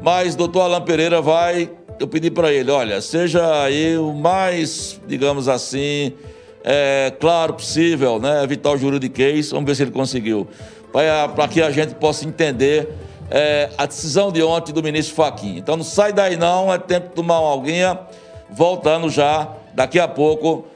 Mas 0.00 0.34
doutor 0.34 0.62
Alain 0.62 0.82
Pereira 0.82 1.20
vai, 1.20 1.70
eu 2.00 2.08
pedi 2.08 2.30
para 2.30 2.50
ele, 2.50 2.70
olha, 2.70 3.02
seja 3.02 3.62
aí 3.62 3.98
o 3.98 4.14
mais, 4.14 4.98
digamos 5.06 5.48
assim, 5.48 6.14
é, 6.68 7.12
claro 7.20 7.54
possível, 7.54 8.18
né? 8.18 8.42
Evitar 8.42 8.72
o 8.72 8.76
juridiquês, 8.76 9.52
vamos 9.52 9.66
ver 9.66 9.76
se 9.76 9.82
ele 9.84 9.92
conseguiu. 9.92 10.48
Para 10.92 11.46
que 11.46 11.62
a 11.62 11.70
gente 11.70 11.94
possa 11.94 12.26
entender 12.26 12.88
é, 13.30 13.70
a 13.78 13.86
decisão 13.86 14.32
de 14.32 14.42
ontem 14.42 14.72
do 14.72 14.82
ministro 14.82 15.14
Faquim. 15.14 15.56
Então 15.56 15.76
não 15.76 15.84
sai 15.84 16.12
daí 16.12 16.36
não, 16.36 16.72
é 16.72 16.78
tempo 16.78 17.10
de 17.10 17.14
tomar 17.14 17.38
uma 17.38 17.50
alguinha, 17.50 17.98
voltando 18.50 19.08
já 19.08 19.48
daqui 19.74 20.00
a 20.00 20.08
pouco 20.08 20.66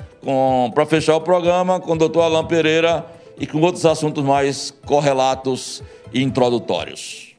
para 0.74 0.86
fechar 0.86 1.16
o 1.16 1.20
programa 1.20 1.80
com 1.80 1.93
o 1.93 1.99
doutor 1.99 2.22
Alain 2.22 2.47
Pereira 2.47 3.05
e 3.38 3.47
com 3.47 3.61
outros 3.61 3.84
assuntos 3.84 4.22
mais 4.22 4.72
correlatos 4.86 5.82
e 6.12 6.22
introdutórios. 6.22 7.34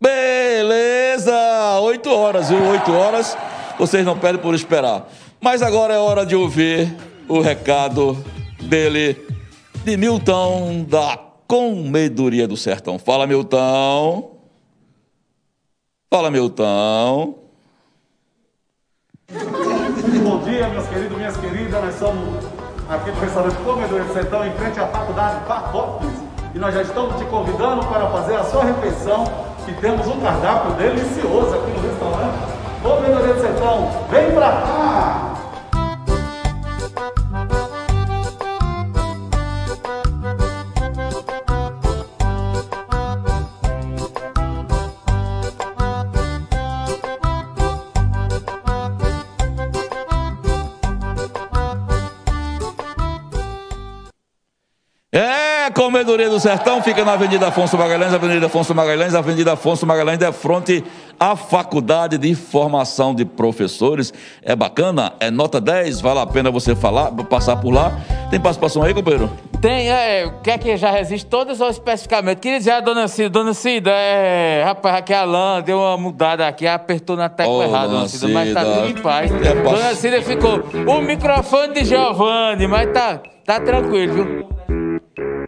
Beleza! 0.00 1.80
Oito 1.80 2.10
horas, 2.10 2.50
viu? 2.50 2.62
Oito 2.68 2.92
horas. 2.92 3.36
Vocês 3.78 4.06
não 4.06 4.18
pedem 4.18 4.40
por 4.40 4.54
esperar. 4.54 5.06
Mas 5.40 5.62
agora 5.62 5.94
é 5.94 5.98
hora 5.98 6.24
de 6.24 6.34
ouvir 6.34 6.96
o 7.28 7.40
recado 7.40 8.16
dele, 8.62 9.22
de 9.84 9.96
Milton, 9.96 10.86
da 10.88 11.18
Comedoria 11.46 12.48
do 12.48 12.56
Sertão. 12.56 12.98
Fala, 12.98 13.26
Milton. 13.26 14.30
Fala, 16.10 16.30
Milton. 16.30 17.34
Bom 20.22 20.38
dia, 20.42 20.68
meus 20.68 20.86
queridos, 20.88 21.16
minhas 21.16 21.36
queridas. 21.36 21.84
Nós 21.84 21.94
somos 21.96 22.44
aqui 22.88 23.10
do 23.10 23.20
restaurante 23.20 23.56
Comedor 23.56 24.04
do 24.04 24.12
Sertão, 24.14 24.46
em 24.46 24.52
frente 24.52 24.80
à 24.80 24.86
faculdade 24.86 25.46
Farrópolis. 25.46 26.14
E 26.54 26.58
nós 26.58 26.74
já 26.74 26.82
estamos 26.82 27.16
te 27.16 27.26
convidando 27.26 27.86
para 27.86 28.08
fazer 28.10 28.36
a 28.36 28.44
sua 28.44 28.64
refeição. 28.64 29.24
E 29.68 29.72
temos 29.80 30.06
um 30.06 30.20
cardápio 30.20 30.72
delicioso 30.76 31.54
aqui 31.54 31.70
no 31.72 31.88
restaurante 31.88 32.65
Comedor 32.86 33.34
do 33.34 33.40
Sertão. 33.40 33.90
Vem 34.10 34.30
pra 34.30 34.48
cá! 34.48 35.35
É, 55.66 55.70
Comedoria 55.70 56.30
do 56.30 56.38
Sertão 56.38 56.80
fica 56.80 57.04
na 57.04 57.14
Avenida 57.14 57.48
Afonso 57.48 57.76
Magalhães, 57.76 58.14
Avenida 58.14 58.46
Afonso 58.46 58.72
Magalhães, 58.72 59.14
Avenida 59.16 59.52
Afonso 59.54 59.84
Magalhães, 59.84 60.20
é 60.22 60.30
fronte 60.30 60.84
à 61.18 61.34
Faculdade 61.34 62.16
de 62.18 62.36
Formação 62.36 63.12
de 63.12 63.24
Professores. 63.24 64.14
É 64.44 64.54
bacana, 64.54 65.14
é 65.18 65.28
nota 65.28 65.60
10, 65.60 66.00
vale 66.00 66.20
a 66.20 66.26
pena 66.26 66.52
você 66.52 66.76
falar, 66.76 67.10
passar 67.24 67.56
por 67.56 67.72
lá. 67.72 67.98
Tem 68.30 68.38
participação 68.38 68.84
aí, 68.84 68.94
companheiro? 68.94 69.28
Tem, 69.60 69.90
é, 69.90 70.26
o 70.26 70.40
que 70.40 70.52
é 70.52 70.58
que 70.58 70.76
já 70.76 70.92
resiste 70.92 71.26
todas 71.26 71.60
ou 71.60 71.68
especificamente? 71.68 72.38
Queria 72.38 72.58
dizer 72.58 72.70
a 72.70 72.80
dona 72.80 73.08
Cida, 73.08 73.28
dona 73.28 73.52
Cida, 73.52 73.90
é, 73.90 74.62
rapaz, 74.64 74.94
aqui 74.94 75.12
a 75.12 75.22
Alain 75.22 75.64
deu 75.64 75.78
uma 75.78 75.96
mudada 75.96 76.46
aqui, 76.46 76.64
apertou 76.64 77.16
na 77.16 77.28
tecla 77.28 77.52
Ô, 77.52 77.62
errada, 77.64 77.88
dona 77.88 78.08
Cida, 78.08 78.28
mas 78.28 78.54
tá 78.54 78.64
tudo 78.64 78.86
em 78.86 78.94
paz. 79.02 79.32
É, 79.32 79.52
Dona 79.52 79.94
Cida 79.96 80.22
ficou, 80.22 80.62
o 80.86 81.00
microfone 81.00 81.74
de 81.74 81.84
Giovanni, 81.84 82.68
mas 82.68 82.92
tá, 82.92 83.20
tá 83.44 83.58
tranquilo, 83.58 84.14
viu? 84.14 84.55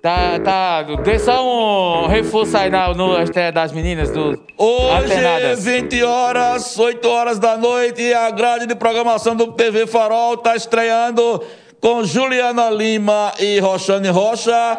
Tá, 0.01 0.39
tá, 0.39 0.83
dê 1.03 1.19
só 1.19 1.45
um 1.45 2.07
reforço 2.07 2.57
aí 2.57 2.71
na, 2.71 2.95
no 2.95 3.17
das 3.53 3.73
meninas 3.73 4.11
do 4.11 4.39
Hoje, 4.57 4.95
Alternadas. 4.95 5.65
20 5.65 6.03
horas, 6.05 6.79
8 6.79 7.09
horas 7.09 7.39
da 7.39 7.57
noite, 7.57 8.13
a 8.15 8.31
grade 8.31 8.67
de 8.67 8.75
programação 8.77 9.35
do 9.35 9.53
TV 9.53 9.87
Farol 9.87 10.35
está 10.35 10.55
estreando 10.55 11.43
com 11.81 12.05
Juliana 12.05 12.71
Lima 12.71 13.33
e 13.41 13.59
Roxane 13.59 14.09
Rocha. 14.09 14.79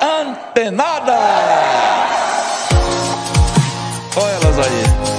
Antenada! 0.00 1.16
Olha 4.16 4.34
elas 4.42 4.58
aí. 4.58 5.15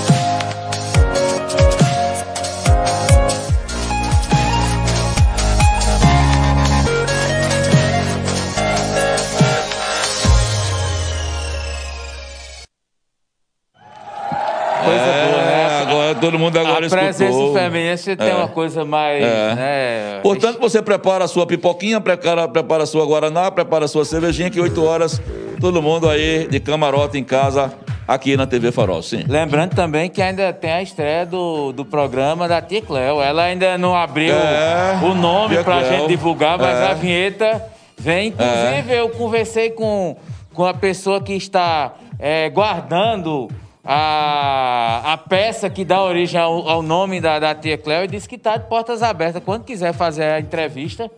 Todo 16.17 16.37
mundo 16.39 16.57
agora 16.57 16.85
a 16.85 16.89
presença 16.89 17.25
escutou. 17.25 17.53
feminina 17.53 17.97
você 17.97 18.15
tem 18.15 18.29
É. 18.29 18.35
uma 18.35 18.47
coisa 18.47 18.83
mais, 18.85 19.23
É. 19.23 19.55
né? 19.55 20.19
Portanto, 20.23 20.59
você 20.59 20.81
prepara 20.81 21.25
a 21.25 21.27
sua 21.27 21.45
pipoquinha, 21.45 21.99
prepara, 22.01 22.47
prepara 22.47 22.83
a 22.83 22.85
sua 22.85 23.05
guaraná, 23.05 23.49
prepara 23.51 23.85
a 23.85 23.87
sua 23.87 24.03
cervejinha, 24.05 24.49
que 24.49 24.59
8 24.59 24.83
horas, 24.83 25.21
todo 25.59 25.81
mundo 25.81 26.09
aí 26.09 26.47
de 26.49 26.59
camarote 26.59 27.17
em 27.17 27.23
casa, 27.23 27.73
aqui 28.07 28.37
na 28.37 28.47
TV 28.47 28.71
Farol, 28.71 29.01
sim. 29.01 29.23
Lembrando 29.27 29.75
também 29.75 30.09
que 30.09 30.21
ainda 30.21 30.53
tem 30.53 30.71
a 30.71 30.81
estreia 30.81 31.25
do, 31.25 31.71
do 31.73 31.83
programa 31.83 32.47
da 32.47 32.61
Tia 32.61 32.81
Cleo. 32.81 33.21
Ela 33.21 33.43
ainda 33.43 33.77
não 33.77 33.95
abriu 33.95 34.33
É, 34.33 34.97
o 35.03 35.13
nome 35.13 35.55
Tia 35.55 35.63
pra 35.63 35.79
Cleo. 35.81 35.91
gente 35.91 36.07
divulgar, 36.07 36.57
mas 36.57 36.77
É. 36.77 36.91
a 36.91 36.93
vinheta 36.93 37.61
vem. 37.97 38.27
Inclusive, 38.29 38.93
eu 38.95 39.09
conversei 39.09 39.71
com, 39.71 40.15
com 40.53 40.65
a 40.65 40.73
pessoa 40.73 41.21
que 41.21 41.33
está 41.33 41.93
é, 42.19 42.49
guardando 42.49 43.49
a, 43.89 45.13
a 45.13 45.17
peça 45.17 45.69
que 45.69 45.85
dá 45.85 46.03
origem 46.03 46.37
ao, 46.39 46.67
ao 46.67 46.81
nome 46.81 47.21
da, 47.21 47.39
da 47.39 47.55
Tia 47.55 47.77
Cleo 47.77 48.03
e 48.03 48.07
disse 48.07 48.27
que 48.27 48.35
está 48.35 48.57
de 48.57 48.67
portas 48.67 49.01
abertas. 49.01 49.41
Quando 49.45 49.63
quiser 49.63 49.93
fazer 49.93 50.23
a 50.23 50.39
entrevista 50.41 51.09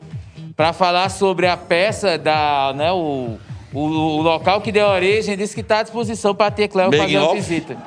para 0.55 0.71
falar 0.71 1.09
sobre 1.09 1.47
a 1.47 1.57
peça 1.57 2.15
da, 2.15 2.71
né, 2.75 2.91
o, 2.91 3.39
o, 3.73 3.79
o 3.79 4.21
local 4.21 4.61
que 4.61 4.71
deu 4.71 4.85
origem, 4.85 5.35
disse 5.35 5.55
que 5.55 5.61
está 5.61 5.79
à 5.79 5.83
disposição 5.83 6.35
para 6.35 6.45
a 6.45 6.51
Tia 6.51 6.67
Cleo 6.67 6.91
Making 6.91 6.99
fazer 6.99 7.17
uma 7.17 7.33
visita. 7.33 7.77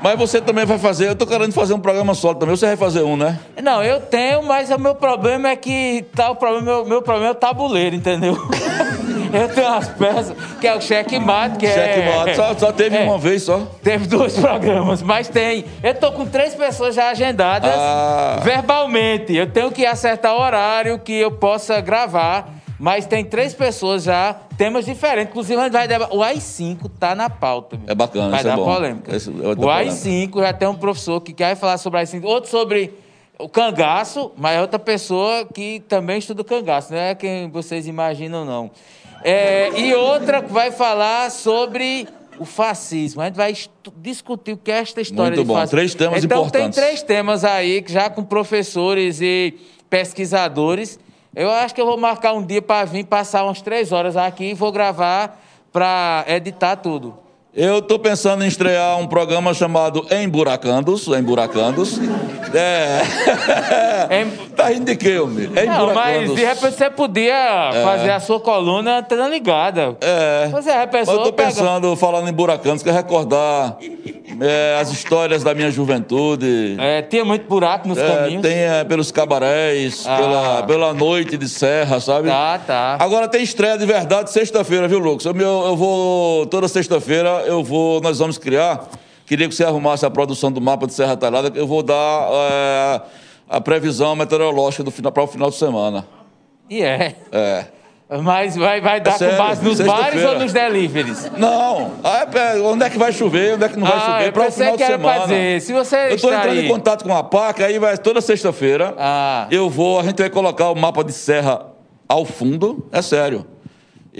Mas 0.00 0.18
você 0.18 0.40
também 0.40 0.64
vai 0.64 0.78
fazer, 0.78 1.08
eu 1.08 1.16
tô 1.16 1.26
querendo 1.26 1.52
fazer 1.52 1.74
um 1.74 1.80
programa 1.80 2.14
solo 2.14 2.36
também, 2.36 2.56
você 2.56 2.66
vai 2.66 2.76
fazer 2.76 3.02
um, 3.02 3.16
né? 3.16 3.38
Não, 3.62 3.82
eu 3.82 4.00
tenho, 4.00 4.42
mas 4.42 4.70
o 4.70 4.78
meu 4.78 4.94
problema 4.94 5.50
é 5.50 5.56
que 5.56 6.04
tá 6.14 6.30
o 6.30 6.36
problema, 6.36 6.64
meu, 6.64 6.86
meu 6.86 7.02
problema 7.02 7.28
é 7.28 7.32
o 7.32 7.34
tabuleiro, 7.34 7.96
entendeu? 7.96 8.38
eu 9.32 9.48
tenho 9.54 9.66
umas 9.68 9.88
peças 9.88 10.36
que 10.60 10.66
é 10.66 10.74
o 10.74 10.80
checkmate, 10.80 11.58
que 11.58 11.66
é 11.66 11.72
Checkmate, 11.72 12.36
só, 12.36 12.54
só 12.56 12.72
teve 12.72 12.96
é. 12.96 13.02
uma 13.04 13.18
vez 13.18 13.42
só. 13.42 13.60
Teve 13.82 14.06
dois 14.06 14.38
programas, 14.38 15.02
mas 15.02 15.28
tem. 15.28 15.64
Eu 15.82 15.94
tô 15.94 16.12
com 16.12 16.26
três 16.26 16.54
pessoas 16.54 16.94
já 16.94 17.10
agendadas 17.10 17.72
Ah. 17.76 18.40
verbalmente. 18.42 19.34
Eu 19.34 19.50
tenho 19.50 19.70
que 19.70 19.84
acertar 19.86 20.34
o 20.34 20.40
horário 20.40 20.98
que 20.98 21.12
eu 21.12 21.30
possa 21.32 21.80
gravar, 21.80 22.48
mas 22.78 23.06
tem 23.06 23.24
três 23.24 23.54
pessoas 23.54 24.04
já, 24.04 24.34
temas 24.56 24.84
diferentes. 24.84 25.30
Inclusive, 25.30 25.60
a 25.60 25.64
gente 25.64 25.72
vai 25.72 25.88
debater. 25.88 26.16
O 26.16 26.20
AI5 26.22 26.90
tá 26.98 27.14
na 27.14 27.28
pauta. 27.30 27.76
meu. 27.76 27.90
É 27.90 27.94
bacana, 27.94 28.30
Vai 28.30 28.40
isso 28.40 28.48
é 28.48 28.50
dar 28.50 28.56
bom. 28.56 28.64
polêmica. 28.64 29.16
Esse- 29.16 29.30
dar 29.30 29.50
o 29.50 29.56
polêmica. 29.56 29.90
AI5 29.92 30.40
já 30.40 30.52
tem 30.52 30.68
um 30.68 30.74
professor 30.74 31.20
que 31.20 31.32
quer 31.32 31.54
falar 31.56 31.78
sobre 31.78 31.98
o 31.98 32.02
AI5, 32.02 32.24
outro 32.24 32.50
sobre 32.50 32.92
o 33.38 33.48
cangaço, 33.48 34.32
mas 34.36 34.56
é 34.56 34.60
outra 34.60 34.80
pessoa 34.80 35.46
que 35.54 35.78
também 35.88 36.18
estuda 36.18 36.42
cangaço, 36.42 36.92
não 36.92 36.98
é 36.98 37.14
quem 37.14 37.48
vocês 37.48 37.86
imaginam, 37.86 38.44
não. 38.44 38.68
É, 39.24 39.78
e 39.78 39.94
outra 39.94 40.40
vai 40.40 40.70
falar 40.70 41.30
sobre 41.30 42.08
o 42.38 42.44
fascismo. 42.44 43.20
A 43.20 43.26
gente 43.26 43.36
vai 43.36 43.54
discutir 43.96 44.52
o 44.52 44.56
que 44.56 44.70
é 44.70 44.78
esta 44.78 45.00
história 45.00 45.36
Muito 45.36 45.46
bom. 45.46 45.54
fascismo. 45.54 45.76
Três 45.76 45.94
temas 45.94 46.24
então, 46.24 46.40
importantes. 46.40 46.76
tem 46.76 46.84
três 46.84 47.02
temas 47.02 47.44
aí, 47.44 47.84
já 47.86 48.08
com 48.08 48.24
professores 48.24 49.20
e 49.20 49.54
pesquisadores. 49.90 50.98
Eu 51.34 51.50
acho 51.50 51.74
que 51.74 51.80
eu 51.80 51.86
vou 51.86 51.98
marcar 51.98 52.32
um 52.32 52.44
dia 52.44 52.62
para 52.62 52.84
vir 52.84 53.04
passar 53.04 53.44
umas 53.44 53.60
três 53.60 53.92
horas 53.92 54.16
aqui 54.16 54.50
e 54.50 54.54
vou 54.54 54.72
gravar 54.72 55.40
para 55.72 56.24
editar 56.28 56.76
tudo. 56.76 57.18
Eu 57.54 57.78
estou 57.78 57.98
pensando 57.98 58.44
em 58.44 58.46
estrear 58.46 58.98
um 58.98 59.06
programa 59.06 59.54
chamado 59.54 60.06
Emburacandos. 60.10 61.08
Emburacandos. 61.08 61.98
É. 62.54 63.00
Em... 64.20 64.30
tá 64.54 64.68
rindo 64.68 64.84
de 64.84 64.96
quê, 64.96 65.18
homem? 65.18 65.48
Não, 65.66 65.92
mas 65.94 66.34
de 66.34 66.44
repente 66.44 66.76
você 66.76 66.90
podia 66.90 67.70
é. 67.72 67.82
fazer 67.82 68.10
a 68.10 68.20
sua 68.20 68.38
coluna 68.38 69.02
tendo 69.02 69.28
ligada. 69.28 69.96
É. 70.00 70.48
Você 70.48 70.70
é 70.70 70.86
pessoa. 70.86 71.16
Eu 71.16 71.18
estou 71.20 71.32
pensando, 71.32 71.96
falando 71.96 72.28
em 72.28 72.32
Buracandos, 72.32 72.82
que 72.82 72.90
é 72.90 72.92
recordar 72.92 73.78
é, 74.40 74.78
as 74.80 74.90
histórias 74.90 75.42
da 75.42 75.54
minha 75.54 75.70
juventude. 75.70 76.76
É, 76.78 77.02
tinha 77.02 77.24
muito 77.24 77.46
buraco 77.48 77.88
nos 77.88 77.98
é, 77.98 78.06
caminhos. 78.06 78.42
Tem 78.42 78.56
é, 78.56 78.84
pelos 78.84 79.10
cabarés, 79.10 80.04
ah. 80.06 80.16
pela, 80.16 80.62
pela 80.64 80.94
noite 80.94 81.36
de 81.36 81.48
serra, 81.48 82.00
sabe? 82.00 82.28
Tá, 82.28 82.58
tá. 82.58 82.96
Agora 83.00 83.28
tem 83.28 83.42
estreia 83.42 83.76
de 83.76 83.86
verdade 83.86 84.30
sexta-feira, 84.30 84.86
viu, 84.86 84.98
Lucas? 84.98 85.26
Eu, 85.26 85.34
eu 85.36 85.76
vou, 85.76 86.46
toda 86.46 86.68
sexta-feira, 86.68 87.37
eu 87.46 87.62
vou, 87.62 88.00
nós 88.00 88.18
vamos 88.18 88.38
criar. 88.38 88.86
Queria 89.26 89.48
que 89.48 89.54
você 89.54 89.64
arrumasse 89.64 90.06
a 90.06 90.10
produção 90.10 90.50
do 90.50 90.60
mapa 90.60 90.86
de 90.86 90.94
Serra 90.94 91.16
Talhada, 91.16 91.50
que 91.50 91.58
eu 91.58 91.66
vou 91.66 91.82
dar 91.82 92.28
é, 92.50 93.00
a 93.48 93.60
previsão 93.60 94.16
meteorológica 94.16 94.82
do 94.82 94.90
final, 94.90 95.12
para 95.12 95.22
o 95.22 95.26
final 95.26 95.50
de 95.50 95.56
semana. 95.56 96.06
E 96.70 96.82
é. 96.82 97.14
É. 97.30 97.66
Mas 98.22 98.56
vai, 98.56 98.80
vai 98.80 99.02
dar 99.02 99.20
é 99.20 99.30
com 99.30 99.36
base 99.36 99.62
nos 99.62 99.80
bares 99.80 100.24
ou 100.24 100.38
nos 100.38 100.50
deliveries? 100.50 101.30
Não. 101.36 101.92
Ah, 102.02 102.26
é, 102.34 102.58
onde 102.60 102.82
é 102.84 102.88
que 102.88 102.96
vai 102.96 103.12
chover, 103.12 103.54
onde 103.54 103.64
é 103.64 103.68
que 103.68 103.78
não 103.78 103.86
vai 103.86 103.98
ah, 103.98 104.00
chover? 104.00 104.32
Para 104.32 104.48
o 104.48 104.52
final 104.52 104.76
de 104.78 104.86
semana. 104.86 105.20
Fazer. 105.20 105.60
Se 105.60 105.72
você 105.74 105.96
eu 105.96 106.14
estou 106.14 106.32
entrando 106.32 106.52
aí... 106.52 106.64
em 106.64 106.68
contato 106.68 107.04
com 107.04 107.14
a 107.14 107.22
PAC, 107.22 107.62
aí 107.62 107.78
vai 107.78 107.98
toda 107.98 108.22
sexta-feira. 108.22 108.94
Ah. 108.96 109.46
Eu 109.50 109.68
vou, 109.68 110.00
a 110.00 110.04
gente 110.04 110.16
vai 110.16 110.30
colocar 110.30 110.70
o 110.70 110.74
mapa 110.74 111.04
de 111.04 111.12
serra 111.12 111.66
ao 112.08 112.24
fundo. 112.24 112.88
É 112.90 113.02
sério. 113.02 113.44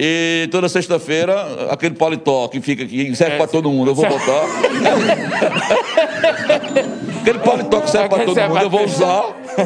E 0.01 0.47
toda 0.49 0.69
sexta-feira, 0.69 1.67
aquele 1.69 1.93
paletó 1.93 2.47
que 2.47 2.61
fica 2.61 2.85
aqui, 2.85 3.13
serve 3.17 3.33
é, 3.33 3.37
para 3.37 3.47
todo 3.47 3.69
mundo, 3.69 3.91
eu 3.91 3.95
vou 3.95 4.07
botar. 4.07 4.45
aquele 7.19 7.39
paletó 7.39 7.81
que 7.81 7.89
serve 7.89 8.09
para 8.09 8.25
todo 8.25 8.41
mundo, 8.41 8.61
eu 8.61 8.69
vou 8.69 8.83
usar. 8.83 9.23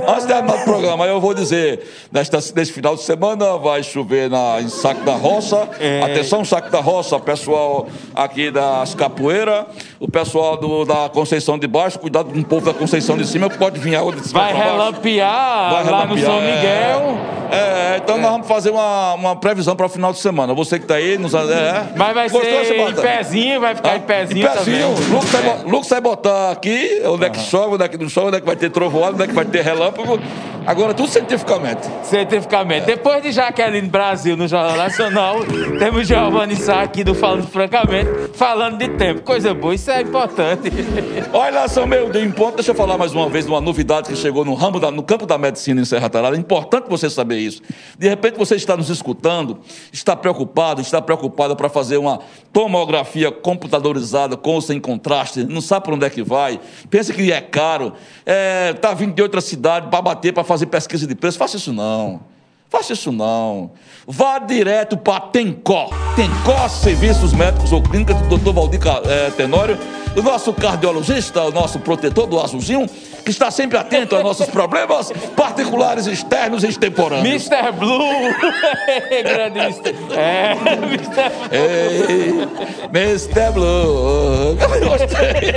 Antes 0.08 0.26
de 0.26 0.34
terminar 0.34 0.56
o 0.56 0.64
programa, 0.64 1.06
eu 1.06 1.20
vou 1.20 1.34
dizer: 1.34 1.88
nesta, 2.12 2.40
nesse 2.56 2.72
final 2.72 2.96
de 2.96 3.04
semana 3.04 3.58
vai 3.58 3.84
chover 3.84 4.30
na, 4.30 4.62
em 4.62 4.70
Saco 4.70 5.04
da 5.04 5.14
Roça. 5.14 5.70
É. 5.80 6.02
Atenção, 6.04 6.44
Saco 6.44 6.70
da 6.70 6.80
Roça, 6.80 7.20
pessoal 7.20 7.88
aqui 8.16 8.50
das 8.52 8.96
Capoeiras, 8.96 9.66
o 10.00 10.10
pessoal 10.10 10.58
do, 10.58 10.86
da 10.86 11.10
Conceição 11.10 11.58
de 11.58 11.68
Baixo, 11.68 12.00
cuidado 12.00 12.32
com 12.32 12.40
o 12.40 12.46
povo 12.46 12.66
da 12.66 12.74
Conceição 12.74 13.18
de 13.18 13.28
cima, 13.28 13.50
pode 13.50 13.80
vir 13.80 13.96
água 13.96 14.14
de 14.14 14.28
cima. 14.28 14.42
Vai 14.42 14.54
relampear, 14.54 15.72
vai 15.72 15.84
lá 15.90 16.06
no 16.06 16.18
São 16.18 16.42
Miguel. 16.42 17.18
É, 17.52 17.58
é 17.96 17.98
então 18.04 18.18
é. 18.18 18.22
nós 18.22 18.32
vamos 18.32 18.48
fazer 18.48 18.72
uma, 18.72 19.14
uma 19.14 19.36
previsão 19.36 19.76
para 19.76 19.86
o 19.86 19.90
final 19.90 20.12
de 20.12 20.20
semana. 20.20 20.54
Você 20.54 20.78
que 20.78 20.86
está 20.86 20.96
aí, 20.96 21.18
nos, 21.18 21.34
é, 21.34 21.94
Mas 21.96 22.14
vai 22.14 22.30
Gostou, 22.30 22.66
ser 22.66 22.80
em 22.80 22.94
pezinho, 22.94 23.62
vai 23.62 23.76
ficar 23.76 23.92
ah, 23.92 23.98
em 23.98 24.02
pezinho, 24.02 24.48
em 24.48 24.52
pezinho. 24.52 24.96
também. 25.32 25.72
Lucas 25.72 25.90
vai 25.90 26.02
botar 26.02 26.52
aqui 26.52 27.02
onde 27.06 27.26
é 27.26 27.30
que 27.30 27.40
chove, 27.54 27.76
onde 27.76 27.84
é 27.84 27.88
que 27.88 27.98
não 28.00 28.10
chove, 28.10 28.30
onde 28.30 28.38
é 28.38 28.40
que 28.40 28.48
vai 28.48 28.56
ter 28.56 28.72
trovoada, 28.72 29.14
onde 29.14 29.24
é 29.24 29.28
que 29.28 29.34
vai 29.34 29.46
ter 29.46 29.62
relâmpago. 29.62 30.20
Agora, 30.66 30.94
tudo 30.94 31.10
cientificamente. 31.10 31.88
Cientificamente. 32.04 32.84
É. 32.84 32.96
Depois 32.96 33.22
de 33.22 33.32
Jaqueline 33.32 33.88
Brasil 33.88 34.36
no 34.36 34.48
Jornal 34.48 34.78
Nacional, 34.78 35.40
temos 35.78 36.08
Giovanni 36.08 36.56
Sá 36.56 36.82
aqui 36.82 37.04
do 37.04 37.14
Falando 37.14 37.46
Francamente, 37.48 38.10
falando 38.34 38.78
de 38.78 38.88
tempo. 38.90 39.22
Coisa 39.22 39.54
boa, 39.54 39.76
isso 39.76 39.92
é 39.92 40.02
importante. 40.02 40.72
Olha, 41.34 41.68
São 41.68 41.86
Meu 41.86 42.10
de 42.10 42.28
ponto. 42.30 42.56
Deixa 42.56 42.72
eu 42.72 42.76
falar 42.76 42.98
mais 42.98 43.14
uma 43.14 43.30
vez 43.30 43.46
de 43.46 43.52
uma 43.52 43.60
novidade 43.60 44.08
que 44.10 44.16
chegou 44.16 44.46
no, 44.46 44.54
ramo 44.54 44.80
da, 44.80 44.90
no 44.90 45.04
campo 45.04 45.26
da 45.26 45.38
medicina 45.38 45.82
em 45.82 45.86
Serra 45.86 46.10
Talhada. 46.10 46.36
É 46.36 46.40
importante 46.40 46.86
você 46.90 47.10
saber 47.10 47.40
isso. 47.40 47.62
De 48.00 48.08
repente 48.08 48.38
você 48.38 48.56
está 48.56 48.78
nos 48.78 48.90
escutando, 48.90 49.60
está 49.92 50.16
preocupado, 50.16 50.82
está 50.82 51.02
preocupado 51.02 51.58
para 51.58 51.68
fazer 51.68 51.98
uma 51.98 52.22
tomografia 52.54 53.32
computadorizada 53.32 54.38
com 54.38 54.52
ou 54.52 54.62
sem 54.62 54.80
contraste, 54.80 55.44
não 55.44 55.60
sabe 55.60 55.86
para 55.86 55.96
onde 55.96 56.06
é 56.06 56.10
que 56.10 56.22
vai, 56.22 56.60
pensa 56.90 57.12
que 57.12 57.33
é 57.34 57.42
caro, 57.42 57.94
está 58.20 58.32
é, 58.32 58.74
tá 58.74 58.94
vindo 58.94 59.14
de 59.14 59.22
outra 59.22 59.42
cidade 59.42 59.88
para 59.90 60.02
bater, 60.02 60.34
para 60.34 60.44
fazer 60.44 60.68
pesquisa 60.68 61.06
de 61.06 61.16
preço. 61.16 61.38
Faça 61.38 61.58
isso 61.58 61.74
não. 61.74 62.22
Faça 62.70 62.94
isso 62.94 63.12
não. 63.12 63.70
Vá 64.08 64.40
direto 64.40 64.98
para 64.98 65.20
Tencó. 65.20 65.92
Tencó 66.16 66.68
Serviços 66.68 67.32
Médicos 67.32 67.72
ou 67.72 67.84
Clínica 67.84 68.16
do 68.16 68.36
Dr. 68.36 68.52
Valdir 68.52 68.80
é, 69.06 69.30
Tenório, 69.30 69.78
o 70.18 70.22
nosso 70.24 70.52
cardiologista, 70.52 71.44
o 71.44 71.52
nosso 71.52 71.80
protetor 71.80 72.26
do 72.26 72.40
azulzinho, 72.40 72.90
que 73.24 73.32
está 73.32 73.50
sempre 73.50 73.78
atento 73.78 74.16
aos 74.16 74.24
nossos 74.24 74.48
problemas 74.48 75.12
particulares, 75.36 76.08
externos 76.08 76.64
e 76.64 76.68
extemporâneos. 76.68 77.48
Mr. 77.50 77.72
Blue! 77.72 78.34
Grande 79.24 79.60
Mr. 79.64 79.96
É, 80.16 80.56
Mr. 80.84 81.32
Blue. 81.50 82.50
Mr. 82.94 83.52
Blue! 83.54 84.58
Gostei! 84.90 85.54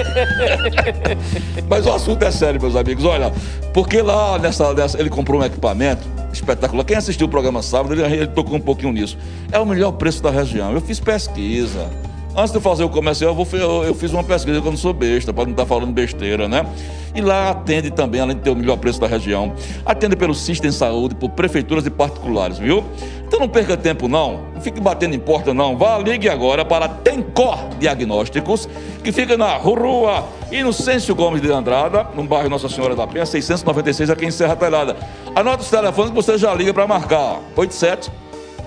Mas 1.68 1.86
o 1.86 1.92
assunto 1.92 2.22
é 2.24 2.30
sério, 2.30 2.60
meus 2.60 2.76
amigos. 2.76 3.04
Olha, 3.04 3.32
porque 3.74 4.00
lá 4.00 4.38
nessa, 4.38 4.72
nessa 4.72 4.98
ele 4.98 5.10
comprou 5.10 5.40
um 5.40 5.44
equipamento 5.44 6.06
espetacular. 6.32 6.84
Quem 6.84 6.96
assistiu 6.96 7.26
o 7.26 7.30
programa 7.30 7.62
sábado, 7.62 7.94
ele, 7.94 8.02
ele 8.02 8.26
tocou 8.28 8.56
um 8.56 8.60
pouquinho 8.60 8.92
nisso. 8.92 9.18
É 9.50 9.58
o 9.58 9.66
melhor 9.66 9.92
preço 9.92 10.22
da 10.22 10.30
região. 10.30 10.72
Eu 10.72 10.80
fiz 10.80 11.00
pesquisa. 11.00 11.90
Antes 12.38 12.52
de 12.52 12.60
fazer 12.60 12.84
o 12.84 12.90
comercial, 12.90 13.30
eu, 13.30 13.34
vou, 13.34 13.48
eu, 13.58 13.84
eu 13.84 13.94
fiz 13.94 14.12
uma 14.12 14.22
pesquisa 14.22 14.60
que 14.60 14.66
eu 14.66 14.70
não 14.70 14.76
sou 14.76 14.92
besta, 14.92 15.32
para 15.32 15.44
não 15.44 15.52
estar 15.52 15.62
tá 15.62 15.68
falando 15.68 15.90
besteira, 15.90 16.46
né? 16.46 16.66
E 17.14 17.22
lá 17.22 17.48
atende 17.48 17.90
também, 17.90 18.20
além 18.20 18.36
de 18.36 18.42
ter 18.42 18.50
o 18.50 18.54
melhor 18.54 18.76
preço 18.76 19.00
da 19.00 19.06
região, 19.06 19.54
atende 19.86 20.16
pelo 20.16 20.34
Sistema 20.34 20.70
Saúde, 20.70 21.14
por 21.14 21.30
prefeituras 21.30 21.86
e 21.86 21.90
particulares, 21.90 22.58
viu? 22.58 22.84
Então 23.26 23.40
não 23.40 23.48
perca 23.48 23.74
tempo 23.74 24.06
não, 24.06 24.42
não 24.54 24.60
fique 24.60 24.78
batendo 24.82 25.14
em 25.14 25.18
porta 25.18 25.54
não, 25.54 25.78
vá, 25.78 25.96
ligue 25.96 26.28
agora 26.28 26.62
para 26.62 26.88
Tencor 26.88 27.70
Diagnósticos, 27.78 28.68
que 29.02 29.10
fica 29.12 29.38
na 29.38 29.56
rua 29.56 30.28
Inocêncio 30.52 31.14
Gomes 31.14 31.40
de 31.40 31.50
Andrada, 31.50 32.06
no 32.14 32.22
bairro 32.24 32.50
Nossa 32.50 32.68
Senhora 32.68 32.94
da 32.94 33.06
Penha, 33.06 33.24
696, 33.24 34.10
aqui 34.10 34.26
em 34.26 34.30
Serra 34.30 34.54
Talhada. 34.54 34.94
Anote 35.34 35.62
os 35.62 35.70
telefones 35.70 36.10
que 36.10 36.16
você 36.16 36.36
já 36.36 36.54
liga 36.54 36.74
para 36.74 36.86
marcar, 36.86 37.40
87 37.56 38.25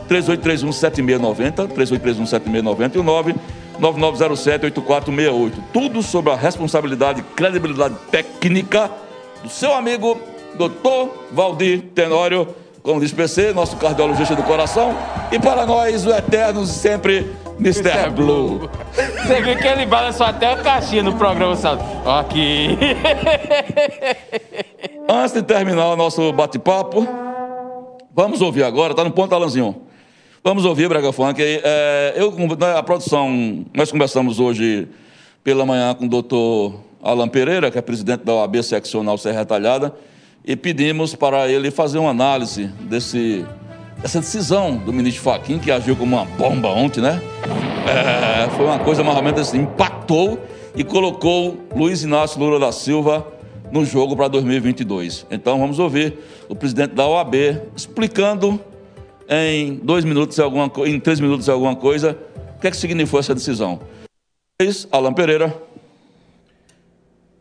3831 0.09 0.71
7690, 0.71 1.67
3831 1.67 2.25
7690 2.25 2.97
e 2.97 2.99
o 2.99 3.03
9 3.03 3.35
9907-8468. 3.79 5.53
Tudo 5.71 6.03
sobre 6.03 6.33
a 6.33 6.35
responsabilidade 6.35 7.21
e 7.21 7.23
credibilidade 7.23 7.95
técnica 8.11 8.91
do 9.41 9.49
seu 9.49 9.73
amigo, 9.73 10.19
doutor 10.55 11.27
Valdir 11.31 11.83
Tenório, 11.95 12.47
como 12.83 12.99
diz 12.99 13.13
PC, 13.13 13.53
nosso 13.53 13.77
cardiologista 13.77 14.35
do 14.35 14.43
coração. 14.43 14.97
E 15.31 15.39
para 15.39 15.65
nós, 15.65 16.05
o 16.05 16.11
eterno 16.11 16.65
sempre 16.65 17.31
Mr. 17.59 17.89
Mr. 17.89 18.09
Blue. 18.09 18.69
Você 18.93 19.41
viu 19.41 19.57
que 19.57 19.67
ele 19.67 19.85
balançou 19.85 20.25
até 20.25 20.53
o 20.53 20.57
caixinha 20.57 21.03
no 21.03 21.13
programa, 21.15 21.55
sabe? 21.55 21.83
Aqui. 22.05 22.77
Antes 25.07 25.33
de 25.33 25.43
terminar 25.43 25.87
o 25.89 25.95
nosso 25.95 26.33
bate-papo, 26.33 27.07
vamos 28.13 28.41
ouvir 28.41 28.63
agora, 28.63 28.93
tá 28.93 29.03
no 29.03 29.11
ponto, 29.11 29.33
Alanzinho. 29.35 29.88
Vamos 30.41 30.63
ouvir 30.63 30.87
Brega 30.87 31.11
Funk. 31.11 31.41
É, 31.41 32.13
eu, 32.15 32.31
né, 32.31 32.77
a 32.77 32.81
produção, 32.81 33.65
nós 33.73 33.91
conversamos 33.91 34.39
hoje 34.39 34.87
pela 35.43 35.65
manhã 35.65 35.93
com 35.93 36.05
o 36.05 36.07
doutor 36.07 36.79
Alan 37.03 37.27
Pereira, 37.27 37.69
que 37.69 37.77
é 37.77 37.81
presidente 37.81 38.23
da 38.23 38.33
OAB 38.33 38.63
Seccional 38.63 39.17
Serra 39.17 39.43
Talhada, 39.43 39.93
e 40.45 40.55
pedimos 40.55 41.13
para 41.13 41.49
ele 41.49 41.69
fazer 41.69 41.97
uma 41.97 42.11
análise 42.11 42.67
desse, 42.83 43.45
dessa 44.01 44.21
decisão 44.21 44.77
do 44.77 44.93
ministro 44.93 45.23
Faquim, 45.23 45.59
que 45.59 45.71
agiu 45.71 45.93
como 45.93 46.15
uma 46.15 46.23
bomba 46.23 46.69
ontem, 46.69 47.01
né? 47.01 47.21
É, 47.85 48.49
foi 48.51 48.65
uma 48.65 48.79
coisa 48.79 49.03
mais 49.03 49.17
ou 49.17 49.23
menos 49.23 49.41
assim, 49.41 49.63
impactou 49.63 50.39
e 50.73 50.85
colocou 50.85 51.57
Luiz 51.75 52.03
Inácio 52.03 52.39
Lula 52.39 52.57
da 52.57 52.71
Silva 52.71 53.27
no 53.73 53.83
jogo 53.83 54.15
para 54.15 54.29
2022. 54.29 55.25
Então 55.29 55.59
vamos 55.59 55.79
ouvir 55.79 56.17
o 56.47 56.55
presidente 56.55 56.95
da 56.95 57.05
OAB 57.05 57.35
explicando 57.75 58.57
em 59.29 59.75
dois 59.75 60.03
minutos, 60.03 60.39
alguma, 60.39 60.71
em 60.87 60.99
três 60.99 61.19
minutos, 61.19 61.47
alguma 61.47 61.75
coisa. 61.75 62.17
O 62.57 62.59
que 62.59 62.67
é 62.67 62.71
que 62.71 62.77
significou 62.77 63.19
essa 63.19 63.35
decisão? 63.35 63.79
Alan 64.91 65.13
Pereira. 65.13 65.53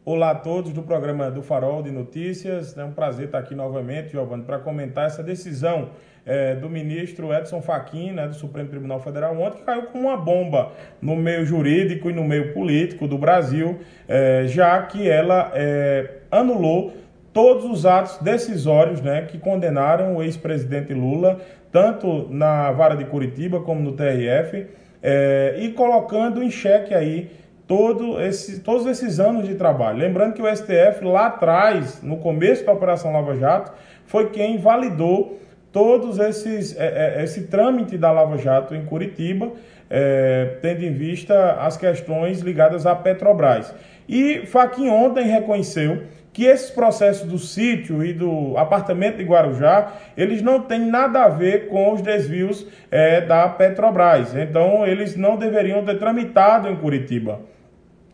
Olá 0.04 0.30
a 0.30 0.34
todos 0.34 0.72
do 0.72 0.82
programa 0.82 1.30
do 1.30 1.42
Farol 1.42 1.82
de 1.82 1.90
Notícias. 1.90 2.76
É 2.76 2.84
um 2.84 2.92
prazer 2.92 3.26
estar 3.26 3.38
aqui 3.38 3.54
novamente, 3.54 4.12
Giovanni, 4.12 4.44
para 4.44 4.58
comentar 4.58 5.06
essa 5.06 5.22
decisão 5.22 5.90
é, 6.24 6.54
do 6.54 6.68
ministro 6.68 7.32
Edson 7.32 7.60
Fachin, 7.60 8.12
né, 8.12 8.28
do 8.28 8.34
Supremo 8.34 8.68
Tribunal 8.68 9.00
Federal, 9.00 9.38
ontem, 9.38 9.58
que 9.58 9.64
caiu 9.64 9.82
como 9.84 10.08
uma 10.08 10.16
bomba 10.16 10.72
no 11.00 11.16
meio 11.16 11.44
jurídico 11.44 12.10
e 12.10 12.12
no 12.12 12.22
meio 12.22 12.52
político 12.52 13.08
do 13.08 13.18
Brasil, 13.18 13.80
é, 14.06 14.44
já 14.46 14.80
que 14.82 15.08
ela 15.08 15.50
é, 15.54 16.18
anulou 16.30 16.94
todos 17.32 17.64
os 17.64 17.86
atos 17.86 18.18
decisórios 18.18 19.00
né, 19.00 19.22
que 19.22 19.38
condenaram 19.38 20.16
o 20.16 20.22
ex-presidente 20.22 20.92
Lula 20.92 21.40
tanto 21.70 22.28
na 22.30 22.72
vara 22.72 22.96
de 22.96 23.04
Curitiba 23.04 23.60
como 23.60 23.80
no 23.80 23.92
TRF, 23.92 24.66
é, 25.02 25.56
e 25.58 25.72
colocando 25.72 26.42
em 26.42 26.50
xeque 26.50 26.94
aí 26.94 27.30
todo 27.66 28.20
esse, 28.20 28.60
todos 28.60 28.86
esses 28.86 29.20
anos 29.20 29.46
de 29.46 29.54
trabalho. 29.54 29.98
Lembrando 29.98 30.32
que 30.32 30.42
o 30.42 30.56
STF 30.56 31.04
lá 31.04 31.26
atrás, 31.26 32.02
no 32.02 32.16
começo 32.16 32.64
da 32.64 32.72
Operação 32.72 33.12
Lava 33.12 33.36
Jato, 33.36 33.72
foi 34.06 34.30
quem 34.30 34.56
validou 34.56 35.38
todos 35.70 36.18
esses 36.18 36.74
é, 36.76 37.18
é, 37.18 37.22
esse 37.22 37.46
trâmite 37.46 37.98
da 37.98 38.10
Lava 38.10 38.38
Jato 38.38 38.74
em 38.74 38.84
Curitiba, 38.86 39.52
é, 39.90 40.56
tendo 40.62 40.82
em 40.82 40.92
vista 40.92 41.52
as 41.60 41.76
questões 41.76 42.40
ligadas 42.40 42.86
à 42.86 42.94
Petrobras. 42.94 43.74
E 44.08 44.46
Faquin 44.46 44.88
ontem 44.88 45.26
reconheceu 45.26 46.02
que 46.38 46.44
esses 46.44 46.70
processos 46.70 47.26
do 47.26 47.36
sítio 47.36 48.04
e 48.04 48.12
do 48.12 48.56
apartamento 48.56 49.16
de 49.16 49.24
Guarujá, 49.24 49.94
eles 50.16 50.40
não 50.40 50.60
têm 50.60 50.78
nada 50.78 51.24
a 51.24 51.28
ver 51.28 51.66
com 51.66 51.92
os 51.92 52.00
desvios 52.00 52.64
é, 52.92 53.20
da 53.20 53.48
Petrobras. 53.48 54.36
Então, 54.36 54.86
eles 54.86 55.16
não 55.16 55.36
deveriam 55.36 55.84
ter 55.84 55.98
tramitado 55.98 56.68
em 56.68 56.76
Curitiba. 56.76 57.40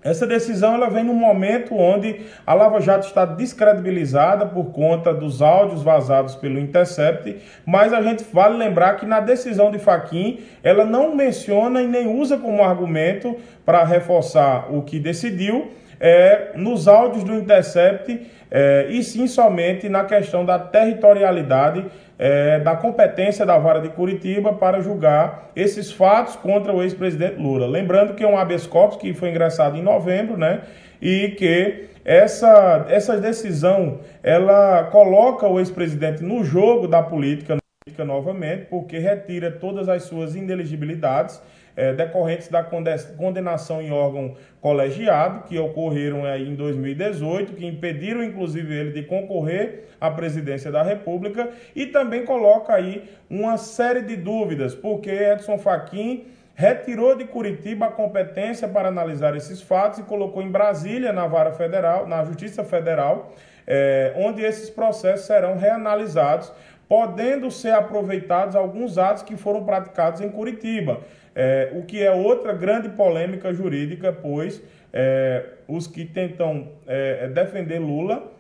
Essa 0.03 0.27
decisão 0.27 0.72
ela 0.72 0.89
vem 0.89 1.05
num 1.05 1.12
momento 1.12 1.75
onde 1.75 2.22
a 2.47 2.55
Lava 2.55 2.81
Jato 2.81 3.07
está 3.07 3.27
descredibilizada 3.27 4.47
por 4.47 4.72
conta 4.72 5.12
dos 5.12 5.43
áudios 5.43 5.83
vazados 5.83 6.35
pelo 6.35 6.59
Intercept, 6.59 7.37
mas 7.66 7.93
a 7.93 8.01
gente 8.01 8.25
vale 8.33 8.57
lembrar 8.57 8.95
que 8.95 9.05
na 9.05 9.20
decisão 9.20 9.70
de 9.70 9.79
Faquim 9.79 10.41
ela 10.62 10.87
não 10.87 11.14
menciona 11.14 11.83
e 11.83 11.87
nem 11.87 12.07
usa 12.07 12.39
como 12.39 12.64
argumento 12.64 13.37
para 13.66 13.85
reforçar 13.85 14.75
o 14.75 14.81
que 14.81 14.99
decidiu 14.99 15.72
é, 16.01 16.53
nos 16.57 16.88
áudios 16.88 17.24
do 17.24 17.34
Intercept 17.34 18.30
é, 18.51 18.86
e 18.88 19.03
sim 19.03 19.26
somente 19.26 19.88
na 19.88 20.05
questão 20.05 20.45
da 20.45 20.59
territorialidade 20.59 21.84
é, 22.18 22.61
da 22.61 22.76
competência 22.76 23.45
da 23.45 23.59
vara 23.59 23.80
de 23.80 23.88
Curitiba 23.88 24.53
para 24.53 24.80
julgar 24.80 25.51
esses 25.57 25.90
fatos 25.90 26.36
contra 26.36 26.72
o 26.72 26.82
ex-presidente 26.82 27.40
Lula. 27.40 27.66
Lembrando 27.66 28.14
que 28.14 28.22
é 28.22 28.28
um 28.28 28.38
habeas 28.38 28.66
corpus 28.66 28.99
que 28.99 29.12
foi 29.12 29.30
ingressado 29.30 29.76
em 29.76 29.82
novembro, 29.82 30.36
né? 30.36 30.62
E 31.03 31.30
que 31.30 31.88
essa, 32.05 32.86
essa 32.88 33.16
decisão 33.16 33.99
ela 34.22 34.84
coloca 34.84 35.47
o 35.49 35.59
ex-presidente 35.59 36.22
no 36.22 36.45
jogo 36.45 36.86
da 36.86 37.03
política 37.03 37.57
novamente, 38.05 38.66
porque 38.66 38.99
retira 38.99 39.51
todas 39.51 39.88
as 39.88 40.05
suas 40.05 40.34
ineligibilidades 40.34 41.40
é, 41.77 41.93
decorrentes 41.93 42.49
da 42.49 42.62
condenação 42.62 43.83
em 43.83 43.91
órgão 43.91 44.37
colegiado, 44.61 45.45
que 45.49 45.59
ocorreram 45.59 46.25
aí 46.25 46.49
em 46.49 46.55
2018, 46.55 47.55
que 47.55 47.66
impediram 47.66 48.22
inclusive 48.22 48.72
ele 48.72 48.93
de 48.93 49.03
concorrer 49.03 49.89
à 50.01 50.11
presidência 50.11 50.70
da 50.70 50.83
República, 50.83 51.51
e 51.75 51.87
também 51.87 52.25
coloca 52.25 52.75
aí 52.75 53.11
uma 53.29 53.57
série 53.57 54.03
de 54.03 54.16
dúvidas, 54.16 54.75
porque 54.75 55.11
Edson 55.11 55.59
Fachin 55.59 56.25
retirou 56.55 57.16
de 57.16 57.25
Curitiba 57.25 57.87
a 57.87 57.91
competência 57.91 58.68
para 58.68 58.89
analisar 58.89 59.37
esses 59.37 59.61
fatos 59.61 59.99
e 59.99 60.03
colocou 60.03 60.43
em 60.43 60.51
Brasília, 60.51 61.12
na 61.12 61.27
vara 61.27 61.53
federal, 61.53 62.07
na 62.07 62.25
Justiça 62.25 62.62
Federal, 62.62 63.33
é, 63.66 64.12
onde 64.16 64.43
esses 64.43 64.70
processos 64.70 65.27
serão 65.27 65.57
reanalisados 65.57 66.53
podendo 66.89 67.51
ser 67.51 67.75
aproveitados 67.75 68.55
alguns 68.55 68.99
atos 68.99 69.22
que 69.22 69.37
foram 69.37 69.64
praticados 69.64 70.20
em 70.20 70.29
Curitiba, 70.29 71.01
é, 71.35 71.70
o 71.74 71.82
que 71.82 72.03
é 72.03 72.12
outra 72.12 72.53
grande 72.53 72.89
polêmica 72.91 73.53
jurídica, 73.53 74.12
pois 74.12 74.62
é, 74.93 75.45
os 75.66 75.87
que 75.87 76.05
tentam 76.05 76.68
é, 76.87 77.28
defender 77.28 77.78
Lula, 77.78 78.32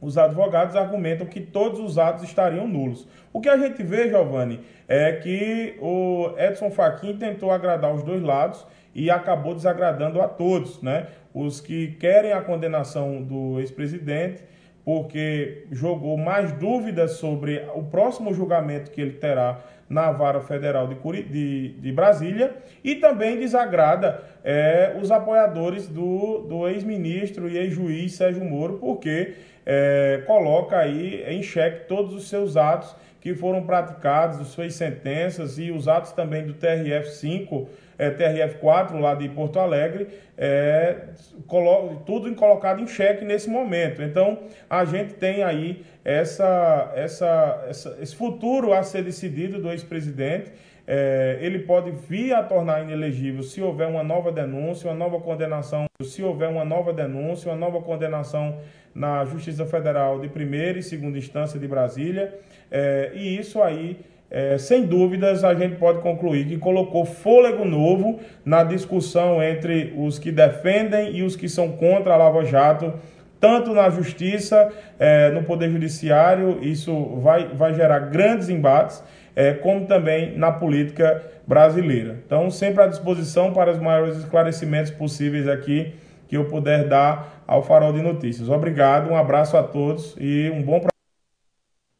os 0.00 0.18
advogados 0.18 0.76
argumentam 0.76 1.26
que 1.26 1.40
todos 1.40 1.80
os 1.80 1.96
atos 1.96 2.24
estariam 2.24 2.68
nulos. 2.68 3.08
O 3.32 3.40
que 3.40 3.48
a 3.48 3.56
gente 3.56 3.82
vê, 3.82 4.08
Giovanni, 4.08 4.60
é 4.86 5.12
que 5.12 5.76
o 5.80 6.34
Edson 6.36 6.70
Fachin 6.70 7.16
tentou 7.16 7.50
agradar 7.50 7.94
os 7.94 8.02
dois 8.02 8.22
lados 8.22 8.66
e 8.94 9.10
acabou 9.10 9.54
desagradando 9.54 10.20
a 10.20 10.28
todos, 10.28 10.82
né? 10.82 11.06
Os 11.32 11.60
que 11.60 11.92
querem 11.92 12.32
a 12.32 12.42
condenação 12.42 13.22
do 13.22 13.58
ex-presidente 13.60 14.42
porque 14.84 15.66
jogou 15.72 16.16
mais 16.18 16.52
dúvidas 16.52 17.12
sobre 17.12 17.66
o 17.74 17.82
próximo 17.84 18.34
julgamento 18.34 18.90
que 18.90 19.00
ele 19.00 19.12
terá 19.12 19.58
na 19.94 20.10
Vara 20.10 20.40
Federal 20.40 20.88
de, 20.88 20.96
Curi, 20.96 21.22
de, 21.22 21.68
de 21.78 21.92
Brasília 21.92 22.56
e 22.82 22.96
também 22.96 23.38
desagrada 23.38 24.20
é, 24.42 24.96
os 25.00 25.12
apoiadores 25.12 25.86
do, 25.86 26.40
do 26.40 26.68
ex-ministro 26.68 27.48
e 27.48 27.56
ex-juiz 27.56 28.14
Sérgio 28.14 28.44
Moro, 28.44 28.78
porque 28.78 29.34
é, 29.64 30.22
coloca 30.26 30.76
aí 30.76 31.24
em 31.28 31.42
xeque 31.42 31.86
todos 31.86 32.12
os 32.12 32.28
seus 32.28 32.56
atos 32.56 32.94
que 33.20 33.34
foram 33.34 33.62
praticados, 33.62 34.40
as 34.40 34.48
suas 34.48 34.74
sentenças 34.74 35.58
e 35.58 35.70
os 35.70 35.86
atos 35.86 36.12
também 36.12 36.44
do 36.44 36.54
TRF-5 36.54 37.66
é, 37.98 38.10
TRF4 38.10 38.98
lá 38.98 39.14
de 39.14 39.28
Porto 39.28 39.58
Alegre, 39.58 40.08
é, 40.36 40.96
tudo 42.06 42.34
colocado 42.34 42.82
em 42.82 42.86
xeque 42.86 43.24
nesse 43.24 43.48
momento. 43.48 44.02
Então, 44.02 44.40
a 44.68 44.84
gente 44.84 45.14
tem 45.14 45.42
aí 45.42 45.84
essa, 46.04 46.92
essa, 46.94 47.64
essa 47.68 47.96
esse 48.00 48.14
futuro 48.14 48.72
a 48.72 48.82
ser 48.82 49.02
decidido 49.02 49.60
do 49.60 49.70
ex-presidente. 49.70 50.52
É, 50.86 51.38
ele 51.40 51.60
pode 51.60 51.92
vir 51.92 52.34
a 52.34 52.42
tornar 52.42 52.82
inelegível 52.82 53.42
se 53.42 53.62
houver 53.62 53.88
uma 53.88 54.02
nova 54.02 54.30
denúncia, 54.30 54.90
uma 54.90 54.96
nova 54.96 55.18
condenação, 55.18 55.86
se 56.02 56.22
houver 56.22 56.48
uma 56.48 56.64
nova 56.64 56.92
denúncia, 56.92 57.50
uma 57.50 57.56
nova 57.56 57.80
condenação 57.80 58.58
na 58.94 59.24
Justiça 59.24 59.64
Federal 59.64 60.20
de 60.20 60.28
primeira 60.28 60.78
e 60.78 60.82
segunda 60.82 61.16
instância 61.16 61.58
de 61.58 61.66
Brasília. 61.66 62.38
É, 62.70 63.12
e 63.14 63.38
isso 63.38 63.62
aí 63.62 63.98
é, 64.30 64.58
sem 64.58 64.84
dúvidas, 64.84 65.44
a 65.44 65.54
gente 65.54 65.76
pode 65.76 66.00
concluir 66.00 66.46
que 66.46 66.56
colocou 66.56 67.04
fôlego 67.04 67.64
novo 67.64 68.18
na 68.44 68.64
discussão 68.64 69.42
entre 69.42 69.94
os 69.96 70.18
que 70.18 70.32
defendem 70.32 71.14
e 71.16 71.22
os 71.22 71.36
que 71.36 71.48
são 71.48 71.72
contra 71.72 72.14
a 72.14 72.16
Lava 72.16 72.44
Jato, 72.44 72.92
tanto 73.40 73.74
na 73.74 73.90
Justiça, 73.90 74.72
é, 74.98 75.30
no 75.30 75.42
Poder 75.42 75.70
Judiciário, 75.70 76.58
isso 76.62 77.20
vai, 77.20 77.48
vai 77.48 77.74
gerar 77.74 77.98
grandes 77.98 78.48
embates, 78.48 79.04
é, 79.36 79.52
como 79.52 79.86
também 79.86 80.36
na 80.36 80.50
política 80.50 81.22
brasileira. 81.46 82.16
Então, 82.24 82.50
sempre 82.50 82.82
à 82.82 82.86
disposição 82.86 83.52
para 83.52 83.70
os 83.70 83.78
maiores 83.78 84.16
esclarecimentos 84.16 84.90
possíveis 84.90 85.46
aqui 85.46 85.94
que 86.26 86.36
eu 86.36 86.46
puder 86.46 86.88
dar 86.88 87.44
ao 87.46 87.62
Farol 87.62 87.92
de 87.92 88.00
Notícias. 88.00 88.48
Obrigado, 88.48 89.10
um 89.10 89.16
abraço 89.16 89.56
a 89.56 89.62
todos 89.62 90.16
e 90.18 90.50
um 90.50 90.62
bom 90.62 90.80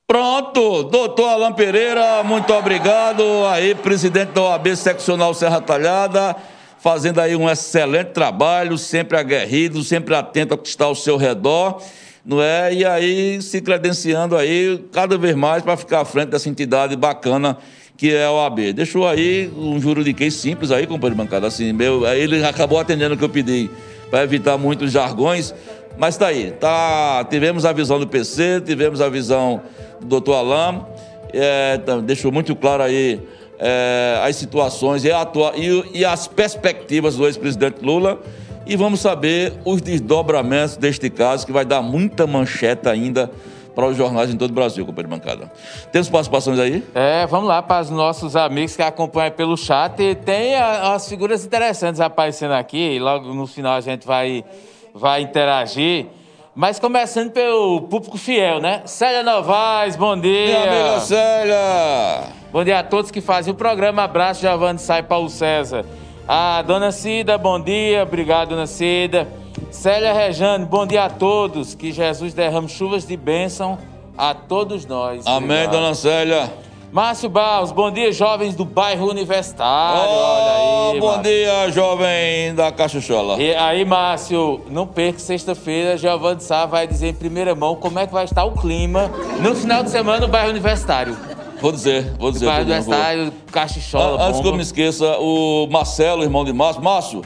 Pronto, 0.06 0.82
doutor 0.82 1.30
Alain 1.30 1.54
Pereira, 1.54 2.22
muito 2.22 2.52
obrigado. 2.52 3.22
Aí, 3.46 3.74
presidente 3.74 4.32
da 4.32 4.42
OAB 4.42 4.76
Seccional 4.76 5.32
Serra 5.32 5.62
Talhada, 5.62 6.36
fazendo 6.78 7.22
aí 7.22 7.34
um 7.34 7.48
excelente 7.48 8.08
trabalho, 8.08 8.76
sempre 8.76 9.16
aguerrido, 9.16 9.82
sempre 9.82 10.14
atento 10.14 10.52
ao 10.52 10.58
que 10.58 10.68
está 10.68 10.84
ao 10.84 10.94
seu 10.94 11.16
redor, 11.16 11.80
não 12.22 12.42
é? 12.42 12.74
E 12.74 12.84
aí 12.84 13.40
se 13.40 13.62
credenciando 13.62 14.36
aí 14.36 14.78
cada 14.92 15.16
vez 15.16 15.34
mais 15.34 15.62
para 15.62 15.74
ficar 15.74 16.02
à 16.02 16.04
frente 16.04 16.28
dessa 16.28 16.50
entidade 16.50 16.94
bacana 16.96 17.56
que 17.96 18.12
é 18.12 18.26
a 18.26 18.30
OAB. 18.30 18.74
Deixou 18.74 19.08
aí 19.08 19.50
um 19.56 19.80
juridiquês 19.80 20.34
simples 20.34 20.70
aí, 20.70 20.86
companheiro 20.86 21.16
de 21.16 21.22
bancada, 21.22 21.46
assim, 21.46 21.72
meu, 21.72 22.06
ele 22.06 22.44
acabou 22.44 22.78
atendendo 22.78 23.14
o 23.14 23.16
que 23.16 23.24
eu 23.24 23.30
pedi, 23.30 23.70
para 24.10 24.22
evitar 24.22 24.58
muitos 24.58 24.92
jargões, 24.92 25.54
mas 25.96 26.14
está 26.14 26.28
aí, 26.28 26.50
tá, 26.52 27.24
tivemos 27.30 27.64
a 27.64 27.72
visão 27.72 27.98
do 27.98 28.06
PC, 28.06 28.60
tivemos 28.60 29.00
a 29.00 29.08
visão 29.08 29.62
do 30.00 30.06
doutor 30.06 30.34
Alain, 30.34 30.82
é, 31.32 31.78
tá, 31.78 31.98
deixou 31.98 32.30
muito 32.32 32.54
claro 32.56 32.82
aí 32.82 33.20
é, 33.58 34.20
as 34.22 34.36
situações 34.36 35.04
e, 35.04 35.12
atua, 35.12 35.52
e, 35.56 36.00
e 36.00 36.04
as 36.04 36.26
perspectivas 36.26 37.16
do 37.16 37.26
ex-presidente 37.26 37.84
Lula. 37.84 38.20
E 38.66 38.76
vamos 38.76 39.00
saber 39.00 39.52
os 39.64 39.82
desdobramentos 39.82 40.76
deste 40.76 41.10
caso, 41.10 41.44
que 41.44 41.52
vai 41.52 41.66
dar 41.66 41.82
muita 41.82 42.26
manchete 42.26 42.88
ainda 42.88 43.30
para 43.74 43.86
os 43.86 43.96
jornais 43.96 44.30
em 44.30 44.36
todo 44.36 44.50
o 44.50 44.54
Brasil, 44.54 44.86
companheiro 44.86 45.10
bancada. 45.10 45.50
Temos 45.92 46.08
participações 46.08 46.58
aí? 46.58 46.82
É, 46.94 47.26
vamos 47.26 47.48
lá 47.48 47.60
para 47.60 47.82
os 47.82 47.90
nossos 47.90 48.36
amigos 48.36 48.76
que 48.76 48.82
acompanham 48.82 49.32
pelo 49.32 49.56
chat. 49.56 49.96
Tem 50.24 50.54
as 50.54 51.08
figuras 51.08 51.44
interessantes 51.44 52.00
aparecendo 52.00 52.52
aqui, 52.52 52.98
logo 52.98 53.34
no 53.34 53.46
final 53.46 53.74
a 53.74 53.80
gente 53.80 54.06
vai, 54.06 54.44
vai 54.94 55.22
interagir. 55.22 56.06
Mas 56.54 56.78
começando 56.78 57.32
pelo 57.32 57.80
público 57.82 58.16
fiel, 58.16 58.60
né? 58.60 58.82
Célia 58.84 59.24
Novaes, 59.24 59.96
bom 59.96 60.16
dia. 60.16 60.46
Minha 60.46 60.62
amiga 60.62 61.00
Célia. 61.00 62.28
Bom 62.52 62.62
dia 62.62 62.78
a 62.78 62.82
todos 62.84 63.10
que 63.10 63.20
fazem 63.20 63.52
o 63.52 63.56
programa. 63.56 64.04
Abraço, 64.04 64.40
Giovanni 64.40 64.78
Sai 64.78 65.02
Paulo 65.02 65.28
César. 65.28 65.84
A 66.28 66.62
dona 66.62 66.92
Cida, 66.92 67.36
bom 67.36 67.58
dia. 67.60 68.04
Obrigado, 68.04 68.50
dona 68.50 68.68
Cida. 68.68 69.26
Célia 69.72 70.12
Rejane, 70.12 70.64
bom 70.64 70.86
dia 70.86 71.04
a 71.04 71.10
todos. 71.10 71.74
Que 71.74 71.90
Jesus 71.90 72.32
derrame 72.32 72.68
chuvas 72.68 73.04
de 73.04 73.16
bênção 73.16 73.76
a 74.16 74.32
todos 74.32 74.86
nós. 74.86 75.26
Amém, 75.26 75.64
Obrigado. 75.64 75.72
dona 75.72 75.94
Célia. 75.94 76.52
Márcio 76.94 77.28
Barros, 77.28 77.72
bom 77.72 77.90
dia, 77.90 78.12
jovens 78.12 78.54
do 78.54 78.64
bairro 78.64 79.10
Universitário. 79.10 80.00
Oh, 80.00 80.14
Olha 80.14 80.92
aí. 80.92 81.00
Bom 81.00 81.06
Márcio. 81.08 81.22
dia, 81.24 81.70
jovem 81.72 82.54
da 82.54 82.70
Cachuchola. 82.70 83.42
E 83.42 83.52
aí, 83.52 83.84
Márcio, 83.84 84.60
não 84.70 84.86
perca 84.86 85.18
sexta-feira, 85.18 85.98
Giovanni 85.98 86.40
Sá 86.40 86.66
vai 86.66 86.86
dizer 86.86 87.08
em 87.08 87.14
primeira 87.14 87.52
mão 87.52 87.74
como 87.74 87.98
é 87.98 88.06
que 88.06 88.12
vai 88.12 88.24
estar 88.24 88.44
o 88.44 88.52
clima 88.52 89.10
no 89.40 89.56
final 89.56 89.82
de 89.82 89.90
semana 89.90 90.20
no 90.20 90.28
bairro 90.28 90.50
Universitário. 90.50 91.16
Vou 91.60 91.72
dizer, 91.72 92.14
vou 92.16 92.30
dizer. 92.30 92.46
Bairro 92.46 92.62
Universitário, 92.62 93.32
Cachuchola. 93.50 94.28
Antes 94.28 94.40
que 94.40 94.46
eu 94.46 94.54
me 94.54 94.62
esqueça, 94.62 95.18
o 95.18 95.66
Marcelo, 95.68 96.22
irmão 96.22 96.44
de 96.44 96.52
Márcio. 96.52 96.80
Márcio, 96.80 97.22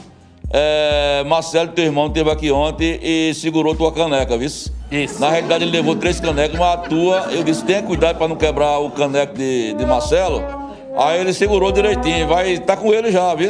é, 0.51 1.23
Marcelo, 1.27 1.69
teu 1.73 1.85
irmão, 1.85 2.07
esteve 2.07 2.31
aqui 2.31 2.51
ontem 2.51 2.99
e 3.03 3.35
segurou 3.35 3.75
tua 3.75 3.91
caneca, 3.91 4.35
viu? 4.35 4.49
Isso. 4.91 5.21
Na 5.21 5.29
realidade, 5.29 5.63
ele 5.63 5.71
levou 5.71 5.95
três 5.95 6.19
canecos, 6.19 6.57
uma 6.57 6.77
tua. 6.77 7.27
Eu 7.31 7.43
disse: 7.43 7.63
tenha 7.63 7.83
cuidado 7.83 8.17
para 8.17 8.27
não 8.27 8.35
quebrar 8.35 8.79
o 8.79 8.89
caneco 8.89 9.33
de, 9.33 9.73
de 9.73 9.85
Marcelo. 9.85 10.43
Aí 10.97 11.19
ele 11.19 11.33
segurou 11.33 11.71
direitinho. 11.71 12.27
Vai, 12.27 12.57
tá 12.57 12.75
com 12.75 12.93
ele 12.93 13.11
já, 13.11 13.33
viu? 13.35 13.49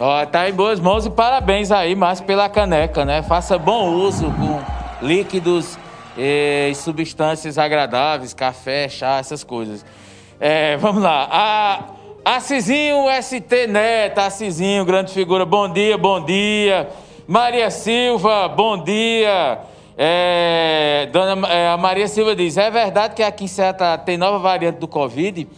Ó, 0.00 0.24
tá 0.26 0.48
em 0.48 0.52
boas 0.52 0.78
mãos 0.78 1.04
e 1.06 1.10
parabéns 1.10 1.72
aí, 1.72 1.96
Márcio, 1.96 2.24
pela 2.24 2.48
caneca, 2.48 3.04
né? 3.04 3.20
Faça 3.22 3.58
bom 3.58 3.88
uso 3.94 4.26
com 4.26 4.60
líquidos 5.04 5.76
e 6.16 6.72
substâncias 6.74 7.58
agradáveis, 7.58 8.32
café, 8.32 8.88
chá, 8.88 9.18
essas 9.18 9.42
coisas. 9.42 9.84
É, 10.38 10.76
vamos 10.76 11.02
lá. 11.02 11.28
A, 11.30 11.84
Assisinho 12.24 13.06
ST 13.22 13.66
Neto, 13.66 14.18
Assisinho, 14.18 14.84
grande 14.84 15.12
figura. 15.12 15.44
Bom 15.44 15.68
dia, 15.68 15.98
bom 15.98 16.24
dia. 16.24 16.88
Maria 17.26 17.70
Silva, 17.70 18.46
bom 18.48 18.84
dia. 18.84 19.58
É, 20.00 21.08
dona, 21.12 21.48
é, 21.48 21.68
a 21.70 21.76
Maria 21.76 22.06
Silva 22.06 22.36
diz: 22.36 22.56
é 22.56 22.70
verdade 22.70 23.16
que 23.16 23.22
aqui 23.22 23.44
em 23.44 23.48
Serra 23.48 23.98
tem 23.98 24.16
nova 24.16 24.38
variante 24.38 24.76
do 24.76 24.86
Covid? 24.86 25.48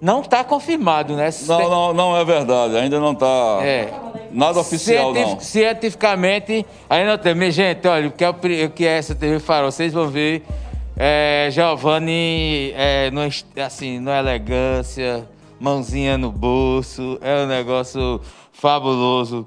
Não 0.00 0.22
está 0.22 0.42
confirmado, 0.42 1.14
né? 1.14 1.28
Não, 1.46 1.68
não, 1.68 1.92
não 1.92 2.16
é 2.16 2.24
verdade. 2.24 2.74
Ainda 2.76 2.98
não 2.98 3.12
está 3.12 3.58
é. 3.62 3.92
nada 4.32 4.58
oficial, 4.58 5.12
Cientif 5.12 5.32
não. 5.34 5.40
Cientificamente, 5.40 6.66
ainda 6.88 7.10
não 7.10 7.18
tem. 7.18 7.34
Minha 7.34 7.50
gente, 7.50 7.86
olha, 7.86 8.08
o 8.08 8.10
que 8.10 8.24
é, 8.24 8.30
o 8.30 8.70
que 8.70 8.86
é 8.86 8.96
essa 8.96 9.14
TV 9.14 9.38
Farol? 9.38 9.70
Vocês 9.70 9.92
vão 9.92 10.08
ver 10.08 10.42
é, 10.96 11.48
Giovanni, 11.52 12.72
é, 12.74 13.10
no, 13.10 13.20
assim, 13.62 14.00
no 14.00 14.10
elegância, 14.10 15.28
mãozinha 15.60 16.16
no 16.16 16.32
bolso. 16.32 17.18
É 17.20 17.44
um 17.44 17.46
negócio 17.46 18.22
fabuloso. 18.52 19.46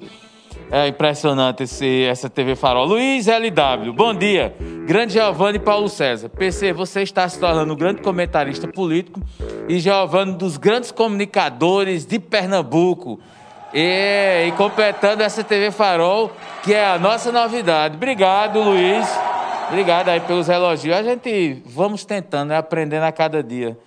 É 0.72 0.88
impressionante 0.88 1.64
esse, 1.64 2.04
essa 2.06 2.30
TV 2.30 2.56
Farol. 2.56 2.86
Luiz 2.86 3.28
LW, 3.28 3.94
bom 3.94 4.14
dia. 4.14 4.56
Grande 4.86 5.14
Giovanni 5.14 5.60
Paulo 5.60 5.88
César. 5.88 6.30
PC, 6.30 6.74
você 6.74 7.02
está 7.04 7.28
se 7.30 7.40
tornando 7.40 7.74
um 7.74 7.76
grande 7.76 8.02
comentarista 8.02 8.68
político 8.68 9.22
e 9.70 9.80
Giovanni, 9.80 10.34
dos 10.34 10.58
grandes 10.58 10.92
comunicadores 10.92 12.06
de 12.06 12.20
Pernambuco. 12.20 13.20
E, 13.74 14.48
e 14.48 14.52
completando 14.54 15.22
essa 15.22 15.44
TV 15.44 15.70
Farol, 15.70 16.32
que 16.64 16.74
é 16.74 16.86
a 16.86 16.98
nossa 16.98 17.32
novidade. 17.32 17.96
Obrigado, 17.96 18.62
Luiz. 18.62 19.08
Obrigado 19.68 20.10
aí 20.10 20.20
pelos 20.20 20.48
elogios. 20.48 20.96
A 20.96 21.04
gente 21.04 21.62
vamos 21.66 22.06
tentando, 22.06 22.50
né, 22.50 22.58
aprendendo 22.58 23.04
a 23.04 23.12
cada 23.12 23.44
dia. 23.44 23.78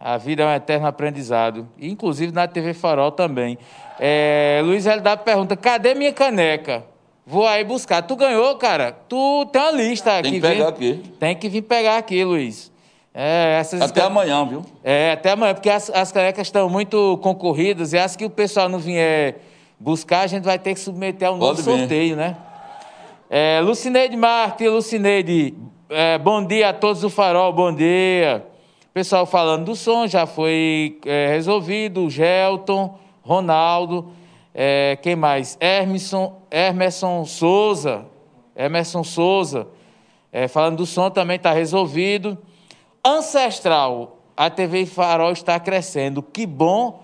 A 0.00 0.16
vida 0.16 0.42
é 0.42 0.46
um 0.46 0.52
eterno 0.52 0.86
aprendizado. 0.86 1.68
Inclusive 1.80 2.32
na 2.32 2.46
TV 2.46 2.74
Farol 2.74 3.10
também. 3.10 3.58
É, 3.98 4.60
Luiz 4.64 4.86
LW 4.86 5.18
pergunta: 5.24 5.56
cadê 5.56 5.94
minha 5.94 6.12
caneca? 6.12 6.84
Vou 7.26 7.46
aí 7.46 7.62
buscar. 7.62 8.02
Tu 8.02 8.16
ganhou, 8.16 8.56
cara? 8.56 8.92
Tu 8.92 9.46
tem 9.52 9.60
uma 9.60 9.70
lista 9.72 10.18
aqui. 10.18 10.30
Tem 10.30 10.40
que 10.40 10.40
pegar 10.40 10.68
aqui. 10.68 11.02
Tem 11.20 11.36
que 11.36 11.48
vir 11.48 11.62
pegar 11.62 11.98
aqui, 11.98 12.24
Luiz. 12.24 12.72
É, 13.12 13.60
até 13.80 14.02
amanhã, 14.02 14.46
viu? 14.46 14.64
É, 14.84 15.12
até 15.12 15.32
amanhã, 15.32 15.52
porque 15.52 15.68
as, 15.68 15.90
as 15.90 16.12
canecas 16.12 16.46
estão 16.46 16.68
muito 16.68 17.18
concorridas 17.20 17.92
e 17.92 17.98
as 17.98 18.14
que 18.14 18.24
o 18.24 18.30
pessoal 18.30 18.68
não 18.68 18.78
vier 18.78 19.40
buscar, 19.78 20.20
a 20.20 20.26
gente 20.26 20.44
vai 20.44 20.58
ter 20.58 20.74
que 20.74 20.80
submeter 20.80 21.28
a 21.28 21.32
um 21.32 21.38
Pode 21.38 21.58
novo 21.58 21.72
vir. 21.72 21.80
sorteio, 21.80 22.16
né? 22.16 22.36
É, 23.28 23.60
Lucineide 23.60 24.16
Marques, 24.16 24.70
Lucineide, 24.70 25.54
é, 25.90 26.16
bom 26.16 26.44
dia 26.44 26.70
a 26.70 26.72
todos 26.72 27.02
do 27.02 27.10
Farol, 27.10 27.52
bom 27.52 27.74
dia. 27.74 28.44
Pessoal 28.94 29.26
falando 29.26 29.66
do 29.66 29.76
som, 29.76 30.06
já 30.06 30.26
foi 30.26 30.98
é, 31.04 31.28
resolvido, 31.28 32.04
o 32.04 32.10
Gelton. 32.10 32.98
Ronaldo, 33.28 34.10
é, 34.54 34.98
quem 35.02 35.14
mais? 35.14 35.58
Hermeson, 35.60 36.40
Emerson 36.50 37.26
Souza, 37.26 38.06
Emerson 38.56 39.04
Souza, 39.04 39.68
é, 40.32 40.48
falando 40.48 40.78
do 40.78 40.86
som 40.86 41.10
também 41.10 41.36
está 41.36 41.52
resolvido. 41.52 42.38
Ancestral, 43.04 44.18
a 44.34 44.48
TV 44.48 44.86
Farol 44.86 45.32
está 45.32 45.60
crescendo. 45.60 46.22
Que 46.22 46.46
bom 46.46 47.02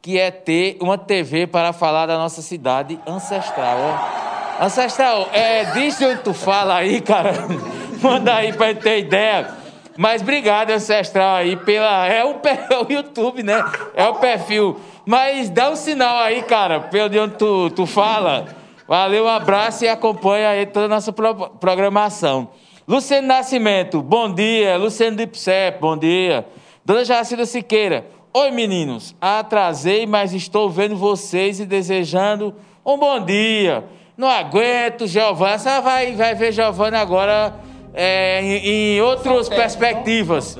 que 0.00 0.18
é 0.18 0.30
ter 0.30 0.78
uma 0.80 0.96
TV 0.96 1.46
para 1.46 1.74
falar 1.74 2.06
da 2.06 2.16
nossa 2.16 2.40
cidade 2.40 2.98
ancestral. 3.06 3.76
Ó. 3.78 4.64
Ancestral, 4.64 5.28
é, 5.32 5.64
diz 5.72 6.00
onde 6.00 6.22
tu 6.22 6.32
fala 6.32 6.76
aí, 6.76 7.02
cara. 7.02 7.32
Manda 8.00 8.34
aí 8.34 8.54
para 8.54 8.74
ter 8.74 9.00
ideia. 9.00 9.54
Mas 9.96 10.22
obrigado, 10.22 10.70
Ancestral, 10.70 11.36
aí, 11.36 11.56
pela. 11.56 12.06
É 12.06 12.24
o, 12.24 12.32
é 12.44 12.76
o 12.80 12.92
YouTube, 12.92 13.42
né? 13.42 13.62
É 13.94 14.06
o 14.06 14.14
perfil 14.16 14.78
mas 15.06 15.48
dá 15.48 15.70
um 15.70 15.76
sinal 15.76 16.18
aí, 16.18 16.42
cara, 16.42 16.80
pelo 16.80 17.08
de 17.08 17.16
onde 17.16 17.36
tu, 17.36 17.70
tu 17.70 17.86
fala. 17.86 18.46
Valeu, 18.88 19.24
um 19.24 19.28
abraço 19.28 19.84
e 19.84 19.88
acompanha 19.88 20.48
aí 20.48 20.66
toda 20.66 20.86
a 20.86 20.88
nossa 20.88 21.12
pro, 21.12 21.48
programação. 21.60 22.48
Luciano 22.88 23.28
Nascimento, 23.28 24.02
bom 24.02 24.32
dia. 24.32 24.76
Luciano 24.76 25.16
Dipsep, 25.16 25.80
bom 25.80 25.96
dia. 25.96 26.44
Dona 26.84 27.04
Jacida 27.04 27.46
Siqueira, 27.46 28.04
oi 28.34 28.50
meninos. 28.50 29.14
Atrasei, 29.20 30.06
mas 30.06 30.32
estou 30.32 30.68
vendo 30.68 30.96
vocês 30.96 31.60
e 31.60 31.64
desejando 31.64 32.52
um 32.84 32.98
bom 32.98 33.24
dia. 33.24 33.84
Não 34.16 34.28
aguento, 34.28 35.06
Giovanni. 35.06 35.58
Você 35.58 35.80
vai, 35.80 36.12
vai 36.12 36.34
ver 36.34 36.50
Giovanni 36.50 36.96
agora 36.96 37.54
é, 37.94 38.40
em, 38.42 38.96
em 38.96 39.00
outras 39.00 39.48
perspectivas. 39.48 40.58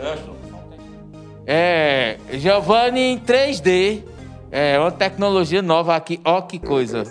É, 1.45 2.17
Giovanni 2.33 3.01
em 3.01 3.19
3D. 3.19 4.16
É, 4.59 4.79
uma 4.79 4.91
tecnologia 4.91 5.61
nova 5.61 5.95
aqui. 5.95 6.19
Ó, 6.25 6.41
que 6.41 6.59
coisa. 6.59 7.03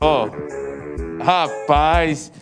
Ó. 0.00 0.26
Rapaz, 1.22 2.32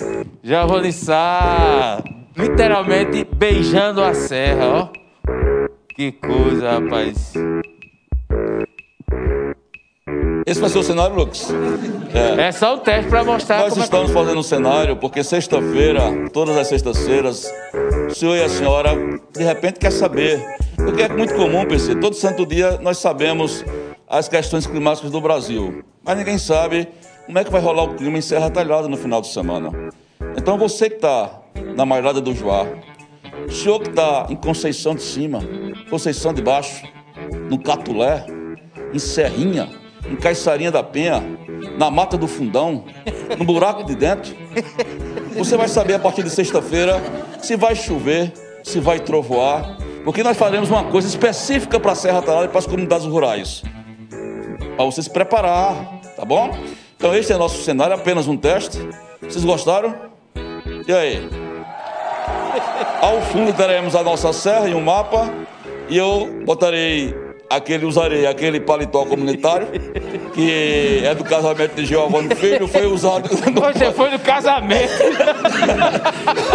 já 0.40 0.64
vou 0.64 0.78
liçar. 0.78 2.00
Literalmente 2.36 3.26
beijando 3.34 4.00
a 4.00 4.14
serra, 4.14 4.68
ó. 4.68 4.88
Que 5.96 6.12
coisa, 6.12 6.78
rapaz. 6.78 7.32
Esse 10.46 10.60
vai 10.60 10.70
ser 10.70 10.78
o 10.78 10.82
cenário, 10.84 11.16
Lucas? 11.16 11.48
É, 12.14 12.42
é 12.46 12.52
só 12.52 12.76
um 12.76 12.78
teste 12.78 13.10
para 13.10 13.24
mostrar 13.24 13.62
Nós 13.62 13.76
é 13.76 13.80
estamos 13.80 14.12
é 14.12 14.14
fazendo 14.14 14.38
um 14.38 14.44
cenário 14.44 14.96
porque 14.96 15.24
sexta-feira, 15.24 16.30
todas 16.32 16.56
as 16.56 16.68
sextas-feiras, 16.68 17.52
o 18.08 18.14
senhor 18.14 18.36
e 18.36 18.44
a 18.44 18.48
senhora 18.48 18.90
de 19.32 19.42
repente 19.42 19.80
quer 19.80 19.90
saber. 19.90 20.40
Porque 20.76 21.02
é 21.02 21.08
muito 21.08 21.34
comum, 21.34 21.66
PC, 21.66 21.96
todo 21.96 22.14
santo 22.14 22.46
dia 22.46 22.78
nós 22.80 22.98
sabemos 22.98 23.64
as 24.12 24.28
questões 24.28 24.66
climáticas 24.66 25.10
do 25.10 25.22
Brasil. 25.22 25.82
Mas 26.04 26.18
ninguém 26.18 26.36
sabe 26.36 26.86
como 27.24 27.38
é 27.38 27.44
que 27.44 27.50
vai 27.50 27.62
rolar 27.62 27.84
o 27.84 27.94
clima 27.94 28.18
em 28.18 28.20
Serra 28.20 28.50
Talhada 28.50 28.86
no 28.86 28.96
final 28.98 29.22
de 29.22 29.28
semana. 29.28 29.70
Então 30.36 30.58
você 30.58 30.90
que 30.90 30.96
está 30.96 31.40
na 31.74 31.86
Malhada 31.86 32.20
do 32.20 32.34
Joá, 32.34 32.66
o 33.48 33.50
senhor 33.50 33.80
que 33.80 33.88
está 33.88 34.26
em 34.28 34.36
Conceição 34.36 34.94
de 34.94 35.00
Cima, 35.00 35.40
Conceição 35.88 36.34
de 36.34 36.42
Baixo, 36.42 36.86
no 37.48 37.58
Catulé, 37.58 38.26
em 38.92 38.98
Serrinha, 38.98 39.70
em 40.06 40.14
Caiçarinha 40.14 40.70
da 40.70 40.82
Penha, 40.82 41.22
na 41.78 41.90
Mata 41.90 42.18
do 42.18 42.28
Fundão, 42.28 42.84
no 43.38 43.46
Buraco 43.46 43.82
de 43.82 43.94
Dentro, 43.94 44.36
você 45.34 45.56
vai 45.56 45.68
saber 45.68 45.94
a 45.94 45.98
partir 45.98 46.22
de 46.22 46.28
sexta-feira 46.28 47.00
se 47.40 47.56
vai 47.56 47.74
chover, 47.74 48.30
se 48.62 48.78
vai 48.78 49.00
trovoar, 49.00 49.78
porque 50.04 50.22
nós 50.22 50.36
faremos 50.36 50.68
uma 50.68 50.84
coisa 50.84 51.08
específica 51.08 51.80
para 51.80 51.92
a 51.92 51.94
Serra 51.94 52.20
Talhada 52.20 52.44
e 52.44 52.48
para 52.48 52.58
as 52.58 52.66
comunidades 52.66 53.06
rurais 53.06 53.62
para 54.76 54.84
você 54.84 55.02
se 55.02 55.10
preparar, 55.10 55.74
tá 56.16 56.24
bom? 56.24 56.56
Então 56.96 57.14
este 57.14 57.32
é 57.32 57.36
nosso 57.36 57.62
cenário, 57.62 57.94
apenas 57.94 58.28
um 58.28 58.36
teste. 58.36 58.78
Vocês 59.20 59.44
gostaram? 59.44 59.94
E 60.86 60.92
aí? 60.92 61.28
Ao 63.00 63.20
fundo 63.22 63.52
teremos 63.52 63.96
a 63.96 64.02
nossa 64.02 64.32
serra 64.32 64.68
e 64.68 64.74
um 64.74 64.80
mapa. 64.80 65.30
E 65.88 65.96
eu 65.98 66.42
botarei 66.44 67.14
aquele, 67.50 67.84
usarei 67.84 68.26
aquele 68.26 68.60
paletó 68.60 69.04
comunitário, 69.04 69.68
que 70.34 71.02
é 71.04 71.14
do 71.14 71.24
casamento 71.24 71.74
de 71.74 71.84
Giovanni 71.84 72.34
Filho, 72.34 72.66
foi 72.66 72.86
usado. 72.86 73.28
Você 73.28 73.92
foi 73.92 74.10
no 74.10 74.18
casamento. 74.18 74.92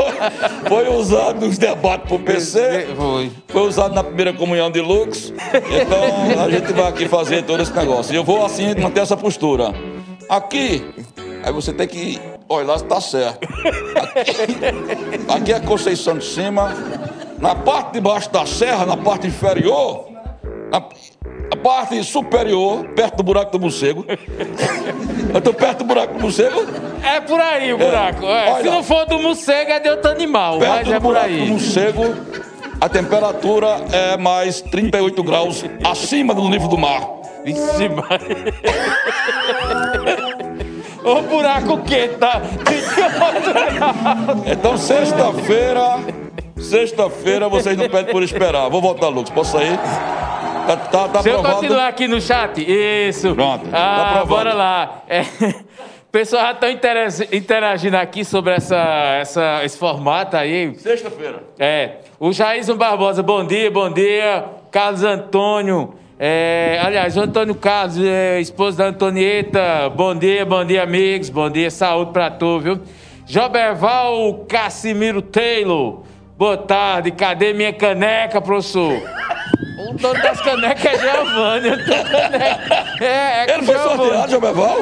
foi 0.67 0.89
usado 0.89 1.45
nos 1.45 1.57
debates 1.57 2.07
pro 2.07 2.19
PC. 2.19 2.87
Foi. 2.95 3.31
Foi 3.47 3.61
usado 3.63 3.93
na 3.93 4.03
primeira 4.03 4.33
comunhão 4.33 4.69
de 4.69 4.81
Lux. 4.81 5.33
Então 5.33 6.43
a 6.43 6.49
gente 6.49 6.73
vai 6.73 6.87
aqui 6.87 7.07
fazer 7.07 7.43
todo 7.43 7.61
esse 7.61 7.73
negócio. 7.73 8.13
E 8.13 8.15
eu 8.15 8.23
vou 8.23 8.45
assim 8.45 8.75
manter 8.75 9.01
essa 9.01 9.17
postura. 9.17 9.73
Aqui, 10.29 10.85
aí 11.43 11.51
você 11.51 11.71
tem 11.71 11.87
que 11.87 12.19
olhar 12.49 12.77
se 12.77 12.85
tá 12.85 12.99
certo. 13.01 13.47
Aqui, 13.95 15.31
aqui 15.31 15.53
é 15.53 15.55
a 15.55 15.59
Conceição 15.61 16.17
de 16.17 16.25
Cima. 16.25 16.73
Na 17.39 17.53
parte 17.53 17.93
de 17.93 18.01
baixo 18.01 18.31
da 18.31 18.45
serra, 18.45 18.85
na 18.85 18.97
parte 18.97 19.27
inferior, 19.27 20.07
a, 20.71 20.81
a, 21.51 21.55
parte 21.55 22.03
superior, 22.03 22.85
perto 22.89 23.17
do 23.17 23.23
buraco 23.23 23.51
do 23.51 23.59
morcego. 23.59 24.05
Eu 25.33 25.41
tô 25.41 25.53
perto 25.53 25.79
do 25.79 25.85
buraco 25.85 26.13
do 26.13 26.19
morcego. 26.21 26.65
É 27.03 27.19
por 27.19 27.39
aí 27.39 27.73
o 27.73 27.77
buraco. 27.77 28.25
É. 28.25 28.49
É. 28.49 28.55
Se 28.61 28.63
não 28.63 28.83
for 28.83 29.05
do 29.05 29.19
morcego, 29.19 29.71
é 29.71 29.79
de 29.79 29.89
outro 29.89 30.09
animal. 30.11 30.59
Perto 30.59 30.71
mas 30.71 30.87
do 30.87 30.93
é 30.93 30.99
buraco 30.99 31.27
por 31.27 31.31
aí. 31.33 31.39
do 31.41 31.47
morcego, 31.47 32.15
a 32.79 32.89
temperatura 32.89 33.67
é 33.91 34.17
mais 34.17 34.61
38 34.61 35.23
graus 35.23 35.65
acima 35.83 36.33
do 36.33 36.47
nível 36.49 36.67
do 36.67 36.77
mar. 36.77 37.01
Vixe, 37.43 37.89
O 41.03 41.21
buraco 41.21 41.77
que 41.87 42.09
tá. 42.09 42.41
Então, 44.45 44.77
sexta-feira, 44.77 45.99
sexta-feira 46.57 47.47
vocês 47.49 47.77
não 47.77 47.89
pedem 47.89 48.11
por 48.11 48.23
esperar. 48.23 48.69
Vou 48.69 48.81
voltar, 48.81 49.09
Lucas. 49.09 49.29
Posso 49.29 49.57
sair? 49.57 49.77
Tá, 49.77 50.75
tá, 50.75 51.07
tá 51.07 51.21
Deixa 51.21 51.37
eu 51.37 51.43
continuar 51.43 51.87
aqui 51.87 52.07
no 52.07 52.19
chat. 52.19 52.59
Isso. 52.59 53.33
Pronto, 53.33 53.69
tá 53.69 53.77
Ah, 53.77 54.01
aprovado. 54.01 54.27
bora 54.27 54.53
lá. 54.53 55.03
É, 55.07 55.21
pessoal 56.11 56.43
já 56.43 56.51
está 56.51 56.71
interagindo 57.31 57.95
aqui 57.95 58.25
sobre 58.25 58.53
essa, 58.53 58.77
essa, 59.21 59.63
esse 59.63 59.77
formato 59.77 60.35
aí. 60.35 60.73
Sexta-feira. 60.75 61.43
É, 61.59 61.97
o 62.19 62.33
Jairson 62.33 62.75
Barbosa, 62.75 63.21
bom 63.21 63.45
dia, 63.45 63.69
bom 63.69 63.89
dia. 63.91 64.43
Carlos 64.71 65.03
Antônio, 65.03 65.93
é, 66.19 66.79
aliás, 66.83 67.15
o 67.15 67.21
Antônio 67.21 67.55
Carlos, 67.55 67.99
é, 67.99 68.39
esposo 68.41 68.77
da 68.77 68.87
Antonieta, 68.87 69.89
bom 69.95 70.15
dia, 70.15 70.45
bom 70.45 70.65
dia, 70.65 70.83
amigos, 70.83 71.29
bom 71.29 71.49
dia, 71.49 71.69
saúde 71.69 72.11
pra 72.11 72.29
tu, 72.31 72.59
viu? 72.59 72.81
Joberval 73.25 74.45
Cassimiro 74.47 75.21
Taylor, 75.21 76.01
boa 76.37 76.57
tarde, 76.57 77.11
cadê 77.11 77.53
minha 77.53 77.73
caneca, 77.73 78.41
professor? 78.41 78.93
O 79.79 79.93
dono 79.93 80.21
das 80.21 80.39
canecas 80.41 80.85
é 80.85 80.97
Giovanni, 80.99 81.67
eu 81.69 81.85
tenho 81.85 82.03
caneca. 82.11 82.87
É, 83.01 83.05
é 83.49 83.53
Ele 83.53 83.63
foi 83.65 83.75
Giovanni. 83.77 83.97
sorteado, 83.97 84.31
Joberval? 84.31 84.77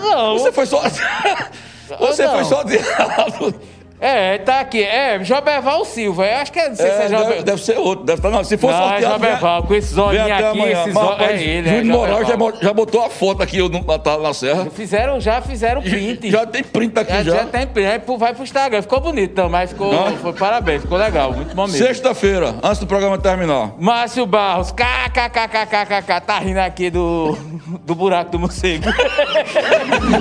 Não, 0.00 0.38
Você 0.38 0.52
foi 0.52 0.66
sorteado. 0.66 1.50
Você 1.98 2.24
Não. 2.26 2.32
foi 2.34 2.44
sorteado. 2.44 3.54
É, 4.02 4.38
tá 4.38 4.60
aqui, 4.60 4.82
é, 4.82 5.22
Joberval 5.22 5.84
Silva, 5.84 6.26
eu 6.26 6.36
acho 6.38 6.52
que 6.52 6.58
é, 6.58 6.68
não 6.68 6.76
sei 6.76 6.86
se 6.86 6.92
é 6.92 6.96
É, 6.96 7.02
Joberval. 7.08 7.28
deve, 7.30 7.42
deve 7.44 7.62
ser 7.64 7.78
outro. 7.78 8.04
Deve 8.04 8.18
estar, 8.18 8.30
não, 8.30 8.42
se 8.44 8.56
for 8.58 8.72
Não, 8.72 8.78
é 8.84 8.88
sorteado. 8.88 9.14
Joberval, 9.14 9.60
vem- 9.60 9.68
com 9.68 9.74
esses 9.74 9.96
olhinhos 9.96 10.30
aqui, 10.30 10.60
esses 10.60 10.96
olhos- 10.96 11.20
é 11.20 11.42
ele, 11.42 11.68
é 11.68 11.76
Júnior 11.76 11.96
Moraes 11.98 12.26
já, 12.26 12.32
Joberval. 12.32 12.62
já 12.62 12.72
botou 12.72 13.04
a 13.04 13.08
foto 13.10 13.42
aqui 13.42 13.58
tá 14.02 14.16
lá 14.16 14.22
na 14.28 14.34
Serra. 14.34 14.66
Fizeram, 14.70 15.20
já 15.20 15.40
fizeram 15.40 15.80
print. 15.82 16.30
Já 16.30 16.44
tem 16.46 16.62
print 16.62 16.98
aqui 16.98 17.12
Já, 17.12 17.22
já. 17.22 17.36
já 17.36 17.44
tem 17.44 17.66
print. 17.66 17.86
Aí 17.86 18.00
vai 18.18 18.34
pro 18.34 18.42
Instagram. 18.42 18.82
Ficou 18.82 19.00
bonito 19.00 19.34
também, 19.34 19.50
mas 19.52 19.70
ficou. 19.70 19.92
Foi, 20.20 20.32
parabéns, 20.32 20.82
ficou 20.82 20.98
legal. 20.98 21.32
Muito 21.32 21.54
bom 21.54 21.66
mesmo. 21.66 21.86
Sexta-feira, 21.86 22.54
antes 22.62 22.78
do 22.80 22.86
programa 22.86 23.18
terminar. 23.18 23.72
Márcio 23.78 24.26
Barros, 24.26 24.72
kkkkkk, 24.72 26.20
tá 26.26 26.38
rindo 26.38 26.58
aqui 26.58 26.90
do, 26.90 27.36
do 27.84 27.94
buraco 27.94 28.30
do 28.32 28.38
morcego. 28.40 28.84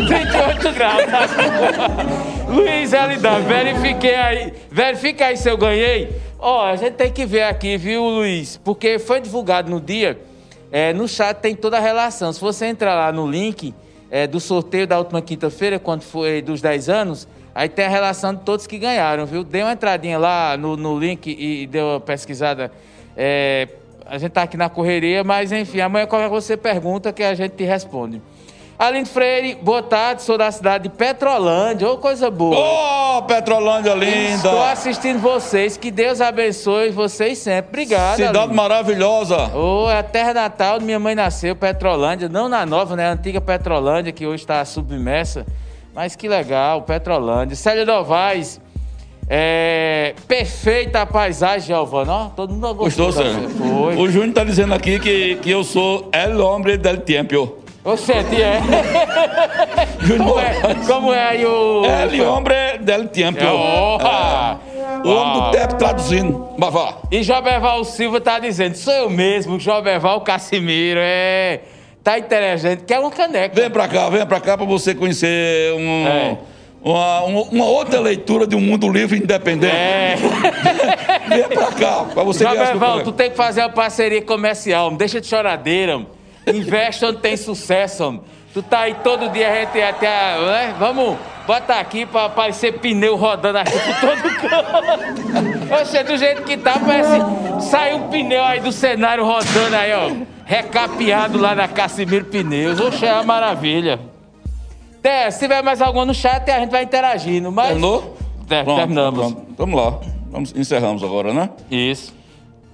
38 0.08 0.72
graus. 0.74 2.41
Luiz 2.52 2.92
LW, 2.92 3.44
verifiquei 3.48 4.16
aí. 4.16 4.54
Verifica 4.70 5.28
aí 5.28 5.38
se 5.38 5.50
eu 5.50 5.58
ganhei. 5.58 6.10
Ó, 6.38 6.66
a 6.66 6.76
gente 6.76 6.96
tem 6.96 7.10
que 7.10 7.26
ver 7.26 7.44
aqui, 7.44 7.78
viu, 7.78 8.04
Luiz? 8.04 8.58
Porque 8.58 9.00
foi 9.00 9.22
divulgado 9.22 9.72
no 9.72 9.80
dia. 9.80 10.20
é, 10.72 10.94
no 10.94 11.08
chat 11.08 11.38
tem 11.38 11.56
toda 11.56 11.78
a 11.78 11.80
relação. 11.80 12.32
Se 12.32 12.40
você 12.42 12.66
entrar 12.66 12.96
lá 12.96 13.12
no 13.12 13.26
link 13.30 13.74
é, 14.10 14.28
do 14.28 14.40
sorteio 14.40 14.86
da 14.86 14.98
última 14.98 15.22
quinta-feira, 15.22 15.80
quando 15.80 16.02
foi 16.02 16.42
dos 16.42 16.62
10 16.62 16.90
anos, 16.90 17.28
aí 17.56 17.70
tem 17.70 17.86
a 17.86 17.90
relação 17.90 18.34
de 18.34 18.42
todos 18.42 18.68
que 18.68 18.78
ganharam, 18.78 19.26
viu? 19.26 19.44
Dê 19.44 19.64
uma 19.64 19.74
entradinha 19.74 20.18
lá 20.18 20.58
no, 20.58 20.76
no 20.76 20.98
link 20.98 21.28
e, 21.28 21.64
e 21.64 21.68
dê 21.68 21.82
uma 21.82 22.00
pesquisada. 22.00 22.72
É, 23.16 23.68
a 24.06 24.18
gente 24.18 24.32
tá 24.32 24.44
aqui 24.44 24.58
na 24.58 24.70
correria, 24.70 25.24
mas 25.24 25.52
enfim, 25.52 25.80
amanhã 25.80 26.06
qualquer 26.06 26.30
coisa 26.30 26.46
você 26.46 26.58
pergunta 26.58 27.14
que 27.14 27.24
a 27.24 27.34
gente 27.34 27.52
te 27.52 27.64
responde. 27.64 28.22
Aline 28.82 29.06
Freire, 29.06 29.54
boa 29.62 29.84
tarde, 29.84 30.24
sou 30.24 30.40
da 30.40 30.52
cidade 30.52 30.86
de 30.86 30.90
Petrolândia, 30.90 31.88
ô 31.88 31.98
coisa 31.98 32.32
boa. 32.32 32.58
Ô, 32.58 33.22
Petrolândia 33.22 33.94
linda! 33.94 34.34
Estou 34.34 34.64
assistindo 34.64 35.20
vocês, 35.20 35.78
que 35.78 35.92
Deus 35.92 36.20
abençoe 36.20 36.90
vocês 36.90 37.38
sempre. 37.38 37.84
Obrigado. 37.84 38.16
Cidade 38.16 38.40
Aline. 38.40 38.56
maravilhosa. 38.56 39.56
Ô, 39.56 39.88
é 39.88 40.00
a 40.00 40.02
terra 40.02 40.34
natal 40.34 40.80
de 40.80 40.86
minha 40.86 40.98
mãe 40.98 41.14
nasceu, 41.14 41.56
Petrolândia, 41.56 42.28
não 42.28 42.50
na 42.50 42.66
nova, 42.66 42.96
né? 42.96 43.08
A 43.08 43.12
antiga 43.12 43.40
Petrolândia, 43.40 44.12
que 44.12 44.26
hoje 44.26 44.42
está 44.42 44.66
submersa. 44.66 45.46
Mas 45.94 46.16
que 46.16 46.28
legal, 46.28 46.82
Petrolândia. 46.82 47.56
Célia 47.56 47.86
Novaes, 47.86 48.60
é, 49.30 50.16
perfeita 50.28 51.04
a 51.04 51.06
paisagem, 51.06 51.68
Giovanni. 51.68 52.10
Ó, 52.10 52.30
todo 52.30 52.52
mundo 52.52 52.74
gostou. 52.74 53.06
Gostou, 53.06 53.24
Sérgio? 53.24 54.02
O 54.02 54.10
Júnior 54.10 54.34
tá 54.34 54.44
dizendo 54.44 54.74
aqui 54.74 55.00
que, 55.00 55.36
que 55.36 55.52
eu 55.52 55.64
sou 55.64 56.10
el 56.12 56.42
hombre 56.42 56.80
del 56.80 57.02
tiempo. 57.02 57.61
Você 57.84 58.14
é. 58.14 58.24
Júnior 60.02 60.28
Como 60.28 60.40
é, 60.40 60.76
como 60.88 61.14
é 61.14 61.24
aí 61.30 61.46
o. 61.46 61.84
El 61.86 62.22
hombre 62.28 62.78
del 62.80 63.08
tiempo. 63.08 63.40
É, 63.44 63.52
honra. 63.52 64.60
É. 65.04 65.08
O 65.08 65.10
homem 65.12 65.42
do 65.42 65.52
tempo 65.52 65.76
traduzindo. 65.76 66.50
Mas 66.60 66.72
vá. 66.74 66.94
E 67.12 67.24
Joberval 67.24 67.84
Silva 67.84 68.22
tá 68.22 68.38
dizendo, 68.38 68.76
sou 68.76 68.94
eu 68.94 69.10
mesmo, 69.10 69.60
Joberval 69.60 70.22
Cassimiro, 70.22 71.00
é. 71.02 71.62
Tá 72.04 72.18
inteligente, 72.20 72.84
quer 72.86 73.00
uma 73.00 73.10
caneca. 73.12 73.54
Vem 73.60 73.70
pra 73.70 73.88
cá, 73.88 74.10
vem 74.10 74.26
pra 74.26 74.40
cá 74.40 74.58
pra 74.58 74.66
você 74.66 74.94
conhecer 74.96 75.74
um, 75.74 76.08
É. 76.08 76.38
uma, 76.84 77.22
uma- 77.24 77.66
outra 77.66 78.00
leitura 78.00 78.46
de 78.48 78.56
um 78.56 78.60
mundo 78.62 78.90
livre 78.90 79.18
e 79.20 79.24
independente. 79.24 79.76
É. 79.76 80.16
Vem 81.30 81.48
pra 81.48 81.68
cá, 81.68 82.06
pra 82.14 82.24
você 82.24 82.46
as 82.46 82.52
Joberval, 82.58 83.04
tu 83.04 83.12
tem 83.12 83.30
que 83.30 83.38
fazer 83.38 83.62
uma 83.62 83.70
parceria 83.70 84.22
comercial, 84.22 84.92
deixa 84.92 85.22
de 85.22 85.28
choradeira. 85.28 85.94
mano. 85.94 86.10
Investe 86.48 87.06
onde 87.06 87.20
tem 87.20 87.38
sucesso. 87.38 88.04
mano. 88.06 88.24
Tu 88.54 88.62
tá 88.62 88.80
aí 88.82 88.96
todo 88.96 89.30
dia, 89.30 89.50
a 89.50 89.56
gente 89.62 89.82
até. 89.82 90.38
Né? 90.40 90.76
Vamos 90.78 91.18
botar 91.48 91.80
aqui 91.80 92.06
pra 92.06 92.26
aparecer 92.26 92.80
pneu 92.80 93.16
rodando 93.16 93.60
aqui 93.60 93.72
por 93.72 94.00
todo 94.02 94.36
canto. 94.42 95.74
Oxe, 95.82 96.04
do 96.04 96.18
jeito 96.18 96.42
que 96.44 96.58
tá, 96.58 96.78
parece. 96.80 97.70
Saiu 97.70 97.98
um 97.98 98.10
pneu 98.10 98.44
aí 98.44 98.60
do 98.60 98.72
cenário 98.72 99.24
rodando 99.26 99.76
aí, 99.76 99.94
ó. 99.94 100.12
Recapeado 100.46 101.40
lá 101.40 101.56
na 101.56 101.68
Cassimiro 101.68 102.26
Pneus. 102.26 102.80
Oxe, 102.80 103.06
é 103.06 103.14
uma 103.14 103.24
maravilha. 103.24 104.00
É, 105.04 105.32
se 105.32 105.40
tiver 105.40 105.64
mais 105.64 105.82
alguma 105.82 106.06
no 106.06 106.14
chat, 106.14 106.50
a 106.52 106.60
gente 106.60 106.70
vai 106.72 106.84
interagindo. 106.84 107.52
Mas... 107.52 107.68
Terminou? 107.68 108.18
É, 108.50 108.64
Pronto, 108.64 108.78
terminamos. 108.80 109.20
pronto. 109.20 109.46
Vamos 109.58 109.82
lá. 109.82 110.00
Vamos, 110.30 110.54
encerramos 110.56 111.02
agora, 111.04 111.34
né? 111.34 111.50
Isso. 111.72 112.14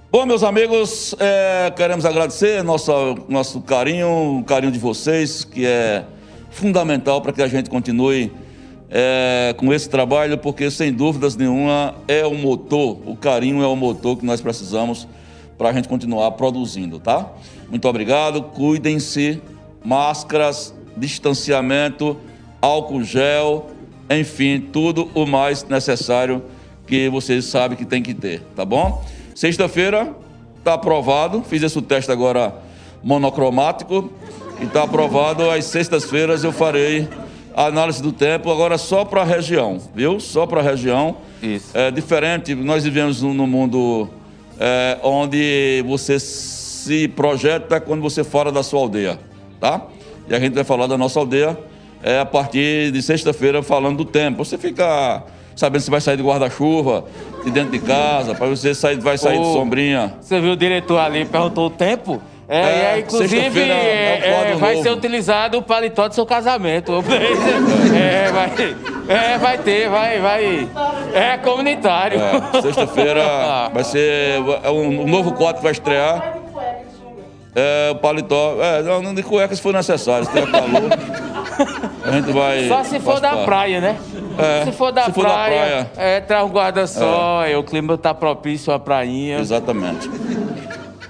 Bom, 0.09 0.25
meus 0.25 0.41
amigos, 0.41 1.13
é, 1.19 1.69
queremos 1.75 2.05
agradecer 2.05 2.63
nosso, 2.63 2.91
nosso 3.27 3.59
carinho, 3.59 4.39
o 4.39 4.43
carinho 4.45 4.71
de 4.71 4.79
vocês, 4.79 5.43
que 5.43 5.65
é 5.65 6.05
fundamental 6.49 7.21
para 7.21 7.33
que 7.33 7.41
a 7.41 7.47
gente 7.47 7.69
continue 7.69 8.31
é, 8.89 9.53
com 9.57 9.73
esse 9.73 9.89
trabalho, 9.89 10.37
porque 10.37 10.71
sem 10.71 10.93
dúvidas 10.93 11.35
nenhuma 11.35 11.93
é 12.07 12.25
o 12.25 12.33
motor, 12.33 12.99
o 13.05 13.17
carinho 13.17 13.61
é 13.61 13.67
o 13.67 13.75
motor 13.75 14.17
que 14.17 14.25
nós 14.25 14.39
precisamos 14.39 15.05
para 15.57 15.71
a 15.71 15.73
gente 15.73 15.89
continuar 15.89 16.31
produzindo, 16.31 16.99
tá? 16.99 17.29
Muito 17.69 17.85
obrigado, 17.85 18.41
cuidem-se, 18.43 19.41
máscaras, 19.83 20.73
distanciamento, 20.95 22.15
álcool 22.61 23.03
gel, 23.03 23.71
enfim, 24.09 24.69
tudo 24.71 25.11
o 25.13 25.25
mais 25.25 25.65
necessário 25.65 26.41
que 26.87 27.09
vocês 27.09 27.43
sabem 27.43 27.77
que 27.77 27.83
tem 27.83 28.01
que 28.01 28.13
ter, 28.13 28.41
tá 28.55 28.63
bom? 28.63 29.03
Sexta-feira 29.37 30.15
está 30.57 30.73
aprovado, 30.73 31.43
fiz 31.43 31.61
esse 31.61 31.79
teste 31.83 32.11
agora 32.11 32.55
monocromático 33.03 34.11
e 34.59 34.63
está 34.63 34.81
aprovado. 34.81 35.47
Às 35.51 35.65
sextas-feiras 35.65 36.43
eu 36.43 36.51
farei 36.51 37.07
a 37.53 37.67
análise 37.67 38.01
do 38.01 38.11
tempo 38.11 38.51
agora 38.51 38.79
só 38.79 39.05
para 39.05 39.21
a 39.21 39.23
região, 39.23 39.79
viu? 39.93 40.19
Só 40.19 40.47
para 40.47 40.61
a 40.61 40.63
região. 40.63 41.17
Isso. 41.39 41.69
É 41.77 41.91
diferente, 41.91 42.55
nós 42.55 42.83
vivemos 42.83 43.21
num 43.21 43.45
mundo 43.45 44.09
é, 44.59 44.97
onde 45.03 45.83
você 45.85 46.19
se 46.19 47.07
projeta 47.07 47.79
quando 47.79 48.01
você 48.01 48.23
fora 48.23 48.51
da 48.51 48.63
sua 48.63 48.79
aldeia, 48.79 49.19
tá? 49.59 49.85
E 50.27 50.33
a 50.33 50.39
gente 50.39 50.55
vai 50.55 50.63
falar 50.63 50.87
da 50.87 50.97
nossa 50.97 51.19
aldeia 51.19 51.55
é, 52.01 52.19
a 52.19 52.25
partir 52.25 52.91
de 52.91 53.03
sexta-feira 53.03 53.61
falando 53.61 53.97
do 53.97 54.05
tempo. 54.05 54.43
Você 54.43 54.57
fica 54.57 55.23
sabendo 55.57 55.81
se 55.81 55.91
vai 55.91 55.99
sair 55.99 56.15
de 56.15 56.23
guarda-chuva, 56.23 57.03
de 57.43 57.51
dentro 57.51 57.71
de 57.71 57.79
casa, 57.79 58.35
para 58.35 58.47
você 58.47 58.73
sair, 58.73 58.99
vai 58.99 59.17
sair 59.17 59.39
de 59.39 59.45
sombrinha. 59.51 60.13
Você 60.21 60.39
viu 60.39 60.53
o 60.53 60.55
diretor 60.55 60.99
ali, 60.99 61.25
perguntou 61.25 61.65
o 61.65 61.69
tempo? 61.69 62.21
É, 62.47 62.57
É, 62.57 62.61
e 62.61 62.85
aí, 62.85 63.01
inclusive, 63.01 63.59
é 63.59 63.73
é, 63.73 64.51
é, 64.51 64.55
vai 64.55 64.75
novo. 64.75 64.83
ser 64.83 64.91
utilizado 64.91 65.57
o 65.57 65.61
paletó 65.61 66.07
do 66.07 66.15
seu 66.15 66.25
casamento. 66.25 66.93
é, 67.93 68.31
vai, 68.31 68.51
é, 69.09 69.37
vai 69.37 69.57
ter, 69.57 69.89
vai, 69.89 70.19
vai. 70.21 70.69
É 71.13 71.37
comunitário. 71.39 72.21
É, 72.21 72.61
sexta-feira 72.61 73.69
vai 73.73 73.83
ser 73.83 74.41
é 74.63 74.69
um, 74.69 75.01
um 75.01 75.07
novo 75.07 75.33
quadro 75.33 75.57
que 75.57 75.63
vai 75.63 75.73
estrear. 75.73 76.37
É, 77.53 77.89
o 77.91 77.95
paletó. 77.95 78.55
É, 78.61 78.83
não, 78.83 79.01
não 79.01 79.13
de 79.13 79.23
cueca 79.23 79.53
se 79.53 79.61
for 79.61 79.73
necessário, 79.73 80.25
se 80.25 80.31
tiver 80.31 80.49
calor. 80.49 81.36
A 82.03 82.11
gente 82.11 82.31
vai. 82.31 82.67
Só 82.67 82.83
se 82.83 82.99
for 82.99 83.19
faz 83.19 83.21
da 83.21 83.37
praia, 83.43 83.81
né? 83.81 83.97
É, 84.37 84.65
se 84.65 84.71
for 84.71 84.91
da 84.91 85.05
se 85.05 85.11
for 85.11 85.23
da 85.23 85.29
praia, 85.29 85.89
praia. 85.91 85.91
é, 85.97 86.21
traz 86.21 86.45
um 86.45 86.49
guarda-sol, 86.49 87.39
aí 87.39 87.55
o 87.55 87.63
clima 87.63 87.97
tá 87.97 88.13
propício 88.13 88.71
à 88.71 88.79
prainha. 88.79 89.39
Exatamente. 89.39 90.09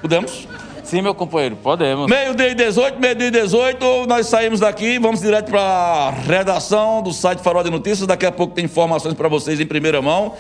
Podemos? 0.01 0.47
Sim, 0.83 1.01
meu 1.01 1.13
companheiro, 1.13 1.57
podemos. 1.57 2.09
Meio-dia 2.09 2.47
e 2.47 2.55
18, 2.55 2.97
meio-dia 2.97 3.27
e 3.27 3.31
18, 3.31 4.05
nós 4.07 4.27
saímos 4.27 4.61
daqui, 4.61 4.97
vamos 4.97 5.19
direto 5.19 5.51
para 5.51 5.59
a 5.59 6.11
redação 6.11 7.01
do 7.01 7.11
site 7.11 7.41
Farol 7.41 7.61
de 7.61 7.69
Notícias. 7.69 8.07
Daqui 8.07 8.25
a 8.25 8.31
pouco 8.31 8.53
tem 8.53 8.63
informações 8.63 9.13
para 9.13 9.27
vocês 9.27 9.59
em 9.59 9.65
primeira 9.65 10.01
mão. 10.01 10.33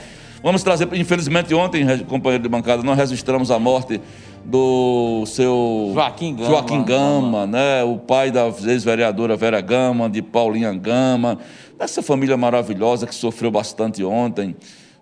Vamos 0.43 0.61
trazer, 0.63 0.87
infelizmente 0.93 1.53
ontem, 1.53 1.85
companheiro 2.05 2.43
de 2.43 2.49
bancada, 2.49 2.83
nós 2.83 2.97
registramos 2.97 3.49
a 3.49 3.57
morte 3.57 3.99
do 4.45 5.25
seu 5.25 5.91
Joaquim 5.93 6.35
Gama, 6.35 6.49
Joaquim 6.49 6.83
Gama 6.83 7.47
né? 7.47 7.83
o 7.83 7.97
pai 7.97 8.31
da 8.31 8.47
ex-vereadora 8.47 9.35
Vera 9.35 9.59
Gama, 9.59 10.09
de 10.09 10.21
Paulinha 10.21 10.71
Gama, 10.73 11.39
dessa 11.77 12.01
família 12.01 12.37
maravilhosa 12.37 13.05
que 13.05 13.15
sofreu 13.15 13.51
bastante 13.51 14.03
ontem. 14.03 14.55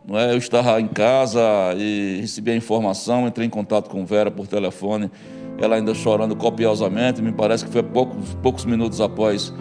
Não 0.07 0.17
é? 0.17 0.31
Eu 0.31 0.37
estava 0.37 0.79
em 0.79 0.87
casa 0.87 1.41
e 1.77 2.19
recebi 2.21 2.51
a 2.51 2.55
informação, 2.55 3.27
entrei 3.27 3.45
em 3.45 3.49
contato 3.49 3.89
com 3.89 4.05
Vera 4.05 4.31
por 4.31 4.47
telefone, 4.47 5.11
ela 5.59 5.75
ainda 5.75 5.93
chorando 5.93 6.35
copiosamente, 6.35 7.21
me 7.21 7.31
parece 7.31 7.65
que 7.65 7.71
foi 7.71 7.83
poucos, 7.83 8.35
poucos 8.41 8.65
minutos 8.65 9.01
após 9.01 9.53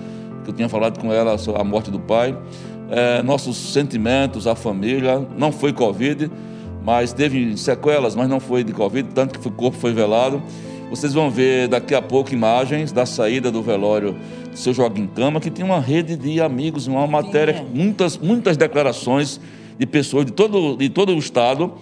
que 0.44 0.50
eu 0.50 0.54
tinha 0.54 0.68
falado 0.68 1.00
com 1.00 1.12
ela 1.12 1.36
sobre 1.38 1.60
a 1.60 1.64
morte 1.64 1.90
do 1.90 1.98
pai. 1.98 2.36
É, 2.90 3.22
nossos 3.22 3.56
sentimentos, 3.72 4.46
a 4.46 4.54
família, 4.54 5.26
não 5.36 5.50
foi 5.50 5.72
Covid, 5.72 6.30
mas 6.84 7.12
teve 7.12 7.56
sequelas, 7.56 8.14
mas 8.14 8.28
não 8.28 8.38
foi 8.38 8.62
de 8.62 8.72
Covid, 8.72 9.08
tanto 9.14 9.38
que 9.38 9.48
o 9.48 9.50
corpo 9.50 9.76
foi 9.78 9.92
velado. 9.92 10.42
Vocês 10.90 11.14
vão 11.14 11.30
ver 11.30 11.66
daqui 11.66 11.94
a 11.94 12.02
pouco 12.02 12.32
imagens 12.32 12.92
da 12.92 13.06
saída 13.06 13.50
do 13.50 13.62
velório 13.62 14.14
do 14.50 14.56
seu 14.56 14.72
Joaquim 14.72 15.06
Cama, 15.06 15.40
que 15.40 15.50
tinha 15.50 15.64
uma 15.64 15.80
rede 15.80 16.14
de 16.14 16.40
amigos, 16.40 16.86
uma 16.86 17.06
matéria, 17.06 17.64
muitas, 17.74 18.18
muitas 18.18 18.56
declarações 18.56 19.40
de 19.78 19.86
pessoas 19.86 20.26
de 20.26 20.32
todo, 20.32 20.76
de 20.76 20.88
todo 20.88 21.14
o 21.14 21.18
estado. 21.18 21.72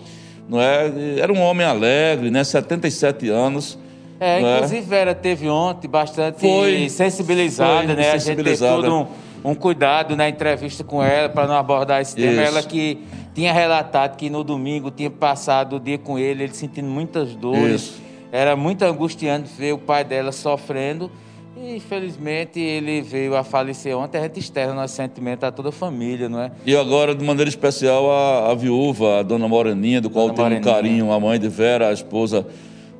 Não 0.48 0.60
é? 0.60 1.18
Era 1.18 1.32
um 1.32 1.40
homem 1.40 1.66
alegre, 1.66 2.30
né? 2.30 2.44
77 2.44 3.28
anos. 3.28 3.78
É, 4.18 4.40
é? 4.40 4.56
inclusive 4.56 4.80
é? 4.80 4.82
Vera 4.82 5.14
teve 5.14 5.48
ontem 5.48 5.88
bastante 5.88 6.40
foi, 6.40 6.88
sensibilizada, 6.88 7.86
foi, 7.88 7.96
né? 7.96 8.18
Sensibilizada. 8.18 8.72
A 8.72 8.76
gente 8.76 8.88
teve 8.88 8.88
todo 8.88 8.94
um, 8.94 9.06
um, 9.44 9.54
cuidado 9.54 10.16
na 10.16 10.28
entrevista 10.28 10.84
com 10.84 11.02
ela 11.02 11.28
para 11.28 11.46
não 11.46 11.54
abordar 11.54 12.00
esse 12.00 12.14
tema. 12.14 12.42
Isso. 12.42 12.42
Ela 12.42 12.62
que 12.62 12.98
tinha 13.34 13.52
relatado 13.52 14.16
que 14.16 14.30
no 14.30 14.44
domingo 14.44 14.90
tinha 14.90 15.10
passado 15.10 15.76
o 15.76 15.80
dia 15.80 15.98
com 15.98 16.18
ele, 16.18 16.44
ele 16.44 16.54
sentindo 16.54 16.88
muitas 16.88 17.34
dores. 17.34 17.82
Isso. 17.82 18.02
Era 18.30 18.56
muito 18.56 18.82
angustiante 18.82 19.50
ver 19.58 19.72
o 19.72 19.78
pai 19.78 20.04
dela 20.04 20.32
sofrendo. 20.32 21.10
E 21.56 21.76
infelizmente 21.76 22.58
ele 22.58 23.02
veio 23.02 23.36
a 23.36 23.44
falecer 23.44 23.96
ontem. 23.96 24.18
A 24.18 24.22
gente 24.22 24.40
externa 24.40 24.72
nosso 24.72 24.94
sentimento 24.94 25.44
a 25.44 25.52
toda 25.52 25.68
a 25.68 25.72
família, 25.72 26.28
não 26.28 26.40
é? 26.40 26.50
E 26.64 26.74
agora, 26.74 27.14
de 27.14 27.24
maneira 27.24 27.48
especial, 27.48 28.10
a, 28.10 28.50
a 28.50 28.54
viúva, 28.54 29.20
a 29.20 29.22
dona 29.22 29.46
Moreninha, 29.46 30.00
do 30.00 30.08
qual 30.08 30.30
tem 30.30 30.44
um 30.44 30.60
carinho, 30.60 31.12
a 31.12 31.20
mãe 31.20 31.38
de 31.38 31.48
Vera, 31.48 31.88
a 31.88 31.92
esposa 31.92 32.46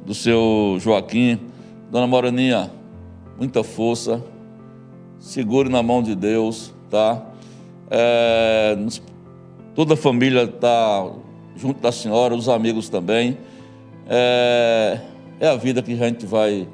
do 0.05 0.15
seu 0.15 0.77
Joaquim. 0.81 1.41
Dona 1.91 2.07
Moreninha, 2.07 2.71
muita 3.39 3.65
força, 3.65 4.23
segure 5.23 5.69
na 5.69 5.83
mão 5.83 6.03
de 6.03 6.17
Deus, 6.17 6.75
tá? 6.91 7.23
É, 7.89 8.77
toda 9.73 9.95
a 9.95 9.97
família 9.97 10.43
está 10.43 11.09
junto 11.57 11.81
da 11.81 11.93
senhora, 11.93 12.35
os 12.35 12.49
amigos 12.49 12.89
também. 12.89 13.39
É, 14.09 15.01
é 15.39 15.49
a 15.49 15.55
vida 15.55 15.81
que 15.81 15.93
a 15.93 16.09
gente 16.09 16.27
vai 16.27 16.67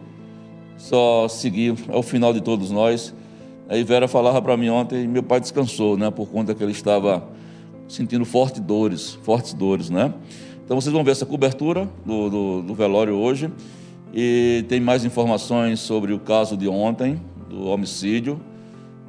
só 0.79 1.29
seguir 1.29 1.75
é 1.89 1.97
o 1.97 2.03
final 2.03 2.33
de 2.33 2.41
todos 2.41 2.71
nós. 2.71 3.15
Aí 3.69 3.85
Vera 3.85 4.09
falava 4.09 4.41
para 4.41 4.57
mim 4.57 4.71
ontem, 4.71 5.07
meu 5.07 5.23
pai 5.23 5.41
descansou, 5.41 5.99
né, 5.99 6.11
por 6.11 6.29
conta 6.29 6.55
que 6.55 6.63
ele 6.63 6.73
estava 6.73 7.29
sentindo 7.87 8.25
fortes 8.25 8.63
dores, 8.63 9.19
fortes 9.23 9.53
dores, 9.53 9.91
né? 9.91 10.15
Então 10.65 10.81
vocês 10.81 10.93
vão 10.93 11.05
ver 11.05 11.11
essa 11.11 11.27
cobertura 11.27 11.87
do, 12.05 12.31
do, 12.31 12.63
do 12.63 12.75
velório 12.75 13.15
hoje 13.15 13.51
e 14.15 14.65
tem 14.69 14.81
mais 14.81 15.05
informações 15.05 15.81
sobre 15.81 16.15
o 16.15 16.19
caso 16.19 16.57
de 16.57 16.67
ontem, 16.67 17.21
do 17.49 17.67
homicídio, 17.67 18.41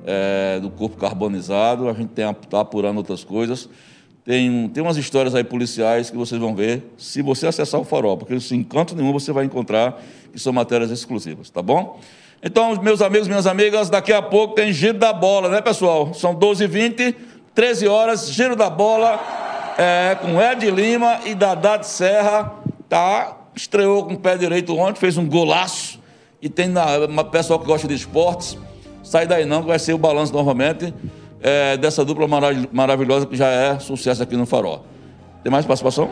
é, 0.05 0.59
do 0.59 0.69
corpo 0.69 0.97
carbonizado. 0.97 1.89
A 1.89 1.93
gente 1.93 2.11
está 2.11 2.61
apurando 2.61 2.97
outras 2.97 3.23
coisas. 3.23 3.69
Tem, 4.23 4.69
tem 4.69 4.83
umas 4.83 4.97
histórias 4.97 5.33
aí 5.33 5.43
policiais 5.43 6.09
que 6.09 6.17
vocês 6.17 6.39
vão 6.39 6.55
ver 6.55 6.83
se 6.97 7.21
você 7.21 7.47
acessar 7.47 7.79
o 7.79 7.83
farol, 7.83 8.17
porque 8.17 8.39
sem 8.39 8.59
encanto 8.59 8.95
nenhum 8.95 9.11
você 9.11 9.31
vai 9.31 9.45
encontrar 9.45 10.01
que 10.31 10.39
são 10.39 10.53
matérias 10.53 10.91
exclusivas, 10.91 11.49
tá 11.49 11.61
bom? 11.61 11.99
Então, 12.41 12.79
meus 12.81 13.01
amigos, 13.01 13.27
minhas 13.27 13.47
amigas, 13.47 13.89
daqui 13.89 14.13
a 14.13 14.21
pouco 14.21 14.55
tem 14.55 14.71
giro 14.71 14.97
da 14.97 15.11
bola, 15.11 15.49
né, 15.49 15.61
pessoal? 15.61 16.13
São 16.13 16.35
12h20, 16.35 17.15
13 17.53 17.87
horas, 17.87 18.31
giro 18.31 18.55
da 18.55 18.69
bola 18.69 19.19
é, 19.77 20.15
com 20.15 20.41
Ed 20.41 20.69
Lima 20.69 21.19
e 21.25 21.33
Dadá 21.33 21.77
de 21.77 21.87
Serra, 21.87 22.53
tá? 22.87 23.35
Estreou 23.55 24.05
com 24.05 24.13
o 24.13 24.19
pé 24.19 24.37
direito 24.37 24.75
ontem, 24.77 24.99
fez 24.99 25.17
um 25.17 25.27
golaço. 25.27 25.98
E 26.41 26.47
tem 26.47 26.67
na, 26.69 26.97
uma 26.99 27.23
pessoal 27.23 27.59
que 27.59 27.65
gosta 27.65 27.87
de 27.87 27.93
esportes, 27.93 28.57
sai 29.03 29.27
daí 29.27 29.45
não, 29.45 29.61
que 29.61 29.67
vai 29.67 29.79
ser 29.79 29.93
o 29.93 29.97
balanço 29.97 30.31
novamente 30.31 30.93
é, 31.41 31.75
dessa 31.75 32.05
dupla 32.05 32.27
maravilhosa 32.71 33.25
que 33.25 33.35
já 33.35 33.47
é 33.47 33.77
sucesso 33.79 34.23
aqui 34.23 34.37
no 34.37 34.45
Farol. 34.45 34.85
Tem 35.43 35.51
mais 35.51 35.65
participação? 35.65 36.09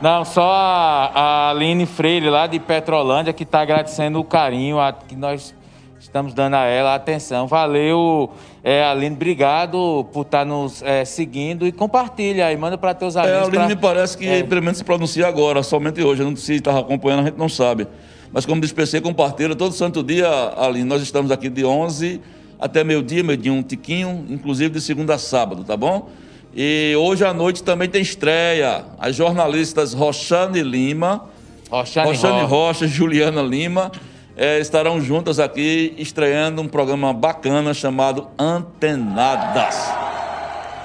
Não, 0.00 0.24
só 0.24 0.50
a, 0.50 1.10
a 1.14 1.50
Aline 1.50 1.86
Freire, 1.86 2.28
lá 2.28 2.46
de 2.46 2.58
Petrolândia, 2.58 3.32
que 3.32 3.42
está 3.42 3.60
agradecendo 3.60 4.20
o 4.20 4.24
carinho 4.24 4.78
a, 4.78 4.92
que 4.92 5.16
nós 5.16 5.54
estamos 5.98 6.32
dando 6.32 6.54
a 6.54 6.64
ela, 6.64 6.92
a 6.92 6.94
atenção. 6.94 7.46
Valeu, 7.46 8.30
é, 8.62 8.84
Aline, 8.84 9.14
obrigado 9.14 10.06
por 10.12 10.22
estar 10.22 10.40
tá 10.40 10.44
nos 10.44 10.82
é, 10.82 11.04
seguindo 11.04 11.66
e 11.66 11.72
compartilha 11.72 12.46
aí, 12.46 12.56
manda 12.56 12.78
para 12.78 12.94
teus 12.94 13.16
amigos. 13.16 13.36
É, 13.36 13.40
a 13.40 13.42
Aline 13.42 13.56
pra... 13.56 13.68
me 13.68 13.76
parece 13.76 14.16
que 14.16 14.28
é. 14.28 14.42
pelo 14.42 14.62
menos 14.62 14.78
se 14.78 14.84
pronuncia 14.84 15.26
agora, 15.26 15.62
somente 15.62 16.02
hoje. 16.02 16.22
Eu 16.22 16.30
não 16.30 16.36
sei 16.36 16.56
se 16.56 16.60
estava 16.60 16.80
acompanhando, 16.80 17.20
a 17.20 17.24
gente 17.24 17.38
não 17.38 17.48
sabe. 17.48 17.86
Mas 18.32 18.44
como 18.44 18.60
diz 18.60 18.72
PC, 18.72 19.00
compartilha 19.00 19.54
todo 19.54 19.72
santo 19.72 20.02
dia, 20.02 20.28
Aline. 20.56 20.84
Nós 20.84 21.02
estamos 21.02 21.30
aqui 21.30 21.48
de 21.48 21.64
11 21.64 22.20
até 22.58 22.82
meio-dia, 22.82 23.22
meio-dia 23.22 23.52
um 23.52 23.62
tiquinho, 23.62 24.26
inclusive 24.28 24.70
de 24.74 24.80
segunda 24.80 25.14
a 25.14 25.18
sábado, 25.18 25.64
tá 25.64 25.76
bom? 25.76 26.10
E 26.54 26.94
hoje 26.96 27.24
à 27.24 27.32
noite 27.32 27.62
também 27.62 27.88
tem 27.88 28.02
estreia. 28.02 28.84
As 28.98 29.14
jornalistas 29.14 29.94
Roxane 29.94 30.62
Lima, 30.62 31.24
Roxane, 31.70 32.06
Roxane 32.08 32.46
Rocha, 32.46 32.86
Juliana 32.86 33.42
Lima, 33.42 33.92
é, 34.36 34.58
estarão 34.58 35.00
juntas 35.00 35.38
aqui 35.38 35.94
estreando 35.98 36.60
um 36.60 36.68
programa 36.68 37.12
bacana 37.12 37.72
chamado 37.72 38.28
Antenadas. 38.38 39.76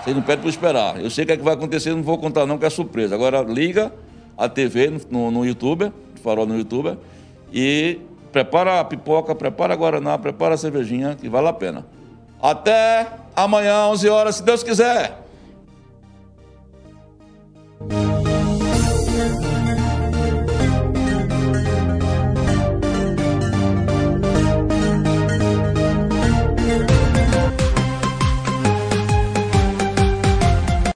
Vocês 0.04 0.16
não 0.16 0.22
pedem 0.22 0.42
para 0.42 0.50
esperar. 0.50 1.02
Eu 1.02 1.10
sei 1.10 1.24
o 1.24 1.28
que, 1.28 1.34
é 1.34 1.38
que 1.38 1.44
vai 1.44 1.54
acontecer, 1.54 1.92
não 1.92 2.04
vou 2.04 2.18
contar 2.18 2.46
não, 2.46 2.58
que 2.58 2.66
é 2.66 2.70
surpresa. 2.70 3.16
Agora 3.16 3.42
liga 3.42 3.92
a 4.38 4.50
TV 4.50 4.92
no, 5.10 5.32
no 5.32 5.46
YouTube, 5.46 5.92
farol 6.22 6.46
no 6.46 6.58
YouTube, 6.58 6.98
e 7.54 8.02
prepara 8.32 8.80
a 8.80 8.84
pipoca, 8.84 9.36
prepara 9.36 9.74
a 9.74 9.78
guaraná, 9.78 10.18
prepara 10.18 10.56
a 10.56 10.58
cervejinha, 10.58 11.16
que 11.16 11.30
vale 11.30 11.48
a 11.48 11.54
pena. 11.54 11.86
Até 12.42 13.08
amanhã, 13.36 13.86
11 13.88 14.10
horas, 14.10 14.36
se 14.36 14.44
Deus 14.44 14.64
quiser. 14.64 15.24